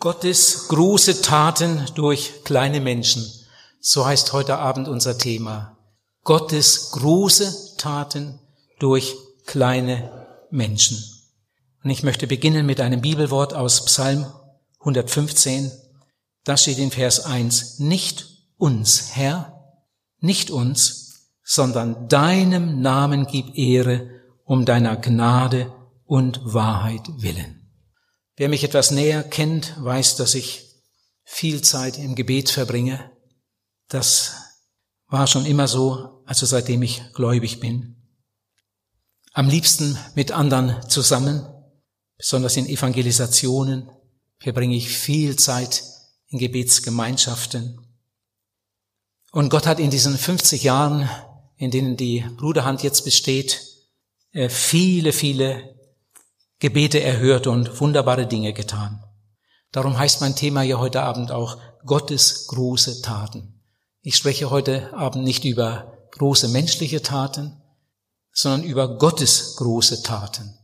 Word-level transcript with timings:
Gottes 0.00 0.68
große 0.68 1.22
Taten 1.22 1.84
durch 1.96 2.44
kleine 2.44 2.80
Menschen. 2.80 3.26
So 3.80 4.06
heißt 4.06 4.32
heute 4.32 4.58
Abend 4.58 4.86
unser 4.86 5.18
Thema. 5.18 5.76
Gottes 6.22 6.92
große 6.92 7.76
Taten 7.78 8.38
durch 8.78 9.16
kleine 9.46 10.28
Menschen. 10.52 11.02
Und 11.82 11.90
ich 11.90 12.04
möchte 12.04 12.28
beginnen 12.28 12.64
mit 12.64 12.80
einem 12.80 13.00
Bibelwort 13.00 13.54
aus 13.54 13.86
Psalm 13.86 14.26
115. 14.78 15.72
Da 16.44 16.56
steht 16.56 16.78
in 16.78 16.92
Vers 16.92 17.24
1, 17.24 17.80
nicht 17.80 18.24
uns, 18.56 19.16
Herr, 19.16 19.82
nicht 20.20 20.52
uns, 20.52 21.32
sondern 21.42 22.08
deinem 22.08 22.80
Namen 22.80 23.26
gib 23.26 23.58
Ehre 23.58 24.08
um 24.44 24.64
deiner 24.64 24.96
Gnade 24.96 25.72
und 26.04 26.40
Wahrheit 26.44 27.02
willen. 27.16 27.57
Wer 28.38 28.48
mich 28.48 28.62
etwas 28.62 28.92
näher 28.92 29.24
kennt, 29.24 29.74
weiß, 29.82 30.14
dass 30.14 30.36
ich 30.36 30.64
viel 31.24 31.60
Zeit 31.62 31.98
im 31.98 32.14
Gebet 32.14 32.50
verbringe. 32.50 33.10
Das 33.88 34.36
war 35.08 35.26
schon 35.26 35.44
immer 35.44 35.66
so, 35.66 36.22
also 36.24 36.46
seitdem 36.46 36.82
ich 36.82 37.02
gläubig 37.14 37.58
bin. 37.58 37.96
Am 39.32 39.48
liebsten 39.48 39.98
mit 40.14 40.30
anderen 40.30 40.88
zusammen, 40.88 41.48
besonders 42.16 42.56
in 42.56 42.68
Evangelisationen, 42.68 43.90
verbringe 44.38 44.76
ich 44.76 44.88
viel 44.88 45.34
Zeit 45.34 45.82
in 46.28 46.38
Gebetsgemeinschaften. 46.38 47.80
Und 49.32 49.48
Gott 49.48 49.66
hat 49.66 49.80
in 49.80 49.90
diesen 49.90 50.16
50 50.16 50.62
Jahren, 50.62 51.10
in 51.56 51.72
denen 51.72 51.96
die 51.96 52.24
Bruderhand 52.36 52.84
jetzt 52.84 53.04
besteht, 53.04 53.64
äh, 54.30 54.48
viele, 54.48 55.12
viele 55.12 55.77
Gebete 56.60 57.00
erhört 57.00 57.46
und 57.46 57.80
wunderbare 57.80 58.26
Dinge 58.26 58.52
getan. 58.52 59.04
Darum 59.70 59.96
heißt 59.96 60.20
mein 60.20 60.34
Thema 60.34 60.62
ja 60.62 60.78
heute 60.78 61.02
Abend 61.02 61.30
auch 61.30 61.58
Gottes 61.84 62.46
große 62.48 63.02
Taten. 63.02 63.62
Ich 64.02 64.16
spreche 64.16 64.50
heute 64.50 64.92
Abend 64.94 65.24
nicht 65.24 65.44
über 65.44 66.08
große 66.12 66.48
menschliche 66.48 67.02
Taten, 67.02 67.62
sondern 68.32 68.64
über 68.64 68.98
Gottes 68.98 69.56
große 69.56 70.02
Taten. 70.02 70.58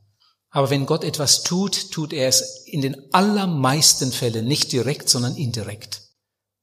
Aber 0.50 0.70
wenn 0.70 0.86
Gott 0.86 1.04
etwas 1.04 1.42
tut, 1.42 1.90
tut 1.90 2.12
er 2.12 2.28
es 2.28 2.64
in 2.66 2.80
den 2.80 3.12
allermeisten 3.12 4.12
Fällen 4.12 4.46
nicht 4.46 4.72
direkt, 4.72 5.08
sondern 5.08 5.36
indirekt. 5.36 6.02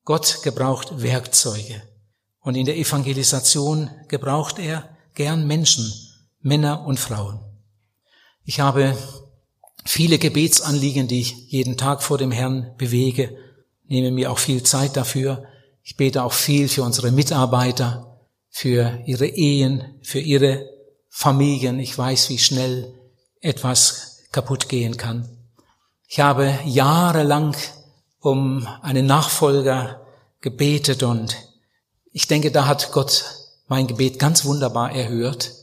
Gott 0.04 0.40
gebraucht 0.44 1.02
Werkzeuge. 1.02 1.82
Und 2.40 2.56
in 2.56 2.66
der 2.66 2.78
Evangelisation 2.78 3.90
gebraucht 4.08 4.60
er 4.60 4.90
gern 5.14 5.46
Menschen, 5.46 5.94
Männer 6.40 6.86
und 6.86 7.00
Frauen. 7.00 7.51
Ich 8.52 8.60
habe 8.60 8.98
viele 9.86 10.18
Gebetsanliegen, 10.18 11.08
die 11.08 11.22
ich 11.22 11.36
jeden 11.48 11.78
Tag 11.78 12.04
vor 12.04 12.18
dem 12.18 12.32
Herrn 12.32 12.76
bewege, 12.78 13.34
nehme 13.88 14.12
mir 14.12 14.30
auch 14.30 14.40
viel 14.40 14.62
Zeit 14.62 14.98
dafür. 14.98 15.46
Ich 15.84 15.96
bete 15.96 16.22
auch 16.22 16.34
viel 16.34 16.68
für 16.68 16.84
unsere 16.84 17.12
Mitarbeiter, 17.12 18.20
für 18.50 19.00
ihre 19.06 19.28
Ehen, 19.28 19.96
für 20.02 20.20
ihre 20.20 20.70
Familien. 21.08 21.80
Ich 21.80 21.98
weiß, 21.98 22.30
wie 22.30 22.40
schnell 22.40 22.94
etwas 23.40 24.18
kaputt 24.34 24.68
gehen 24.68 24.98
kann. 24.98 25.30
Ich 26.10 26.20
habe 26.20 26.54
jahrelang 26.66 27.56
um 28.20 28.68
einen 28.82 29.06
Nachfolger 29.06 30.06
gebetet 30.42 31.04
und 31.04 31.38
ich 32.12 32.28
denke, 32.28 32.52
da 32.52 32.68
hat 32.68 32.92
Gott 32.92 33.24
mein 33.70 33.88
Gebet 33.88 34.20
ganz 34.20 34.44
wunderbar 34.44 34.92
erhört. 34.92 35.54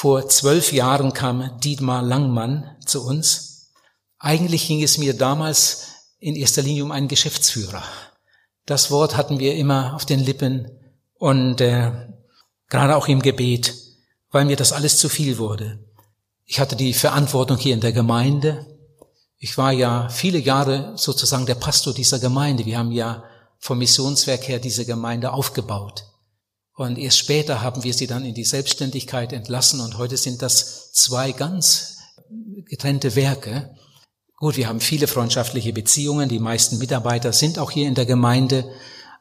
Vor 0.00 0.28
zwölf 0.28 0.72
Jahren 0.72 1.12
kam 1.12 1.58
Dietmar 1.58 2.02
Langmann 2.02 2.76
zu 2.86 3.04
uns. 3.04 3.72
Eigentlich 4.20 4.68
ging 4.68 4.80
es 4.80 4.96
mir 4.96 5.12
damals 5.12 5.88
in 6.20 6.36
erster 6.36 6.62
Linie 6.62 6.84
um 6.84 6.92
einen 6.92 7.08
Geschäftsführer. 7.08 7.82
Das 8.64 8.92
Wort 8.92 9.16
hatten 9.16 9.40
wir 9.40 9.56
immer 9.56 9.96
auf 9.96 10.06
den 10.06 10.20
Lippen 10.20 10.70
und 11.14 11.60
äh, 11.60 11.90
gerade 12.68 12.94
auch 12.94 13.08
im 13.08 13.22
Gebet, 13.22 13.74
weil 14.30 14.44
mir 14.44 14.54
das 14.54 14.72
alles 14.72 14.98
zu 14.98 15.08
viel 15.08 15.36
wurde. 15.38 15.80
Ich 16.44 16.60
hatte 16.60 16.76
die 16.76 16.94
Verantwortung 16.94 17.56
hier 17.56 17.74
in 17.74 17.80
der 17.80 17.90
Gemeinde. 17.90 18.66
Ich 19.36 19.58
war 19.58 19.72
ja 19.72 20.08
viele 20.10 20.38
Jahre 20.38 20.92
sozusagen 20.94 21.46
der 21.46 21.56
Pastor 21.56 21.92
dieser 21.92 22.20
Gemeinde. 22.20 22.66
Wir 22.66 22.78
haben 22.78 22.92
ja 22.92 23.24
vom 23.58 23.78
Missionswerk 23.78 24.46
her 24.46 24.60
diese 24.60 24.86
Gemeinde 24.86 25.32
aufgebaut. 25.32 26.04
Und 26.78 26.96
erst 26.96 27.18
später 27.18 27.60
haben 27.60 27.82
wir 27.82 27.92
sie 27.92 28.06
dann 28.06 28.24
in 28.24 28.34
die 28.34 28.44
Selbstständigkeit 28.44 29.32
entlassen 29.32 29.80
und 29.80 29.98
heute 29.98 30.16
sind 30.16 30.42
das 30.42 30.92
zwei 30.92 31.32
ganz 31.32 31.96
getrennte 32.66 33.16
Werke. 33.16 33.74
Gut, 34.36 34.56
wir 34.56 34.68
haben 34.68 34.78
viele 34.78 35.08
freundschaftliche 35.08 35.72
Beziehungen, 35.72 36.28
die 36.28 36.38
meisten 36.38 36.78
Mitarbeiter 36.78 37.32
sind 37.32 37.58
auch 37.58 37.72
hier 37.72 37.88
in 37.88 37.96
der 37.96 38.06
Gemeinde, 38.06 38.70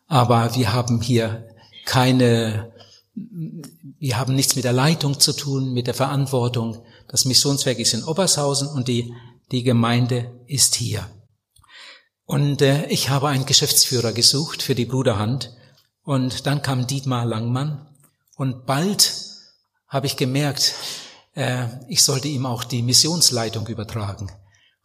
aber 0.05 0.53
wir 0.53 0.71
haben 0.71 1.01
hier 1.01 1.47
keine, 1.87 2.73
wir 3.15 4.19
haben 4.19 4.35
nichts 4.35 4.55
mit 4.55 4.63
der 4.63 4.73
Leitung 4.73 5.19
zu 5.19 5.33
tun, 5.33 5.73
mit 5.73 5.87
der 5.87 5.95
Verantwortung. 5.95 6.85
Das 7.07 7.25
Missionswerk 7.25 7.79
ist 7.79 7.95
in 7.95 8.03
Obershausen 8.03 8.67
und 8.67 8.87
die, 8.87 9.11
die 9.51 9.63
Gemeinde 9.63 10.31
ist 10.45 10.75
hier. 10.75 11.09
Und 12.23 12.61
äh, 12.61 12.85
ich 12.89 13.09
habe 13.09 13.29
einen 13.29 13.47
Geschäftsführer 13.47 14.11
gesucht 14.11 14.61
für 14.61 14.75
die 14.75 14.85
Bruderhand 14.85 15.56
und 16.07 16.47
dann 16.47 16.61
kam 16.61 16.87
Dietmar 16.87 17.25
Langmann 17.25 17.85
und 18.37 18.65
bald 18.65 19.13
habe 19.89 20.07
ich 20.07 20.15
gemerkt, 20.15 20.73
äh, 21.35 21.67
ich 21.89 22.01
sollte 22.01 22.29
ihm 22.29 22.45
auch 22.45 22.63
die 22.63 22.81
Missionsleitung 22.81 23.67
übertragen. 23.67 24.31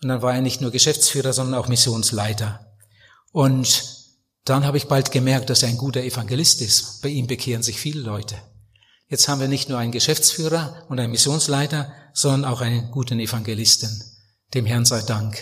Und 0.02 0.08
dann 0.08 0.20
war 0.20 0.34
er 0.34 0.40
nicht 0.40 0.60
nur 0.60 0.72
Geschäftsführer, 0.72 1.32
sondern 1.32 1.60
auch 1.60 1.68
Missionsleiter. 1.68 2.66
Und 3.30 3.84
dann 4.44 4.66
habe 4.66 4.78
ich 4.78 4.88
bald 4.88 5.12
gemerkt, 5.12 5.48
dass 5.48 5.62
er 5.62 5.68
ein 5.68 5.76
guter 5.76 6.02
Evangelist 6.02 6.60
ist. 6.60 7.02
Bei 7.02 7.08
ihm 7.08 7.28
bekehren 7.28 7.62
sich 7.62 7.78
viele 7.78 8.00
Leute. 8.00 8.34
Jetzt 9.06 9.28
haben 9.28 9.40
wir 9.40 9.46
nicht 9.46 9.68
nur 9.68 9.78
einen 9.78 9.92
Geschäftsführer 9.92 10.86
und 10.88 10.98
einen 10.98 11.12
Missionsleiter, 11.12 11.92
sondern 12.14 12.50
auch 12.50 12.62
einen 12.62 12.90
guten 12.90 13.20
Evangelisten. 13.20 14.02
Dem 14.54 14.66
Herrn 14.66 14.84
sei 14.84 15.02
Dank. 15.02 15.38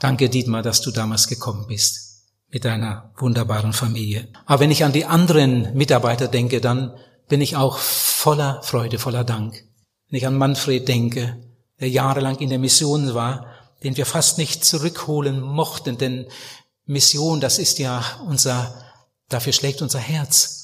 Danke, 0.00 0.28
Dietmar, 0.28 0.62
dass 0.62 0.80
du 0.80 0.90
damals 0.90 1.28
gekommen 1.28 1.68
bist 1.68 2.11
mit 2.52 2.66
einer 2.66 3.12
wunderbaren 3.16 3.72
Familie. 3.72 4.28
Aber 4.44 4.60
wenn 4.60 4.70
ich 4.70 4.84
an 4.84 4.92
die 4.92 5.06
anderen 5.06 5.74
Mitarbeiter 5.74 6.28
denke, 6.28 6.60
dann 6.60 6.94
bin 7.28 7.40
ich 7.40 7.56
auch 7.56 7.78
voller 7.78 8.62
Freude, 8.62 8.98
voller 8.98 9.24
Dank. 9.24 9.64
Wenn 10.08 10.18
ich 10.18 10.26
an 10.26 10.36
Manfred 10.36 10.86
denke, 10.86 11.42
der 11.80 11.88
jahrelang 11.88 12.38
in 12.38 12.50
der 12.50 12.58
Mission 12.58 13.14
war, 13.14 13.46
den 13.82 13.96
wir 13.96 14.04
fast 14.04 14.36
nicht 14.36 14.64
zurückholen 14.64 15.40
mochten, 15.40 15.96
denn 15.96 16.26
Mission, 16.84 17.40
das 17.40 17.58
ist 17.58 17.78
ja 17.78 18.04
unser, 18.28 18.84
dafür 19.30 19.54
schlägt 19.54 19.80
unser 19.80 19.98
Herz. 19.98 20.58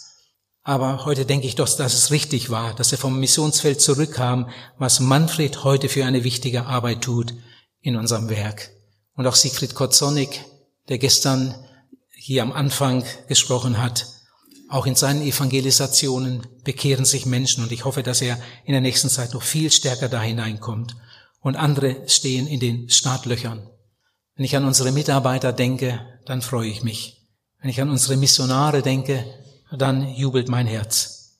Aber 0.62 1.06
heute 1.06 1.25
denke 1.25 1.47
ich 1.47 1.54
doch, 1.54 1.69
dass 1.75 1.94
es 1.94 2.10
richtig 2.10 2.50
war, 2.50 2.75
dass 2.75 2.93
er 2.93 2.98
vom 2.98 3.19
Missionsfeld 3.19 3.81
zurückkam, 3.81 4.50
was 4.77 5.00
Manfred 5.00 5.65
heute 5.65 5.88
für 5.88 6.04
eine 6.04 6.22
wichtige 6.22 6.66
Arbeit 6.66 7.00
tut 7.00 7.32
in 7.81 7.97
unserem 7.97 8.28
Werk. 8.28 8.71
Und 9.15 9.27
auch 9.27 9.34
Siegfried 9.34 9.75
Kotzonik, 9.75 10.44
der 10.91 10.98
gestern 10.98 11.54
hier 12.28 12.43
am 12.43 12.53
Anfang 12.53 13.05
gesprochen 13.27 13.78
hat. 13.78 14.06
Auch 14.69 14.84
in 14.84 14.97
seinen 14.97 15.22
Evangelisationen 15.22 16.47
bekehren 16.62 17.06
sich 17.06 17.25
Menschen 17.25 17.65
und 17.65 17.72
ich 17.72 17.87
hoffe, 17.87 18.03
dass 18.03 18.21
er 18.21 18.39
in 18.66 18.72
der 18.72 18.83
nächsten 18.83 19.09
Zeit 19.09 19.33
noch 19.33 19.41
viel 19.41 19.72
stärker 19.72 20.11
da 20.11 20.21
hineinkommt. 20.21 20.94
Und 21.41 21.56
andere 21.56 22.06
stehen 22.06 22.47
in 22.47 22.61
den 22.61 22.91
Startlöchern. 22.91 23.66
Wenn 24.37 24.44
ich 24.44 24.55
an 24.55 24.66
unsere 24.66 24.93
Mitarbeiter 24.93 25.55
denke, 25.55 26.00
dann 26.27 26.43
freue 26.43 26.69
ich 26.69 26.83
mich. 26.83 27.27
Wenn 27.62 27.71
ich 27.71 27.81
an 27.81 27.89
unsere 27.89 28.19
Missionare 28.19 28.83
denke, 28.83 29.25
dann 29.72 30.06
jubelt 30.15 30.50
mein 30.50 30.66
Herz. 30.66 31.39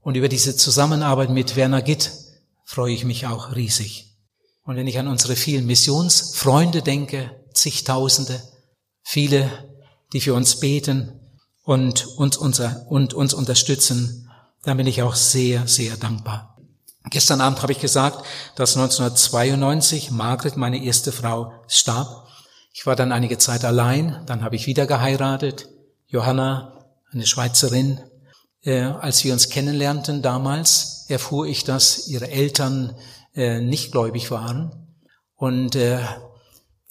Und 0.00 0.14
über 0.14 0.30
diese 0.30 0.56
Zusammenarbeit 0.56 1.28
mit 1.28 1.56
Werner 1.56 1.82
Gitt 1.82 2.10
freue 2.64 2.94
ich 2.94 3.04
mich 3.04 3.26
auch 3.26 3.54
riesig. 3.54 4.16
Und 4.62 4.76
wenn 4.76 4.86
ich 4.86 4.98
an 4.98 5.08
unsere 5.08 5.36
vielen 5.36 5.66
Missionsfreunde 5.66 6.80
denke, 6.80 7.38
zigtausende, 7.52 8.42
viele 9.02 9.71
die 10.12 10.20
für 10.20 10.34
uns 10.34 10.60
beten 10.60 11.20
und 11.62 12.06
uns, 12.18 12.36
unser, 12.36 12.86
und 12.88 13.14
uns 13.14 13.34
unterstützen, 13.34 14.30
dann 14.64 14.76
bin 14.76 14.86
ich 14.86 15.02
auch 15.02 15.14
sehr, 15.14 15.66
sehr 15.66 15.96
dankbar. 15.96 16.56
Gestern 17.10 17.40
Abend 17.40 17.62
habe 17.62 17.72
ich 17.72 17.80
gesagt, 17.80 18.24
dass 18.54 18.76
1992 18.76 20.10
Margret, 20.12 20.56
meine 20.56 20.82
erste 20.82 21.10
Frau, 21.10 21.52
starb. 21.66 22.28
Ich 22.72 22.86
war 22.86 22.96
dann 22.96 23.12
einige 23.12 23.38
Zeit 23.38 23.64
allein, 23.64 24.22
dann 24.26 24.42
habe 24.42 24.56
ich 24.56 24.66
wieder 24.66 24.86
geheiratet. 24.86 25.68
Johanna, 26.06 26.86
eine 27.12 27.26
Schweizerin. 27.26 28.00
Äh, 28.62 28.82
als 28.82 29.24
wir 29.24 29.32
uns 29.32 29.48
kennenlernten 29.48 30.22
damals, 30.22 31.06
erfuhr 31.08 31.46
ich, 31.46 31.64
dass 31.64 32.06
ihre 32.06 32.30
Eltern 32.30 32.96
äh, 33.34 33.60
nicht 33.60 33.90
gläubig 33.90 34.30
waren. 34.30 34.94
Und 35.34 35.74
äh, 35.74 35.98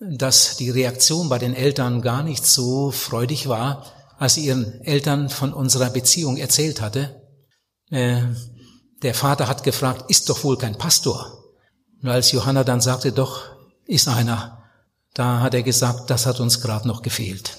dass 0.01 0.57
die 0.57 0.71
Reaktion 0.71 1.29
bei 1.29 1.37
den 1.37 1.53
Eltern 1.53 2.01
gar 2.01 2.23
nicht 2.23 2.45
so 2.45 2.89
freudig 2.89 3.47
war, 3.47 3.85
als 4.17 4.33
sie 4.33 4.45
ihren 4.45 4.81
Eltern 4.81 5.29
von 5.29 5.53
unserer 5.53 5.91
Beziehung 5.91 6.37
erzählt 6.37 6.81
hatte. 6.81 7.21
Äh, 7.91 8.21
der 9.03 9.13
Vater 9.13 9.47
hat 9.47 9.63
gefragt, 9.63 10.09
ist 10.09 10.29
doch 10.29 10.43
wohl 10.43 10.57
kein 10.57 10.77
Pastor. 10.77 11.43
Und 12.01 12.09
als 12.09 12.31
Johanna 12.31 12.63
dann 12.63 12.81
sagte, 12.81 13.11
doch, 13.11 13.43
ist 13.85 14.07
einer, 14.07 14.57
Da 15.13 15.41
hat 15.41 15.53
er 15.53 15.63
gesagt, 15.63 16.09
das 16.09 16.25
hat 16.25 16.39
uns 16.39 16.61
gerade 16.61 16.87
noch 16.87 17.01
gefehlt. 17.01 17.57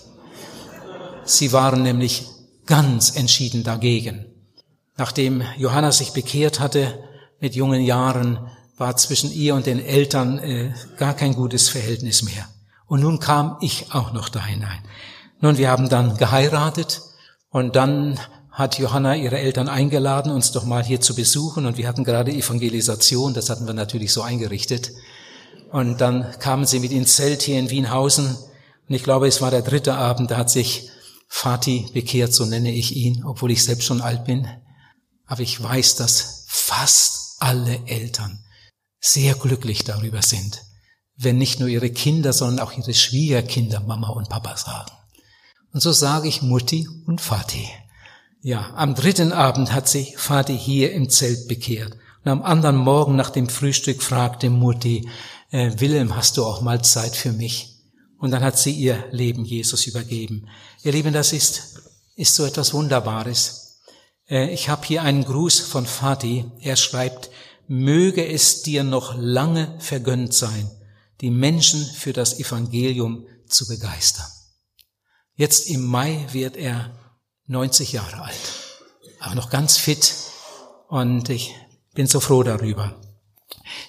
Sie 1.25 1.53
waren 1.53 1.83
nämlich 1.83 2.27
ganz 2.65 3.15
entschieden 3.15 3.63
dagegen. 3.63 4.25
Nachdem 4.97 5.43
Johanna 5.59 5.93
sich 5.93 6.13
bekehrt 6.13 6.61
hatte 6.61 7.05
mit 7.41 7.55
jungen 7.55 7.83
Jahren, 7.83 8.51
war 8.83 8.97
zwischen 8.97 9.33
ihr 9.33 9.55
und 9.55 9.67
den 9.67 9.79
Eltern 9.79 10.41
äh, 10.41 10.75
gar 10.97 11.15
kein 11.15 11.35
gutes 11.37 11.69
Verhältnis 11.69 12.25
mehr. 12.25 12.49
Und 12.87 13.01
nun 13.01 13.21
kam 13.21 13.57
ich 13.61 13.95
auch 13.95 14.13
noch 14.13 14.29
da 14.29 14.45
hinein. 14.45 14.81
Nun, 15.41 15.57
wir 15.57 15.71
haben 15.71 15.89
dann 15.89 16.17
geheiratet 16.17 17.01
und 17.51 17.77
dann 17.77 18.19
hat 18.51 18.81
Johanna 18.81 19.15
ihre 19.15 19.39
Eltern 19.39 19.69
eingeladen, 19.69 20.33
uns 20.33 20.51
doch 20.51 20.65
mal 20.65 20.83
hier 20.83 21.01
zu 21.01 21.15
besuchen 21.15 21.65
und 21.65 21.79
wir 21.79 21.87
hatten 21.87 22.03
gerade 22.03 22.33
Evangelisation, 22.33 23.35
das 23.35 23.51
hatten 23.51 23.69
wir 23.69 23.73
natürlich 23.73 24.13
so 24.13 24.23
eingerichtet. 24.23 24.91
Und 25.71 26.01
dann 26.01 26.27
kamen 26.41 26.67
sie 26.67 26.81
mit 26.81 26.91
ins 26.91 27.15
Zelt 27.15 27.43
hier 27.43 27.61
in 27.61 27.71
Wienhausen 27.71 28.37
und 28.89 28.95
ich 28.95 29.05
glaube, 29.05 29.29
es 29.29 29.41
war 29.41 29.53
der 29.53 29.63
dritte 29.63 29.95
Abend, 29.95 30.33
da 30.33 30.39
hat 30.39 30.51
sich 30.51 30.91
Fatih 31.29 31.87
bekehrt, 31.95 32.35
so 32.35 32.47
nenne 32.47 32.73
ich 32.73 32.97
ihn, 32.97 33.25
obwohl 33.25 33.53
ich 33.53 33.63
selbst 33.63 33.85
schon 33.85 34.01
alt 34.01 34.25
bin. 34.25 34.49
Aber 35.25 35.41
ich 35.41 35.63
weiß, 35.63 35.95
dass 35.95 36.47
fast 36.49 37.37
alle 37.39 37.79
Eltern 37.87 38.43
sehr 39.03 39.35
glücklich 39.35 39.85
darüber 39.85 40.23
sind, 40.23 40.63
wenn 41.17 41.37
nicht 41.37 41.61
nur 41.61 41.69
ihre 41.69 41.91
Kinder, 41.91 42.33
sondern 42.33 42.65
auch 42.65 42.73
ihre 42.73 42.95
Schwiegerkinder 42.95 43.81
Mama 43.81 44.09
und 44.11 44.29
Papa 44.29 44.57
sagen. 44.57 44.93
Und 45.73 45.81
so 45.81 45.93
sage 45.93 46.29
ich 46.29 46.41
Mutti 46.41 46.89
und 47.07 47.21
Vati. 47.21 47.69
Ja, 48.41 48.73
am 48.77 48.95
dritten 48.95 49.33
Abend 49.33 49.73
hat 49.73 49.89
sich 49.89 50.17
Vati 50.17 50.57
hier 50.57 50.93
im 50.93 51.11
Zelt 51.11 51.49
bekehrt. 51.49 51.97
Und 52.25 52.31
am 52.31 52.43
anderen 52.43 52.77
Morgen 52.77 53.17
nach 53.17 53.31
dem 53.31 53.49
Frühstück 53.49 54.03
fragte 54.03 54.51
Mutti, 54.51 55.09
äh, 55.51 55.73
Wilhelm, 55.79 56.15
hast 56.15 56.37
du 56.37 56.45
auch 56.45 56.61
mal 56.61 56.83
Zeit 56.83 57.17
für 57.17 57.33
mich? 57.33 57.81
Und 58.19 58.31
dann 58.31 58.45
hat 58.45 58.57
sie 58.57 58.71
ihr 58.71 59.05
Leben 59.11 59.45
Jesus 59.45 59.87
übergeben. 59.87 60.49
Ihr 60.85 60.93
Lieben, 60.93 61.13
das 61.13 61.33
ist, 61.33 61.83
ist 62.15 62.37
so 62.37 62.45
etwas 62.45 62.73
Wunderbares. 62.73 63.81
Äh, 64.29 64.53
ich 64.53 64.69
habe 64.69 64.87
hier 64.87 65.03
einen 65.03 65.25
Gruß 65.25 65.59
von 65.61 65.87
Vati. 65.87 66.45
Er 66.61 66.77
schreibt, 66.77 67.31
möge 67.73 68.27
es 68.29 68.61
dir 68.61 68.85
noch 68.85 69.17
lange 69.17 69.75
vergönnt 69.79 70.35
sein, 70.35 70.71
die 71.23 71.31
Menschen 71.31 71.83
für 71.87 72.13
das 72.13 72.39
Evangelium 72.39 73.27
zu 73.49 73.67
begeistern. 73.67 74.27
Jetzt 75.37 75.71
im 75.71 75.83
Mai 75.83 76.27
wird 76.33 76.59
er 76.59 76.95
90 77.47 77.93
Jahre 77.93 78.25
alt, 78.25 78.53
aber 79.21 79.35
noch 79.35 79.49
ganz 79.49 79.79
fit 79.79 80.13
und 80.89 81.31
ich 81.31 81.55
bin 81.95 82.07
so 82.07 82.21
froh 82.21 82.43
darüber. 82.43 83.01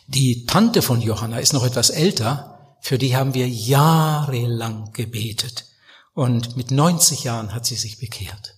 Die 0.08 0.46
Tante 0.46 0.82
von 0.82 1.02
Johanna 1.02 1.40
ist 1.40 1.52
noch 1.52 1.66
etwas 1.66 1.90
älter, 1.90 2.78
für 2.80 2.98
die 2.98 3.18
haben 3.18 3.34
wir 3.34 3.50
jahrelang 3.50 4.94
gebetet 4.94 5.66
und 6.14 6.56
mit 6.56 6.72
90 6.72 7.26
Jahren 7.26 7.54
hat 7.54 7.66
sie 7.66 7.76
sich 7.76 8.00
bekehrt. 8.00 8.56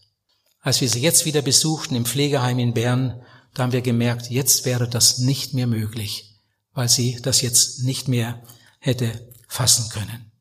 Als 0.61 0.81
wir 0.81 0.89
sie 0.89 1.01
jetzt 1.01 1.25
wieder 1.25 1.41
besuchten 1.41 1.95
im 1.95 2.05
Pflegeheim 2.05 2.59
in 2.59 2.75
Bern, 2.75 3.23
da 3.55 3.63
haben 3.63 3.71
wir 3.71 3.81
gemerkt, 3.81 4.29
jetzt 4.29 4.65
wäre 4.65 4.87
das 4.87 5.17
nicht 5.17 5.53
mehr 5.53 5.65
möglich, 5.65 6.35
weil 6.73 6.89
sie 6.89 7.19
das 7.21 7.41
jetzt 7.41 7.83
nicht 7.83 8.09
mehr 8.09 8.43
hätte 8.79 9.31
fassen 9.47 9.89
können. 9.89 10.31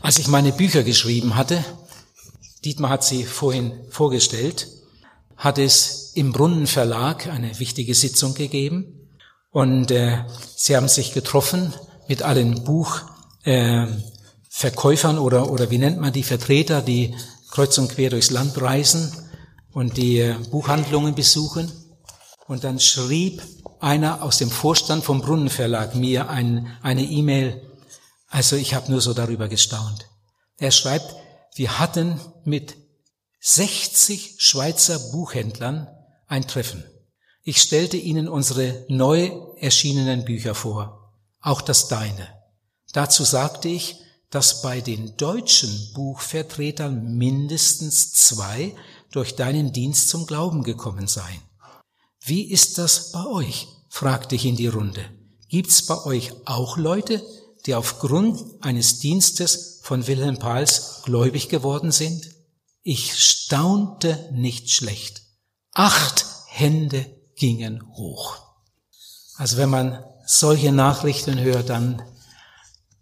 Als 0.00 0.18
ich 0.18 0.26
meine 0.26 0.50
Bücher 0.52 0.82
geschrieben 0.82 1.36
hatte, 1.36 1.64
Dietmar 2.64 2.90
hat 2.90 3.04
sie 3.04 3.22
vorhin 3.24 3.86
vorgestellt, 3.90 4.66
hat 5.36 5.58
es 5.58 6.10
im 6.14 6.32
Brunnen 6.32 6.66
Verlag 6.66 7.28
eine 7.28 7.60
wichtige 7.60 7.94
Sitzung 7.94 8.34
gegeben 8.34 8.95
und 9.56 9.90
äh, 9.90 10.22
sie 10.54 10.76
haben 10.76 10.86
sich 10.86 11.14
getroffen 11.14 11.72
mit 12.08 12.20
allen 12.20 12.62
Buchverkäufern 12.62 15.16
äh, 15.16 15.18
oder, 15.18 15.50
oder 15.50 15.70
wie 15.70 15.78
nennt 15.78 15.98
man 15.98 16.12
die 16.12 16.24
Vertreter, 16.24 16.82
die 16.82 17.14
kreuz 17.50 17.78
und 17.78 17.88
quer 17.88 18.10
durchs 18.10 18.28
Land 18.28 18.60
reisen 18.60 19.10
und 19.72 19.96
die 19.96 20.18
äh, 20.18 20.34
Buchhandlungen 20.50 21.14
besuchen. 21.14 21.72
Und 22.46 22.64
dann 22.64 22.80
schrieb 22.80 23.42
einer 23.80 24.22
aus 24.22 24.36
dem 24.36 24.50
Vorstand 24.50 25.04
vom 25.04 25.22
Brunnenverlag 25.22 25.94
mir 25.94 26.28
ein, 26.28 26.66
eine 26.82 27.04
E-Mail. 27.04 27.62
Also 28.28 28.56
ich 28.56 28.74
habe 28.74 28.92
nur 28.92 29.00
so 29.00 29.14
darüber 29.14 29.48
gestaunt. 29.48 30.10
Er 30.58 30.70
schreibt, 30.70 31.16
wir 31.54 31.78
hatten 31.78 32.20
mit 32.44 32.76
60 33.40 34.34
Schweizer 34.36 34.98
Buchhändlern 35.12 35.88
ein 36.26 36.46
Treffen. 36.46 36.84
Ich 37.48 37.62
stellte 37.62 37.96
ihnen 37.96 38.28
unsere 38.28 38.84
neu 38.88 39.30
erschienenen 39.58 40.24
Bücher 40.24 40.56
vor, 40.56 41.12
auch 41.40 41.60
das 41.60 41.86
deine. 41.86 42.26
Dazu 42.92 43.22
sagte 43.22 43.68
ich, 43.68 44.00
dass 44.30 44.62
bei 44.62 44.80
den 44.80 45.16
deutschen 45.16 45.92
Buchvertretern 45.94 47.16
mindestens 47.16 48.12
zwei 48.12 48.74
durch 49.12 49.36
deinen 49.36 49.72
Dienst 49.72 50.08
zum 50.08 50.26
Glauben 50.26 50.64
gekommen 50.64 51.06
seien. 51.06 51.40
Wie 52.20 52.50
ist 52.50 52.78
das 52.78 53.12
bei 53.12 53.24
euch? 53.24 53.68
fragte 53.90 54.34
ich 54.34 54.44
in 54.44 54.56
die 54.56 54.66
Runde. 54.66 55.04
Gibt's 55.48 55.86
bei 55.86 56.04
euch 56.04 56.32
auch 56.46 56.76
Leute, 56.76 57.24
die 57.64 57.76
aufgrund 57.76 58.42
eines 58.60 58.98
Dienstes 58.98 59.78
von 59.84 60.08
Wilhelm 60.08 60.40
Pals 60.40 61.02
gläubig 61.04 61.48
geworden 61.48 61.92
sind? 61.92 62.28
Ich 62.82 63.14
staunte 63.14 64.30
nicht 64.32 64.72
schlecht. 64.72 65.22
Acht 65.70 66.26
Hände 66.48 67.15
gingen 67.36 67.86
hoch. 67.94 68.38
Also 69.36 69.56
wenn 69.58 69.70
man 69.70 70.04
solche 70.26 70.72
Nachrichten 70.72 71.38
hört, 71.38 71.68
dann 71.70 72.02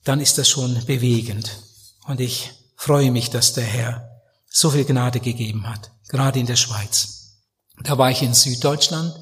dann 0.05 0.21
ist 0.21 0.39
das 0.39 0.49
schon 0.49 0.85
bewegend. 0.85 1.59
Und 2.07 2.21
ich 2.21 2.53
freue 2.77 3.11
mich, 3.11 3.31
dass 3.31 3.55
der 3.55 3.65
Herr 3.65 4.23
so 4.49 4.71
viel 4.71 4.85
Gnade 4.85 5.19
gegeben 5.19 5.67
hat, 5.69 5.91
gerade 6.09 6.39
in 6.39 6.47
der 6.47 6.57
Schweiz. 6.57 7.39
Da 7.83 7.99
war 7.99 8.11
ich 8.11 8.23
in 8.23 8.35
Süddeutschland 8.35 9.15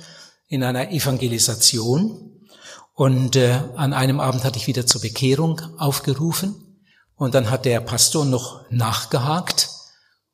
in 0.49 0.63
einer 0.63 0.91
Evangelisation 0.91 2.49
und 2.95 3.37
äh, 3.37 3.63
an 3.77 3.95
einem 3.95 4.21
Abend 4.21 4.45
hatte 4.45 4.59
ich 4.59 4.67
wieder 4.67 4.87
zur 4.87 5.01
Bekehrung 5.01 5.61
aufgerufen 5.79 6.83
und 7.15 7.35
dann 7.35 7.51
hat 7.51 7.65
der 7.65 7.81
Pastor 7.81 8.27
noch 8.27 8.69
nachgehakt 8.71 9.71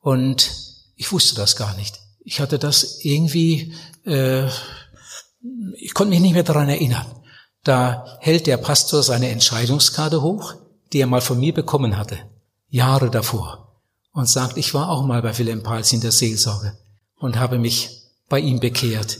und 0.01 0.51
ich 0.97 1.13
wusste 1.13 1.37
das 1.37 1.55
gar 1.55 1.77
nicht. 1.77 2.01
Ich 2.25 2.41
hatte 2.41 2.58
das 2.58 3.05
irgendwie, 3.05 3.75
äh, 4.08 4.48
ich 5.77 5.94
konnte 5.94 6.10
mich 6.10 6.20
nicht 6.20 6.34
mehr 6.34 6.43
daran 6.43 6.69
erinnern. 6.69 7.06
Da 7.65 8.19
hält 8.20 8.46
der 8.46 8.56
Pastor 8.56 9.03
seine 9.03 9.29
Entscheidungskarte 9.29 10.22
hoch, 10.22 10.55
die 10.93 11.00
er 11.00 11.06
mal 11.06 11.20
von 11.20 11.38
mir 11.38 11.53
bekommen 11.53 11.96
hatte, 11.96 12.19
Jahre 12.69 13.10
davor, 13.10 13.82
und 14.12 14.29
sagt, 14.29 14.56
ich 14.56 14.74
war 14.74 14.91
auch 14.91 15.05
mal 15.05 15.22
bei 15.22 15.36
Wilhelm 15.36 15.62
Pals 15.62 15.93
in 15.93 16.00
der 16.00 16.12
Seelsorge 16.12 16.79
und 17.19 17.38
habe 17.38 17.58
mich 17.58 17.91
bei 18.29 18.41
ihm 18.41 18.60
bekehrt. 18.60 19.19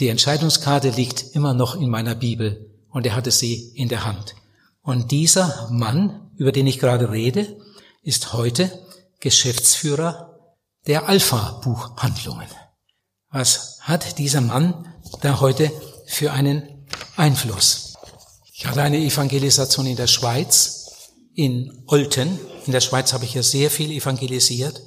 Die 0.00 0.08
Entscheidungskarte 0.08 0.90
liegt 0.90 1.34
immer 1.34 1.54
noch 1.54 1.74
in 1.76 1.88
meiner 1.88 2.14
Bibel 2.14 2.70
und 2.90 3.06
er 3.06 3.16
hatte 3.16 3.30
sie 3.30 3.72
in 3.74 3.88
der 3.88 4.04
Hand. 4.04 4.34
Und 4.82 5.10
dieser 5.10 5.68
Mann, 5.70 6.30
über 6.36 6.52
den 6.52 6.66
ich 6.66 6.78
gerade 6.78 7.10
rede, 7.10 7.56
ist 8.02 8.32
heute 8.32 8.70
Geschäftsführer 9.20 10.54
der 10.86 11.08
Alpha-Buchhandlungen. 11.08 12.48
Was 13.30 13.78
hat 13.80 14.18
dieser 14.18 14.40
Mann 14.40 14.92
da 15.20 15.40
heute 15.40 15.70
für 16.06 16.32
einen 16.32 16.86
Einfluss. 17.16 17.94
Ich 18.52 18.66
hatte 18.66 18.82
eine 18.82 18.98
Evangelisation 18.98 19.86
in 19.86 19.96
der 19.96 20.06
Schweiz, 20.06 21.12
in 21.34 21.82
Olten. 21.86 22.38
In 22.66 22.72
der 22.72 22.80
Schweiz 22.80 23.12
habe 23.12 23.24
ich 23.24 23.34
ja 23.34 23.42
sehr 23.42 23.70
viel 23.70 23.90
evangelisiert. 23.90 24.82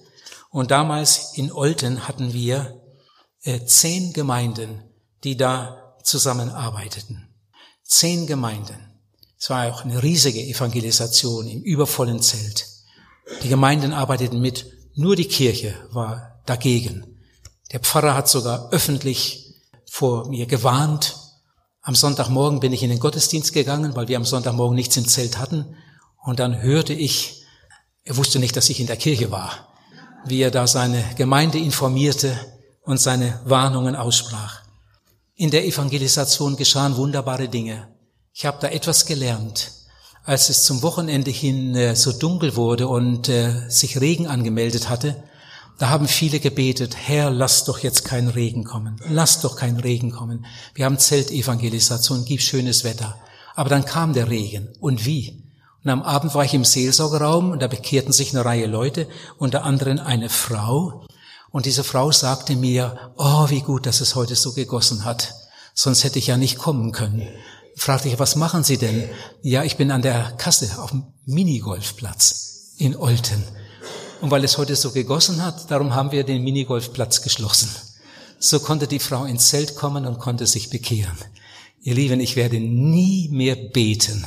Und 0.50 0.71
damals 0.71 1.33
in 1.36 1.51
Olten 1.51 2.07
hatten 2.07 2.33
wir 2.33 2.81
äh, 3.43 3.63
zehn 3.65 4.13
Gemeinden, 4.13 4.83
die 5.24 5.38
da 5.38 5.95
zusammenarbeiteten. 6.03 7.29
Zehn 7.83 8.27
Gemeinden. 8.27 9.00
Es 9.38 9.50
war 9.50 9.67
auch 9.67 9.86
eine 9.86 10.03
riesige 10.03 10.41
Evangelisation 10.41 11.48
im 11.48 11.62
übervollen 11.62 12.21
Zelt. 12.21 12.67
Die 13.43 13.50
Gemeinden 13.50 13.93
arbeiteten 13.93 14.41
mit, 14.41 14.65
nur 14.95 15.15
die 15.15 15.27
Kirche 15.27 15.74
war 15.91 16.41
dagegen. 16.45 17.11
Der 17.72 17.80
Pfarrer 17.80 18.16
hat 18.16 18.28
sogar 18.28 18.70
öffentlich 18.72 19.56
vor 19.90 20.28
mir 20.28 20.46
gewarnt, 20.46 21.16
am 21.84 21.96
Sonntagmorgen 21.96 22.60
bin 22.60 22.74
ich 22.74 22.84
in 22.84 22.92
den 22.92 23.00
Gottesdienst 23.00 23.54
gegangen, 23.54 23.96
weil 23.96 24.08
wir 24.08 24.18
am 24.18 24.25
Sonntagmorgen 24.25 24.75
nichts 24.75 24.98
im 24.98 25.08
Zelt 25.08 25.40
hatten. 25.40 25.75
Und 26.24 26.40
dann 26.40 26.62
hörte 26.62 26.94
ich, 26.94 27.44
er 28.04 28.18
wusste 28.18 28.38
nicht, 28.38 28.56
dass 28.56 28.70
ich 28.70 28.80
in 28.80 28.86
der 28.86 28.98
Kirche 28.98 29.32
war, 29.32 29.68
wie 30.25 30.42
er 30.42 30.51
da 30.51 30.68
seine 30.68 31.04
Gemeinde 31.16 31.58
informierte 31.58 32.38
und 32.84 33.00
seine 33.00 33.40
Warnungen 33.46 33.96
aussprach. 33.96 34.62
In 35.34 35.50
der 35.50 35.66
Evangelisation 35.66 36.56
geschahen 36.56 36.98
wunderbare 36.98 37.50
Dinge. 37.50 37.88
Ich 38.32 38.46
habe 38.46 38.60
da 38.62 38.68
etwas 38.68 39.08
gelernt. 39.08 39.72
als 40.24 40.50
es 40.50 40.66
zum 40.66 40.84
Wochenende 40.84 41.32
hin 41.32 41.75
äh, 41.75 41.96
so 41.96 42.12
dunkel 42.12 42.56
wurde 42.56 42.88
und 42.88 43.28
äh, 43.28 43.70
sich 43.70 44.00
Regen 44.00 44.28
angemeldet 44.28 44.88
hatte, 44.88 45.24
da 45.81 45.89
haben 45.89 46.07
viele 46.07 46.39
gebetet, 46.39 46.95
Herr, 46.95 47.31
lass 47.31 47.65
doch 47.65 47.79
jetzt 47.79 48.05
kein 48.05 48.27
Regen 48.27 48.63
kommen, 48.63 49.01
lass 49.09 49.41
doch 49.41 49.55
kein 49.55 49.77
Regen 49.79 50.11
kommen. 50.11 50.45
Wir 50.75 50.85
haben 50.85 51.00
Zeltevangelisation, 51.00 52.23
gib 52.23 52.41
schönes 52.41 52.83
Wetter. 52.83 53.17
Aber 53.55 53.69
dann 53.69 53.83
kam 53.83 54.13
der 54.13 54.29
Regen. 54.29 54.69
Und 54.79 55.05
wie? 55.05 55.43
Und 55.83 55.89
am 55.89 56.03
Abend 56.03 56.35
war 56.35 56.45
ich 56.45 56.53
im 56.53 56.65
Seelsorgerraum 56.65 57.51
und 57.51 57.61
da 57.61 57.67
bekehrten 57.67 58.13
sich 58.13 58.31
eine 58.31 58.45
Reihe 58.45 58.67
Leute, 58.67 59.07
unter 59.39 59.63
anderem 59.63 59.97
eine 59.97 60.29
Frau. 60.29 61.07
Und 61.50 61.65
diese 61.65 61.83
Frau 61.83 62.11
sagte 62.11 62.55
mir, 62.55 63.11
oh, 63.17 63.50
wie 63.50 63.61
gut, 63.61 63.88
dass 63.88 64.01
es 64.01 64.13
heute 64.13 64.35
so 64.35 64.53
gegossen 64.53 65.03
hat. 65.03 65.33
Sonst 65.73 66.03
hätte 66.03 66.19
ich 66.19 66.27
ja 66.27 66.38
nicht 66.38 66.59
kommen 66.59 66.91
können 66.91 67.27
fragte 67.75 68.09
ich, 68.09 68.19
was 68.19 68.35
machen 68.35 68.63
Sie 68.63 68.77
denn? 68.77 69.09
Ja, 69.41 69.63
ich 69.63 69.77
bin 69.77 69.91
an 69.91 70.01
der 70.01 70.33
Kasse 70.38 70.79
auf 70.79 70.91
dem 70.91 71.05
Minigolfplatz 71.25 72.73
in 72.77 72.95
Olten. 72.95 73.43
Und 74.22 74.30
weil 74.30 74.44
es 74.44 74.58
heute 74.60 74.75
so 74.75 74.92
gegossen 74.92 75.44
hat, 75.44 75.70
darum 75.72 75.96
haben 75.96 76.12
wir 76.12 76.24
den 76.24 76.44
Minigolfplatz 76.44 77.24
geschlossen. 77.24 77.70
So 78.40 78.60
konnte 78.60 78.88
die 78.88 79.00
Frau 79.00 79.25
ins 79.25 79.50
Zelt 79.50 79.75
kommen 79.75 80.06
und 80.06 80.20
konnte 80.20 80.46
sich 80.46 80.70
bekehren. 80.70 81.18
Ihr 81.82 81.96
Lieben, 81.96 82.20
ich 82.20 82.36
werde 82.36 82.60
nie 82.60 83.30
mehr 83.30 83.56
beten, 83.56 84.25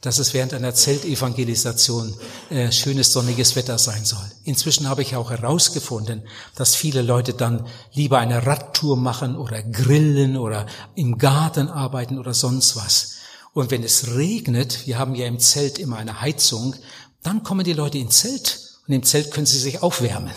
dass 0.00 0.18
es 0.18 0.32
während 0.32 0.54
einer 0.54 0.74
Zeltevangelisation 0.74 2.14
äh, 2.50 2.70
schönes 2.70 3.12
sonniges 3.12 3.56
Wetter 3.56 3.78
sein 3.78 4.04
soll. 4.04 4.24
Inzwischen 4.44 4.88
habe 4.88 5.02
ich 5.02 5.16
auch 5.16 5.30
herausgefunden, 5.30 6.22
dass 6.54 6.76
viele 6.76 7.02
Leute 7.02 7.34
dann 7.34 7.66
lieber 7.92 8.18
eine 8.18 8.46
Radtour 8.46 8.96
machen 8.96 9.36
oder 9.36 9.62
grillen 9.62 10.36
oder 10.36 10.66
im 10.94 11.18
Garten 11.18 11.68
arbeiten 11.68 12.18
oder 12.18 12.34
sonst 12.34 12.76
was. 12.76 13.14
Und 13.52 13.72
wenn 13.72 13.82
es 13.82 14.14
regnet, 14.14 14.86
wir 14.86 14.98
haben 14.98 15.16
ja 15.16 15.26
im 15.26 15.40
Zelt 15.40 15.80
immer 15.80 15.96
eine 15.96 16.20
Heizung, 16.20 16.76
dann 17.24 17.42
kommen 17.42 17.64
die 17.64 17.72
Leute 17.72 17.98
ins 17.98 18.18
Zelt 18.18 18.71
und 18.92 18.96
im 18.96 19.04
Zelt 19.04 19.30
können 19.30 19.46
sie 19.46 19.58
sich 19.58 19.82
aufwärmen. 19.82 20.34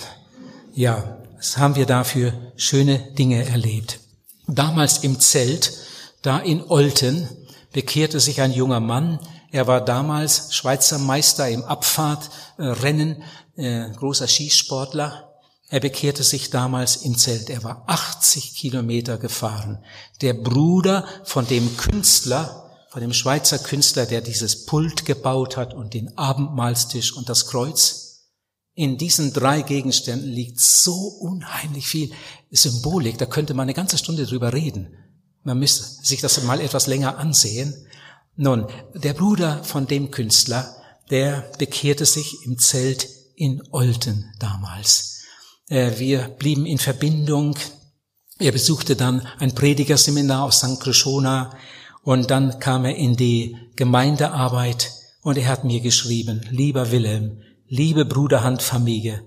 Ja, 0.73 1.17
das 1.35 1.57
haben 1.57 1.75
wir 1.75 1.85
dafür 1.85 2.31
schöne 2.55 2.99
Dinge 2.99 3.45
erlebt. 3.45 3.99
Damals 4.47 4.99
im 4.99 5.19
Zelt, 5.19 5.73
da 6.21 6.39
in 6.39 6.63
Olten, 6.63 7.27
bekehrte 7.73 8.21
sich 8.21 8.39
ein 8.39 8.53
junger 8.53 8.79
Mann, 8.79 9.19
er 9.51 9.67
war 9.67 9.83
damals 9.83 10.53
Schweizer 10.53 10.99
Meister 10.99 11.49
im 11.49 11.65
Abfahrtrennen, 11.65 13.23
äh, 13.57 13.89
großer 13.89 14.25
Skisportler. 14.25 15.33
Er 15.67 15.81
bekehrte 15.81 16.23
sich 16.23 16.49
damals 16.49 16.95
im 16.95 17.17
Zelt. 17.17 17.49
Er 17.49 17.61
war 17.65 17.83
80 17.87 18.55
Kilometer 18.55 19.17
gefahren. 19.17 19.83
Der 20.21 20.33
Bruder 20.33 21.05
von 21.25 21.45
dem 21.45 21.75
Künstler, 21.75 22.71
von 22.89 23.01
dem 23.01 23.11
Schweizer 23.11 23.59
Künstler, 23.59 24.05
der 24.05 24.21
dieses 24.21 24.65
Pult 24.65 25.05
gebaut 25.05 25.57
hat 25.57 25.73
und 25.73 25.93
den 25.93 26.17
Abendmahlstisch 26.17 27.11
und 27.11 27.27
das 27.27 27.47
Kreuz. 27.47 28.04
In 28.75 28.97
diesen 28.97 29.31
drei 29.31 29.61
Gegenständen 29.61 30.29
liegt 30.29 30.59
so 30.59 30.93
unheimlich 30.93 31.87
viel 31.87 32.11
Symbolik. 32.51 33.17
Da 33.17 33.25
könnte 33.25 33.53
man 33.53 33.63
eine 33.63 33.73
ganze 33.73 33.97
Stunde 33.97 34.25
drüber 34.25 34.51
reden. 34.51 34.97
Man 35.43 35.59
müsste 35.59 36.05
sich 36.05 36.19
das 36.19 36.43
mal 36.43 36.59
etwas 36.59 36.87
länger 36.87 37.17
ansehen. 37.17 37.73
Nun, 38.35 38.67
der 38.93 39.13
Bruder 39.13 39.63
von 39.63 39.87
dem 39.87 40.11
Künstler, 40.11 40.75
der 41.09 41.49
bekehrte 41.57 42.05
sich 42.05 42.45
im 42.45 42.57
Zelt 42.57 43.07
in 43.35 43.63
Olten 43.71 44.33
damals. 44.39 45.21
Äh, 45.69 45.97
wir 45.97 46.27
blieben 46.27 46.65
in 46.65 46.77
Verbindung. 46.77 47.57
Er 48.39 48.51
besuchte 48.51 48.97
dann 48.97 49.25
ein 49.39 49.55
Predigerseminar 49.55 50.43
aus 50.43 50.57
St. 50.59 50.81
Krishona 50.81 51.55
und 52.03 52.29
dann 52.29 52.59
kam 52.59 52.83
er 52.83 52.95
in 52.95 53.15
die 53.15 53.55
Gemeindearbeit 53.77 54.91
und 55.21 55.37
er 55.37 55.47
hat 55.47 55.63
mir 55.63 55.79
geschrieben, 55.79 56.41
lieber 56.49 56.91
Wilhelm, 56.91 57.41
liebe 57.67 58.05
Bruderhandfamilie, 58.05 59.23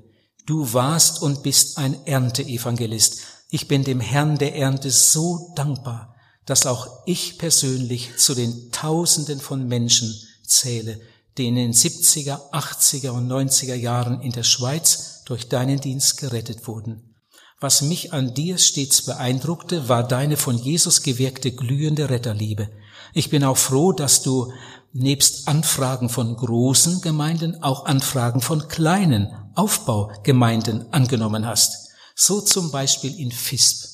du 0.47 0.73
warst 0.73 1.23
und 1.23 1.43
bist 1.43 1.77
ein 1.79 1.97
Ernteevangelist. 2.07 3.21
Ich 3.51 3.67
bin 3.67 3.83
dem 3.83 4.01
Herrn 4.01 4.39
der 4.39 4.55
Ernte 4.55 4.91
so 4.91 5.53
dankbar, 5.57 6.15
dass 6.47 6.67
auch 6.67 7.03
ich 7.07 7.39
persönlich 7.39 8.17
zu 8.17 8.35
den 8.35 8.71
Tausenden 8.71 9.41
von 9.41 9.67
Menschen 9.67 10.15
zähle, 10.45 11.01
die 11.37 11.49
in 11.49 11.57
den 11.57 11.73
70er, 11.73 12.53
80er 12.53 13.11
und 13.11 13.29
90er 13.29 13.75
Jahren 13.75 14.21
in 14.21 14.33
der 14.33 14.45
Schweiz 14.45 15.25
durch 15.25 15.49
deinen 15.49 15.81
Dienst 15.81 16.19
gerettet 16.19 16.67
wurden. 16.69 17.15
Was 17.61 17.83
mich 17.83 18.13
an 18.13 18.35
dir 18.35 18.57
stets 18.57 19.03
beeindruckte, 19.03 19.89
war 19.89 20.07
deine 20.07 20.37
von 20.37 20.57
Jesus 20.57 21.03
gewirkte 21.03 21.51
glühende 21.51 22.09
Retterliebe. 22.09 22.71
Ich 23.15 23.31
bin 23.31 23.43
auch 23.43 23.57
froh, 23.57 23.93
dass 23.93 24.23
du 24.23 24.53
nebst 24.99 25.49
Anfragen 25.49 26.09
von 26.09 26.37
großen 26.37 27.01
Gemeinden 27.01 27.63
auch 27.63 27.87
Anfragen 27.87 28.41
von 28.41 28.69
kleinen 28.69 29.29
Aufbaugemeinden 29.55 30.93
angenommen 30.93 31.47
hast. 31.47 31.89
So 32.15 32.41
zum 32.41 32.71
Beispiel 32.71 33.19
in 33.19 33.31
FISP. 33.33 33.89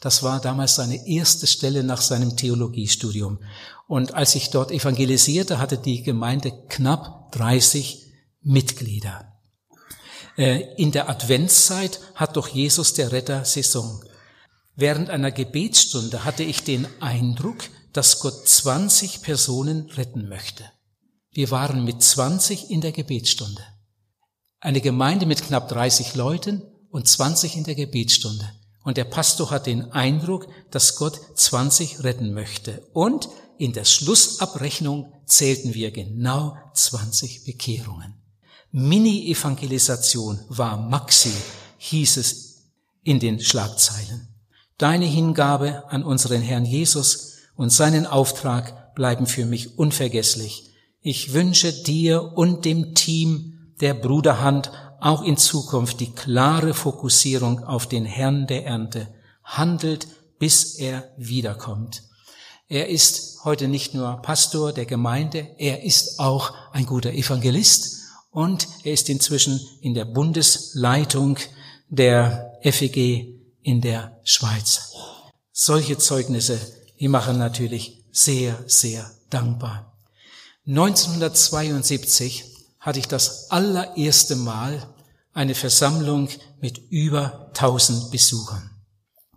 Das 0.00 0.22
war 0.22 0.40
damals 0.40 0.76
seine 0.76 1.06
erste 1.08 1.46
Stelle 1.46 1.82
nach 1.82 2.00
seinem 2.00 2.36
Theologiestudium. 2.36 3.40
Und 3.88 4.14
als 4.14 4.34
ich 4.34 4.50
dort 4.50 4.70
evangelisierte, 4.70 5.58
hatte 5.58 5.78
die 5.78 6.02
Gemeinde 6.02 6.52
knapp 6.68 7.32
30 7.32 8.04
Mitglieder. 8.42 9.32
Äh, 10.36 10.74
in 10.76 10.92
der 10.92 11.08
Adventszeit 11.08 12.00
hat 12.14 12.36
doch 12.36 12.48
Jesus 12.48 12.94
der 12.94 13.10
Retter 13.10 13.44
Saison. 13.44 14.04
Während 14.76 15.10
einer 15.10 15.32
Gebetsstunde 15.32 16.24
hatte 16.24 16.44
ich 16.44 16.62
den 16.62 16.86
Eindruck, 17.00 17.58
dass 17.92 18.20
Gott 18.20 18.48
20 18.48 19.22
Personen 19.22 19.90
retten 19.90 20.28
möchte. 20.28 20.64
Wir 21.32 21.50
waren 21.50 21.84
mit 21.84 22.02
20 22.02 22.70
in 22.70 22.80
der 22.80 22.92
Gebetsstunde. 22.92 23.62
Eine 24.60 24.80
Gemeinde 24.80 25.26
mit 25.26 25.42
knapp 25.42 25.68
30 25.68 26.14
Leuten 26.14 26.62
und 26.90 27.06
20 27.06 27.56
in 27.56 27.64
der 27.64 27.74
Gebetsstunde. 27.74 28.50
Und 28.82 28.96
der 28.96 29.04
Pastor 29.04 29.50
hat 29.50 29.66
den 29.66 29.92
Eindruck, 29.92 30.48
dass 30.70 30.96
Gott 30.96 31.20
20 31.34 32.02
retten 32.04 32.32
möchte. 32.32 32.88
Und 32.92 33.28
in 33.58 33.72
der 33.72 33.84
Schlussabrechnung 33.84 35.12
zählten 35.26 35.74
wir 35.74 35.90
genau 35.90 36.56
20 36.74 37.44
Bekehrungen. 37.44 38.14
Mini-Evangelisation 38.70 40.40
war 40.48 40.76
Maxi, 40.76 41.32
hieß 41.78 42.16
es 42.18 42.64
in 43.02 43.20
den 43.20 43.40
Schlagzeilen. 43.40 44.28
Deine 44.76 45.06
Hingabe 45.06 45.84
an 45.90 46.04
unseren 46.04 46.42
Herrn 46.42 46.64
Jesus 46.64 47.27
und 47.58 47.70
seinen 47.70 48.06
Auftrag 48.06 48.94
bleiben 48.94 49.26
für 49.26 49.44
mich 49.44 49.78
unvergesslich. 49.78 50.70
Ich 51.00 51.34
wünsche 51.34 51.72
dir 51.72 52.32
und 52.36 52.64
dem 52.64 52.94
Team 52.94 53.74
der 53.80 53.94
Bruderhand 53.94 54.70
auch 55.00 55.22
in 55.22 55.36
Zukunft 55.36 55.98
die 56.00 56.12
klare 56.12 56.72
Fokussierung 56.72 57.64
auf 57.64 57.86
den 57.86 58.04
Herrn 58.04 58.46
der 58.46 58.64
Ernte, 58.64 59.08
handelt, 59.42 60.06
bis 60.38 60.76
er 60.76 61.12
wiederkommt. 61.16 62.04
Er 62.68 62.88
ist 62.88 63.44
heute 63.44 63.66
nicht 63.66 63.92
nur 63.92 64.22
Pastor 64.22 64.72
der 64.72 64.86
Gemeinde, 64.86 65.48
er 65.58 65.82
ist 65.82 66.20
auch 66.20 66.54
ein 66.72 66.86
guter 66.86 67.12
Evangelist 67.12 68.02
und 68.30 68.68
er 68.84 68.92
ist 68.92 69.08
inzwischen 69.08 69.60
in 69.80 69.94
der 69.94 70.04
Bundesleitung 70.04 71.38
der 71.88 72.52
FEG 72.62 73.34
in 73.62 73.80
der 73.80 74.20
Schweiz. 74.22 74.92
Solche 75.50 75.98
Zeugnisse, 75.98 76.77
die 77.00 77.08
machen 77.08 77.38
natürlich 77.38 78.04
sehr, 78.12 78.58
sehr 78.66 79.10
dankbar. 79.30 79.92
1972 80.66 82.44
hatte 82.80 82.98
ich 82.98 83.08
das 83.08 83.50
allererste 83.50 84.36
Mal 84.36 84.86
eine 85.32 85.54
Versammlung 85.54 86.28
mit 86.60 86.78
über 86.90 87.46
1000 87.48 88.10
Besuchern. 88.10 88.70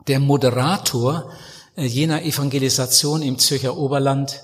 Der 0.07 0.19
Moderator 0.19 1.31
äh, 1.75 1.85
jener 1.85 2.23
Evangelisation 2.23 3.21
im 3.21 3.37
Zürcher 3.37 3.77
Oberland 3.77 4.41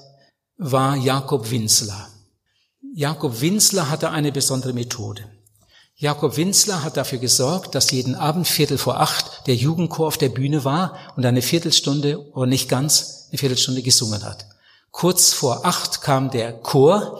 war 0.57 0.95
Jakob 0.95 1.49
Winzler. 1.49 2.09
Jakob 2.93 3.41
Winzler 3.41 3.89
hatte 3.89 4.11
eine 4.11 4.31
besondere 4.31 4.73
Methode. 4.73 5.23
Jakob 5.97 6.37
Winzler 6.37 6.83
hat 6.83 6.95
dafür 6.95 7.19
gesorgt, 7.19 7.75
dass 7.75 7.91
jeden 7.91 8.15
Abend 8.15 8.47
Viertel 8.47 8.77
vor 8.77 8.99
acht 8.99 9.47
der 9.47 9.55
Jugendchor 9.55 10.07
auf 10.07 10.17
der 10.17 10.29
Bühne 10.29 10.63
war 10.63 10.95
und 11.15 11.25
eine 11.25 11.41
Viertelstunde, 11.41 12.31
oder 12.33 12.45
nicht 12.45 12.69
ganz, 12.69 13.27
eine 13.29 13.39
Viertelstunde 13.39 13.81
gesungen 13.81 14.23
hat. 14.23 14.45
Kurz 14.91 15.33
vor 15.33 15.65
acht 15.65 16.01
kam 16.01 16.29
der 16.29 16.53
Chor 16.53 17.19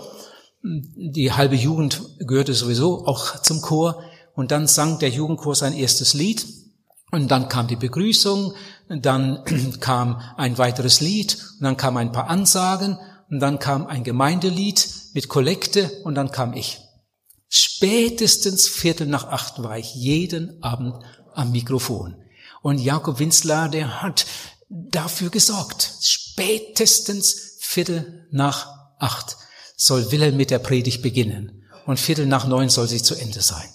die 0.64 1.32
halbe 1.32 1.56
Jugend 1.56 2.02
gehörte 2.20 2.54
sowieso 2.54 3.06
auch 3.06 3.42
zum 3.42 3.62
Chor. 3.62 4.04
Und 4.36 4.52
dann 4.52 4.68
sang 4.68 5.00
der 5.00 5.10
Jugendchor 5.10 5.56
sein 5.56 5.74
erstes 5.74 6.14
Lied. 6.14 6.46
Und 7.12 7.30
dann 7.30 7.50
kam 7.50 7.68
die 7.68 7.76
Begrüßung. 7.76 8.54
Dann 8.90 9.44
kam 9.80 10.22
ein 10.36 10.58
weiteres 10.58 11.02
Lied. 11.02 11.38
Und 11.60 11.64
dann 11.64 11.78
kam 11.78 11.98
ein 11.98 12.12
paar 12.12 12.30
Ansagen. 12.30 12.98
Und 13.30 13.40
dann 13.40 13.60
kam 13.60 13.88
ein 13.88 14.04
Gemeindelied 14.04 14.90
mit 15.14 15.30
Kollekte. 15.30 15.90
Und 16.04 16.16
dann 16.16 16.32
kam 16.32 16.54
ich. 16.54 16.80
Spätestens 17.50 18.68
Viertel 18.68 19.08
nach 19.08 19.28
acht 19.28 19.62
war 19.64 19.78
ich 19.78 19.96
jeden 19.96 20.62
Abend 20.62 20.96
am 21.34 21.52
Mikrofon. 21.52 22.16
Und 22.62 22.80
Jakob 22.80 23.20
Winzler, 23.20 23.70
der 23.70 24.02
hat 24.02 24.26
dafür 24.70 25.30
gesorgt. 25.30 25.92
Spätestens 26.02 27.58
Viertel 27.60 28.28
nach 28.32 28.68
acht 29.00 29.38
soll 29.76 30.12
Wilhelm 30.12 30.38
mit 30.38 30.50
der 30.50 30.60
Predigt 30.60 31.02
beginnen 31.02 31.64
und 31.86 32.00
Viertel 32.00 32.26
nach 32.26 32.48
neun 32.48 32.70
soll 32.70 32.88
sie 32.88 33.02
zu 33.02 33.16
Ende 33.16 33.42
sein. 33.42 33.70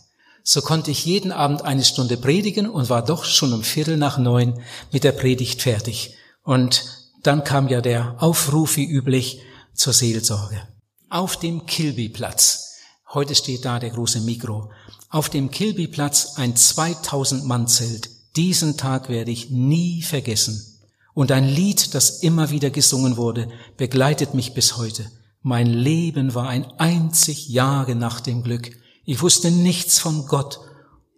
So 0.44 0.60
konnte 0.60 0.90
ich 0.90 1.04
jeden 1.04 1.30
Abend 1.30 1.62
eine 1.62 1.84
Stunde 1.84 2.16
predigen 2.16 2.68
und 2.68 2.90
war 2.90 3.04
doch 3.04 3.24
schon 3.24 3.52
um 3.52 3.62
Viertel 3.62 3.96
nach 3.96 4.18
neun 4.18 4.60
mit 4.90 5.04
der 5.04 5.12
Predigt 5.12 5.62
fertig. 5.62 6.16
Und 6.42 6.84
dann 7.22 7.44
kam 7.44 7.68
ja 7.68 7.80
der 7.80 8.16
Aufruf 8.20 8.76
wie 8.76 8.84
üblich 8.84 9.40
zur 9.74 9.92
Seelsorge. 9.92 10.60
Auf 11.08 11.38
dem 11.38 11.66
Kilbyplatz, 11.66 12.71
heute 13.14 13.34
steht 13.34 13.64
da 13.64 13.78
der 13.78 13.90
große 13.90 14.20
Mikro, 14.20 14.70
auf 15.10 15.28
dem 15.28 15.50
Kilbyplatz 15.50 16.34
ein 16.36 16.56
2000 16.56 17.44
Mann 17.44 17.68
Zelt. 17.68 18.10
Diesen 18.36 18.76
Tag 18.76 19.08
werde 19.08 19.30
ich 19.30 19.50
nie 19.50 20.02
vergessen. 20.02 20.80
Und 21.14 21.30
ein 21.30 21.46
Lied, 21.46 21.94
das 21.94 22.22
immer 22.22 22.50
wieder 22.50 22.70
gesungen 22.70 23.18
wurde, 23.18 23.48
begleitet 23.76 24.32
mich 24.32 24.54
bis 24.54 24.78
heute. 24.78 25.10
Mein 25.42 25.66
Leben 25.66 26.34
war 26.34 26.48
ein 26.48 26.64
einzig 26.78 27.48
Jahre 27.48 27.94
nach 27.94 28.20
dem 28.20 28.42
Glück. 28.42 28.70
Ich 29.04 29.20
wusste 29.20 29.50
nichts 29.50 29.98
von 29.98 30.26
Gott 30.26 30.60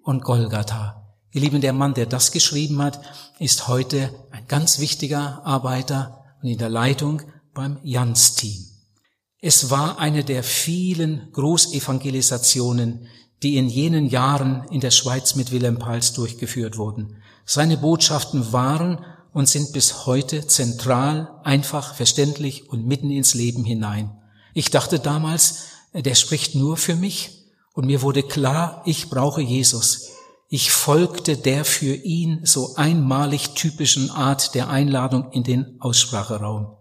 und 0.02 0.24
Golgatha. 0.24 1.14
Ihr 1.30 1.42
Lieben, 1.42 1.60
der 1.60 1.72
Mann, 1.72 1.94
der 1.94 2.06
das 2.06 2.32
geschrieben 2.32 2.82
hat, 2.82 3.00
ist 3.38 3.68
heute 3.68 4.12
ein 4.32 4.46
ganz 4.48 4.80
wichtiger 4.80 5.44
Arbeiter 5.44 6.24
und 6.42 6.48
in 6.48 6.58
der 6.58 6.70
Leitung 6.70 7.22
beim 7.52 7.78
Jans-Team. 7.82 8.73
Es 9.46 9.68
war 9.68 9.98
eine 9.98 10.24
der 10.24 10.42
vielen 10.42 11.30
Großevangelisationen, 11.32 13.08
die 13.42 13.58
in 13.58 13.68
jenen 13.68 14.06
Jahren 14.06 14.66
in 14.70 14.80
der 14.80 14.90
Schweiz 14.90 15.34
mit 15.34 15.52
Wilhelm 15.52 15.78
Pals 15.78 16.14
durchgeführt 16.14 16.78
wurden. 16.78 17.18
Seine 17.44 17.76
Botschaften 17.76 18.54
waren 18.54 19.04
und 19.34 19.46
sind 19.46 19.74
bis 19.74 20.06
heute 20.06 20.46
zentral, 20.46 21.30
einfach, 21.44 21.92
verständlich 21.94 22.70
und 22.70 22.86
mitten 22.86 23.10
ins 23.10 23.34
Leben 23.34 23.66
hinein. 23.66 24.16
Ich 24.54 24.70
dachte 24.70 24.98
damals, 24.98 25.64
der 25.92 26.14
spricht 26.14 26.54
nur 26.54 26.78
für 26.78 26.96
mich 26.96 27.44
und 27.74 27.84
mir 27.84 28.00
wurde 28.00 28.22
klar, 28.22 28.80
ich 28.86 29.10
brauche 29.10 29.42
Jesus. 29.42 30.08
Ich 30.48 30.70
folgte 30.70 31.36
der 31.36 31.66
für 31.66 31.94
ihn 31.94 32.40
so 32.44 32.76
einmalig 32.76 33.50
typischen 33.50 34.10
Art 34.10 34.54
der 34.54 34.70
Einladung 34.70 35.32
in 35.32 35.42
den 35.42 35.76
Ausspracheraum. 35.80 36.78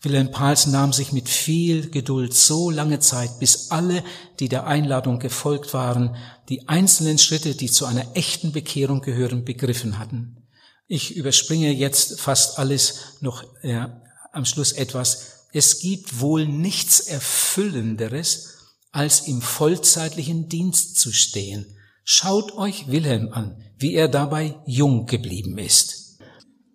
Wilhelm 0.00 0.30
Pals 0.30 0.66
nahm 0.66 0.92
sich 0.92 1.10
mit 1.12 1.28
viel 1.28 1.90
Geduld 1.90 2.32
so 2.32 2.70
lange 2.70 3.00
Zeit, 3.00 3.40
bis 3.40 3.72
alle, 3.72 4.04
die 4.38 4.48
der 4.48 4.66
Einladung 4.66 5.18
gefolgt 5.18 5.74
waren, 5.74 6.14
die 6.48 6.68
einzelnen 6.68 7.18
Schritte, 7.18 7.56
die 7.56 7.70
zu 7.70 7.84
einer 7.84 8.06
echten 8.14 8.52
Bekehrung 8.52 9.00
gehören, 9.00 9.44
begriffen 9.44 9.98
hatten. 9.98 10.46
Ich 10.86 11.16
überspringe 11.16 11.72
jetzt 11.72 12.20
fast 12.20 12.58
alles 12.58 13.16
noch 13.20 13.42
äh, 13.62 13.86
am 14.32 14.44
Schluss 14.44 14.72
etwas. 14.72 15.46
Es 15.52 15.80
gibt 15.80 16.20
wohl 16.20 16.46
nichts 16.46 17.00
Erfüllenderes, 17.00 18.54
als 18.92 19.26
im 19.26 19.42
vollzeitlichen 19.42 20.48
Dienst 20.48 20.98
zu 20.98 21.12
stehen. 21.12 21.76
Schaut 22.04 22.52
euch 22.52 22.88
Wilhelm 22.88 23.32
an, 23.32 23.62
wie 23.76 23.94
er 23.94 24.08
dabei 24.08 24.54
jung 24.64 25.06
geblieben 25.06 25.58
ist 25.58 25.97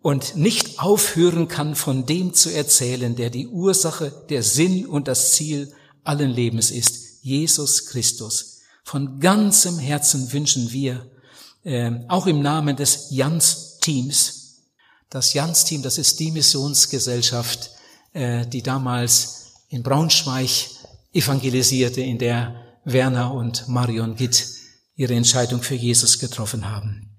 und 0.03 0.35
nicht 0.35 0.79
aufhören 0.79 1.47
kann, 1.47 1.75
von 1.75 2.05
dem 2.05 2.33
zu 2.33 2.53
erzählen, 2.53 3.15
der 3.15 3.29
die 3.29 3.47
Ursache, 3.47 4.11
der 4.29 4.43
Sinn 4.43 4.85
und 4.85 5.07
das 5.07 5.31
Ziel 5.31 5.73
allen 6.03 6.29
Lebens 6.29 6.71
ist, 6.71 7.23
Jesus 7.23 7.87
Christus. 7.87 8.59
Von 8.83 9.21
ganzem 9.21 9.79
Herzen 9.79 10.31
wünschen 10.33 10.73
wir, 10.73 11.09
äh, 11.63 11.89
auch 12.09 12.27
im 12.27 12.41
Namen 12.41 12.75
des 12.75 13.07
Jans 13.11 13.79
Teams. 13.79 14.57
Das 15.09 15.33
Jans-Team, 15.33 15.81
das 15.81 15.97
ist 15.97 16.19
die 16.19 16.31
Missionsgesellschaft, 16.31 17.71
äh, 18.11 18.45
die 18.45 18.61
damals 18.61 19.53
in 19.69 19.83
Braunschweig 19.83 20.49
evangelisierte, 21.13 22.01
in 22.01 22.17
der 22.17 22.55
Werner 22.83 23.33
und 23.33 23.69
Marion 23.69 24.15
Gitt 24.15 24.47
ihre 24.95 25.13
Entscheidung 25.13 25.61
für 25.61 25.75
Jesus 25.75 26.19
getroffen 26.19 26.69
haben. 26.69 27.12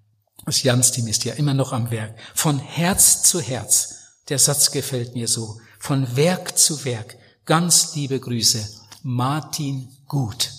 Das 0.44 0.62
Jans-Team 0.62 1.06
ist 1.06 1.24
ja 1.24 1.34
immer 1.34 1.54
noch 1.54 1.72
am 1.72 1.90
Werk. 1.90 2.14
Von 2.34 2.58
Herz 2.58 3.22
zu 3.22 3.40
Herz. 3.40 3.94
Der 4.28 4.38
Satz 4.38 4.70
gefällt 4.70 5.14
mir 5.14 5.26
so. 5.26 5.58
Von 5.78 6.16
Werk 6.16 6.58
zu 6.58 6.84
Werk. 6.84 7.16
Ganz 7.46 7.94
liebe 7.94 8.20
Grüße. 8.20 8.68
Martin 9.02 9.88
Gut. 10.06 10.50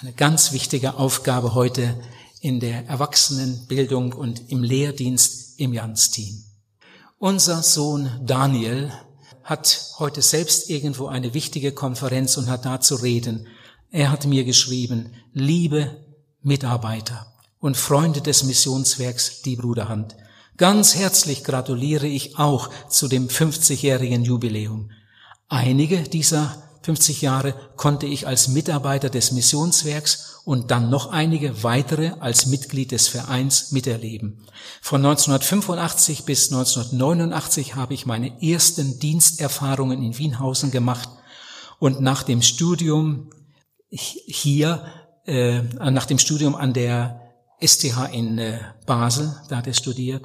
Eine 0.00 0.12
ganz 0.12 0.52
wichtige 0.52 0.94
Aufgabe 0.94 1.54
heute 1.54 2.00
in 2.40 2.58
der 2.58 2.86
Erwachsenenbildung 2.86 4.14
und 4.14 4.50
im 4.50 4.62
Lehrdienst 4.62 5.60
im 5.60 5.74
Jans-Team. 5.74 6.44
Unser 7.18 7.62
Sohn 7.62 8.10
Daniel 8.24 8.92
hat 9.44 9.94
heute 9.98 10.22
selbst 10.22 10.70
irgendwo 10.70 11.06
eine 11.06 11.34
wichtige 11.34 11.72
Konferenz 11.72 12.36
und 12.36 12.48
hat 12.48 12.64
da 12.64 12.80
zu 12.80 12.96
reden. 12.96 13.46
Er 13.90 14.10
hat 14.10 14.26
mir 14.26 14.44
geschrieben, 14.44 15.12
liebe 15.32 16.04
Mitarbeiter 16.42 17.30
und 17.60 17.76
Freunde 17.76 18.20
des 18.20 18.42
Missionswerks 18.42 19.42
Die 19.42 19.56
Bruderhand, 19.56 20.16
ganz 20.56 20.96
herzlich 20.96 21.44
gratuliere 21.44 22.06
ich 22.06 22.38
auch 22.38 22.70
zu 22.88 23.06
dem 23.06 23.28
50-jährigen 23.28 24.24
Jubiläum. 24.24 24.90
Einige 25.48 26.02
dieser 26.02 26.62
50 26.82 27.20
Jahre 27.20 27.54
konnte 27.76 28.06
ich 28.06 28.26
als 28.26 28.48
Mitarbeiter 28.48 29.10
des 29.10 29.32
Missionswerks 29.32 30.40
und 30.44 30.70
dann 30.70 30.88
noch 30.88 31.10
einige 31.10 31.62
weitere 31.62 32.12
als 32.20 32.46
Mitglied 32.46 32.92
des 32.92 33.08
Vereins 33.08 33.72
miterleben. 33.72 34.46
Von 34.80 35.04
1985 35.04 36.24
bis 36.24 36.50
1989 36.50 37.74
habe 37.74 37.92
ich 37.92 38.06
meine 38.06 38.42
ersten 38.42 38.98
Diensterfahrungen 38.98 40.02
in 40.02 40.16
Wienhausen 40.16 40.70
gemacht 40.70 41.10
und 41.78 42.00
nach 42.00 42.22
dem 42.22 42.40
Studium 42.40 43.30
hier, 43.90 44.84
äh, 45.26 45.62
nach 45.90 46.06
dem 46.06 46.18
Studium 46.18 46.54
an 46.54 46.72
der 46.72 47.19
STH 47.60 48.12
in 48.12 48.38
äh, 48.38 48.58
Basel, 48.86 49.34
da 49.48 49.58
hat 49.58 49.66
er 49.66 49.74
studiert, 49.74 50.24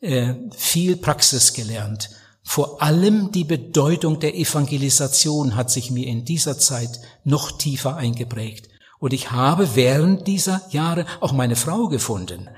äh, 0.00 0.34
viel 0.56 0.96
Praxis 0.96 1.52
gelernt 1.52 2.10
vor 2.50 2.80
allem 2.80 3.30
die 3.30 3.44
Bedeutung 3.44 4.20
der 4.20 4.34
Evangelisation 4.34 5.54
hat 5.54 5.70
sich 5.70 5.90
mir 5.90 6.06
in 6.06 6.24
dieser 6.24 6.58
Zeit 6.58 6.98
noch 7.22 7.58
tiefer 7.58 7.96
eingeprägt. 7.96 8.70
Und 8.98 9.12
ich 9.12 9.32
habe 9.32 9.76
während 9.76 10.26
dieser 10.26 10.62
Jahre 10.70 11.04
auch 11.20 11.32
meine 11.32 11.56
Frau 11.56 11.88
gefunden. 11.88 12.48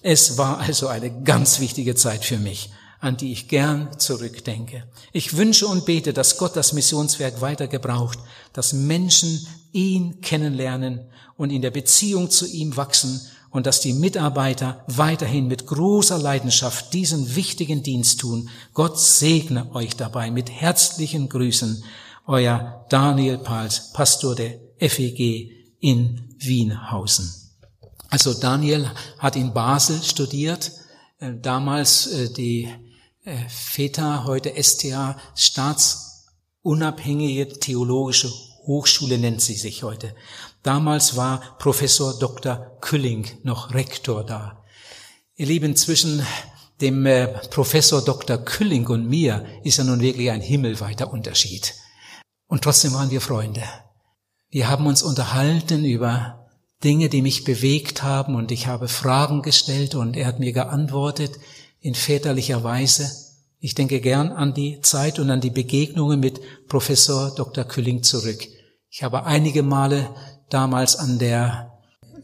Es 0.00 0.38
war 0.38 0.58
also 0.58 0.86
eine 0.86 1.24
ganz 1.24 1.58
wichtige 1.58 1.96
Zeit 1.96 2.24
für 2.24 2.38
mich, 2.38 2.70
an 3.00 3.16
die 3.16 3.32
ich 3.32 3.48
gern 3.48 3.98
zurückdenke. 3.98 4.84
Ich 5.12 5.36
wünsche 5.36 5.66
und 5.66 5.86
bete, 5.86 6.12
dass 6.12 6.38
Gott 6.38 6.54
das 6.54 6.72
Missionswerk 6.72 7.40
weiter 7.40 7.66
gebraucht, 7.66 8.20
dass 8.52 8.72
Menschen 8.72 9.44
ihn 9.72 10.20
kennenlernen 10.20 11.00
und 11.36 11.50
in 11.50 11.62
der 11.62 11.72
Beziehung 11.72 12.30
zu 12.30 12.46
ihm 12.46 12.76
wachsen 12.76 13.20
und 13.52 13.66
dass 13.66 13.80
die 13.80 13.92
Mitarbeiter 13.92 14.84
weiterhin 14.88 15.46
mit 15.46 15.66
großer 15.66 16.18
Leidenschaft 16.18 16.92
diesen 16.94 17.36
wichtigen 17.36 17.82
Dienst 17.82 18.20
tun. 18.20 18.48
Gott 18.74 18.98
segne 18.98 19.70
euch 19.74 19.94
dabei 19.94 20.30
mit 20.30 20.50
herzlichen 20.50 21.28
Grüßen. 21.28 21.84
Euer 22.26 22.86
Daniel 22.88 23.36
Pals, 23.38 23.92
Pastor 23.92 24.34
der 24.34 24.58
FEG 24.78 25.50
in 25.80 26.34
Wienhausen. 26.38 27.30
Also 28.08 28.32
Daniel 28.34 28.90
hat 29.18 29.36
in 29.36 29.52
Basel 29.52 30.02
studiert, 30.02 30.72
äh, 31.18 31.32
damals 31.40 32.06
äh, 32.06 32.32
die 32.32 32.68
äh, 33.24 33.36
FETA, 33.48 34.24
heute 34.24 34.52
STA, 34.62 35.18
staatsunabhängige 35.34 37.58
theologische 37.58 38.30
Hochschule 38.66 39.18
nennt 39.18 39.40
sie 39.40 39.54
sich 39.54 39.82
heute. 39.82 40.14
Damals 40.62 41.16
war 41.16 41.56
Professor 41.58 42.18
Dr. 42.18 42.78
Külling 42.80 43.26
noch 43.42 43.74
Rektor 43.74 44.24
da. 44.24 44.62
Ihr 45.34 45.46
Lieben, 45.46 45.74
zwischen 45.74 46.24
dem 46.80 47.04
äh, 47.06 47.26
Professor 47.48 48.04
Dr. 48.04 48.38
Külling 48.38 48.86
und 48.86 49.08
mir 49.08 49.44
ist 49.64 49.78
ja 49.78 49.84
nun 49.84 50.00
wirklich 50.00 50.30
ein 50.30 50.40
himmelweiter 50.40 51.12
Unterschied. 51.12 51.74
Und 52.46 52.62
trotzdem 52.62 52.92
waren 52.92 53.10
wir 53.10 53.20
Freunde. 53.20 53.62
Wir 54.50 54.68
haben 54.68 54.86
uns 54.86 55.02
unterhalten 55.02 55.84
über 55.84 56.48
Dinge, 56.84 57.08
die 57.08 57.22
mich 57.22 57.44
bewegt 57.44 58.02
haben 58.02 58.34
und 58.34 58.50
ich 58.50 58.66
habe 58.66 58.88
Fragen 58.88 59.42
gestellt 59.42 59.94
und 59.94 60.16
er 60.16 60.26
hat 60.26 60.40
mir 60.40 60.52
geantwortet 60.52 61.32
in 61.80 61.94
väterlicher 61.94 62.62
Weise. 62.62 63.10
Ich 63.58 63.74
denke 63.74 64.00
gern 64.00 64.30
an 64.30 64.54
die 64.54 64.80
Zeit 64.80 65.18
und 65.18 65.30
an 65.30 65.40
die 65.40 65.50
Begegnungen 65.50 66.20
mit 66.20 66.40
Professor 66.68 67.34
Dr. 67.34 67.64
Külling 67.64 68.02
zurück. 68.02 68.40
Ich 68.90 69.02
habe 69.02 69.24
einige 69.24 69.62
Male 69.62 70.10
damals 70.50 70.96
an 70.96 71.18
der 71.18 71.72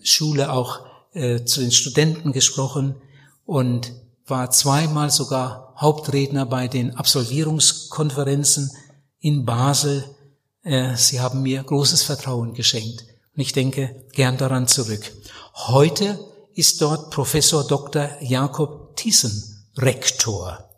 Schule 0.02 0.52
auch 0.52 0.80
äh, 1.12 1.44
zu 1.44 1.60
den 1.60 1.72
Studenten 1.72 2.32
gesprochen 2.32 2.96
und 3.44 3.92
war 4.26 4.50
zweimal 4.50 5.10
sogar 5.10 5.74
Hauptredner 5.76 6.46
bei 6.46 6.68
den 6.68 6.96
Absolvierungskonferenzen 6.96 8.70
in 9.20 9.44
Basel. 9.44 10.04
Äh, 10.62 10.96
sie 10.96 11.20
haben 11.20 11.42
mir 11.42 11.62
großes 11.62 12.02
Vertrauen 12.02 12.54
geschenkt 12.54 13.04
und 13.34 13.40
ich 13.40 13.52
denke 13.52 14.06
gern 14.12 14.36
daran 14.36 14.68
zurück. 14.68 15.12
Heute 15.54 16.18
ist 16.54 16.82
dort 16.82 17.10
Professor 17.10 17.66
Dr. 17.66 18.10
Jakob 18.20 18.96
Thyssen 18.96 19.70
Rektor. 19.76 20.68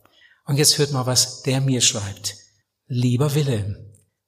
Und 0.46 0.56
jetzt 0.56 0.78
hört 0.78 0.92
mal, 0.92 1.06
was 1.06 1.42
der 1.42 1.60
mir 1.60 1.80
schreibt. 1.80 2.36
Lieber 2.86 3.34
Wilhelm 3.34 3.76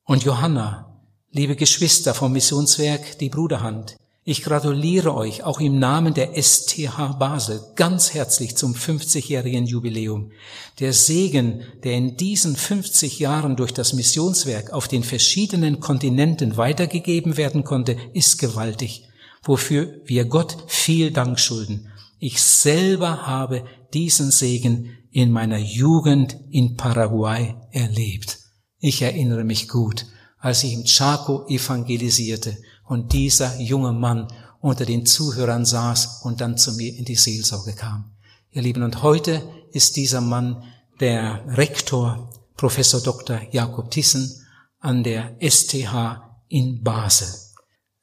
und 0.04 0.24
Johanna, 0.24 0.91
Liebe 1.34 1.56
Geschwister 1.56 2.12
vom 2.12 2.34
Missionswerk 2.34 3.18
Die 3.18 3.30
Bruderhand, 3.30 3.96
ich 4.22 4.42
gratuliere 4.42 5.14
euch 5.14 5.44
auch 5.44 5.60
im 5.60 5.78
Namen 5.78 6.12
der 6.12 6.34
STH 6.34 7.14
Basel 7.18 7.62
ganz 7.74 8.12
herzlich 8.12 8.54
zum 8.54 8.74
50-jährigen 8.74 9.64
Jubiläum. 9.64 10.30
Der 10.78 10.92
Segen, 10.92 11.62
der 11.84 11.94
in 11.94 12.18
diesen 12.18 12.54
50 12.54 13.18
Jahren 13.18 13.56
durch 13.56 13.72
das 13.72 13.94
Missionswerk 13.94 14.74
auf 14.74 14.88
den 14.88 15.02
verschiedenen 15.04 15.80
Kontinenten 15.80 16.58
weitergegeben 16.58 17.38
werden 17.38 17.64
konnte, 17.64 17.96
ist 18.12 18.36
gewaltig, 18.36 19.08
wofür 19.42 20.02
wir 20.04 20.26
Gott 20.26 20.58
viel 20.66 21.12
Dank 21.12 21.40
schulden. 21.40 21.88
Ich 22.18 22.42
selber 22.42 23.26
habe 23.26 23.64
diesen 23.94 24.30
Segen 24.32 24.98
in 25.10 25.32
meiner 25.32 25.56
Jugend 25.56 26.36
in 26.50 26.76
Paraguay 26.76 27.54
erlebt. 27.70 28.38
Ich 28.80 29.00
erinnere 29.00 29.44
mich 29.44 29.68
gut, 29.68 30.04
als 30.42 30.64
ich 30.64 30.72
im 30.72 30.84
Chaco 30.84 31.46
evangelisierte 31.46 32.58
und 32.84 33.12
dieser 33.12 33.58
junge 33.60 33.92
Mann 33.92 34.26
unter 34.60 34.84
den 34.84 35.06
Zuhörern 35.06 35.64
saß 35.64 36.22
und 36.24 36.40
dann 36.40 36.58
zu 36.58 36.72
mir 36.72 36.94
in 36.94 37.04
die 37.04 37.14
Seelsorge 37.14 37.74
kam. 37.74 38.16
Ihr 38.50 38.62
Lieben, 38.62 38.82
und 38.82 39.02
heute 39.02 39.48
ist 39.70 39.96
dieser 39.96 40.20
Mann 40.20 40.64
der 40.98 41.44
Rektor, 41.56 42.28
Professor 42.56 43.00
Dr. 43.00 43.40
Jakob 43.52 43.92
Thyssen 43.92 44.44
an 44.80 45.04
der 45.04 45.36
STH 45.40 46.42
in 46.48 46.82
Basel. 46.82 47.28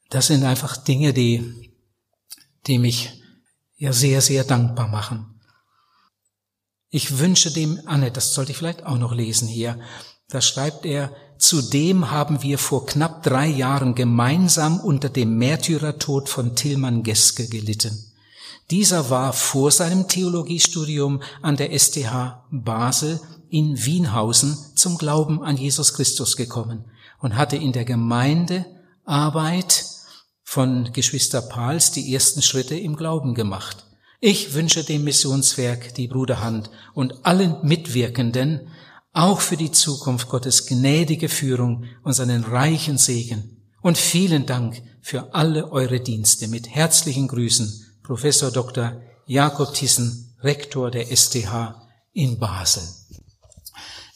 Das 0.08 0.28
sind 0.28 0.42
einfach 0.42 0.78
Dinge, 0.78 1.12
die, 1.12 1.74
die 2.66 2.78
mich 2.78 3.22
ja 3.76 3.92
sehr, 3.92 4.22
sehr 4.22 4.44
dankbar 4.44 4.88
machen. 4.88 5.40
Ich 6.88 7.18
wünsche 7.18 7.52
dem, 7.52 7.80
Anne, 7.84 8.10
das 8.10 8.32
sollte 8.32 8.52
ich 8.52 8.58
vielleicht 8.58 8.84
auch 8.84 8.98
noch 8.98 9.12
lesen 9.12 9.46
hier, 9.46 9.78
da 10.28 10.40
schreibt 10.40 10.86
er, 10.86 11.14
Zudem 11.40 12.10
haben 12.10 12.42
wir 12.42 12.58
vor 12.58 12.84
knapp 12.84 13.22
drei 13.22 13.46
Jahren 13.46 13.94
gemeinsam 13.94 14.78
unter 14.78 15.08
dem 15.08 15.38
Märtyrertod 15.38 16.28
von 16.28 16.54
Tilman 16.54 17.02
Geske 17.02 17.48
gelitten. 17.48 18.12
Dieser 18.70 19.08
war 19.08 19.32
vor 19.32 19.70
seinem 19.70 20.06
Theologiestudium 20.06 21.22
an 21.40 21.56
der 21.56 21.76
STH 21.76 22.44
Basel 22.50 23.20
in 23.48 23.82
Wienhausen 23.82 24.58
zum 24.74 24.98
Glauben 24.98 25.42
an 25.42 25.56
Jesus 25.56 25.94
Christus 25.94 26.36
gekommen 26.36 26.84
und 27.20 27.36
hatte 27.36 27.56
in 27.56 27.72
der 27.72 27.86
Gemeindearbeit 27.86 29.86
von 30.44 30.92
Geschwister 30.92 31.40
Pals 31.40 31.90
die 31.90 32.12
ersten 32.12 32.42
Schritte 32.42 32.76
im 32.76 32.96
Glauben 32.96 33.34
gemacht. 33.34 33.86
Ich 34.20 34.52
wünsche 34.52 34.84
dem 34.84 35.04
Missionswerk 35.04 35.94
die 35.94 36.06
Bruderhand 36.06 36.68
und 36.92 37.24
allen 37.24 37.56
Mitwirkenden 37.62 38.68
auch 39.12 39.40
für 39.40 39.56
die 39.56 39.72
Zukunft 39.72 40.28
Gottes 40.28 40.66
gnädige 40.66 41.28
Führung 41.28 41.84
und 42.04 42.12
seinen 42.12 42.44
reichen 42.44 42.98
Segen. 42.98 43.56
Und 43.82 43.98
vielen 43.98 44.46
Dank 44.46 44.82
für 45.00 45.34
alle 45.34 45.72
eure 45.72 46.00
Dienste. 46.00 46.48
Mit 46.48 46.68
herzlichen 46.68 47.28
Grüßen, 47.28 47.86
Professor 48.02 48.50
Dr. 48.50 49.00
Jakob 49.26 49.74
Thyssen, 49.74 50.34
Rektor 50.42 50.90
der 50.90 51.14
STH 51.14 51.74
in 52.12 52.38
Basel. 52.38 52.82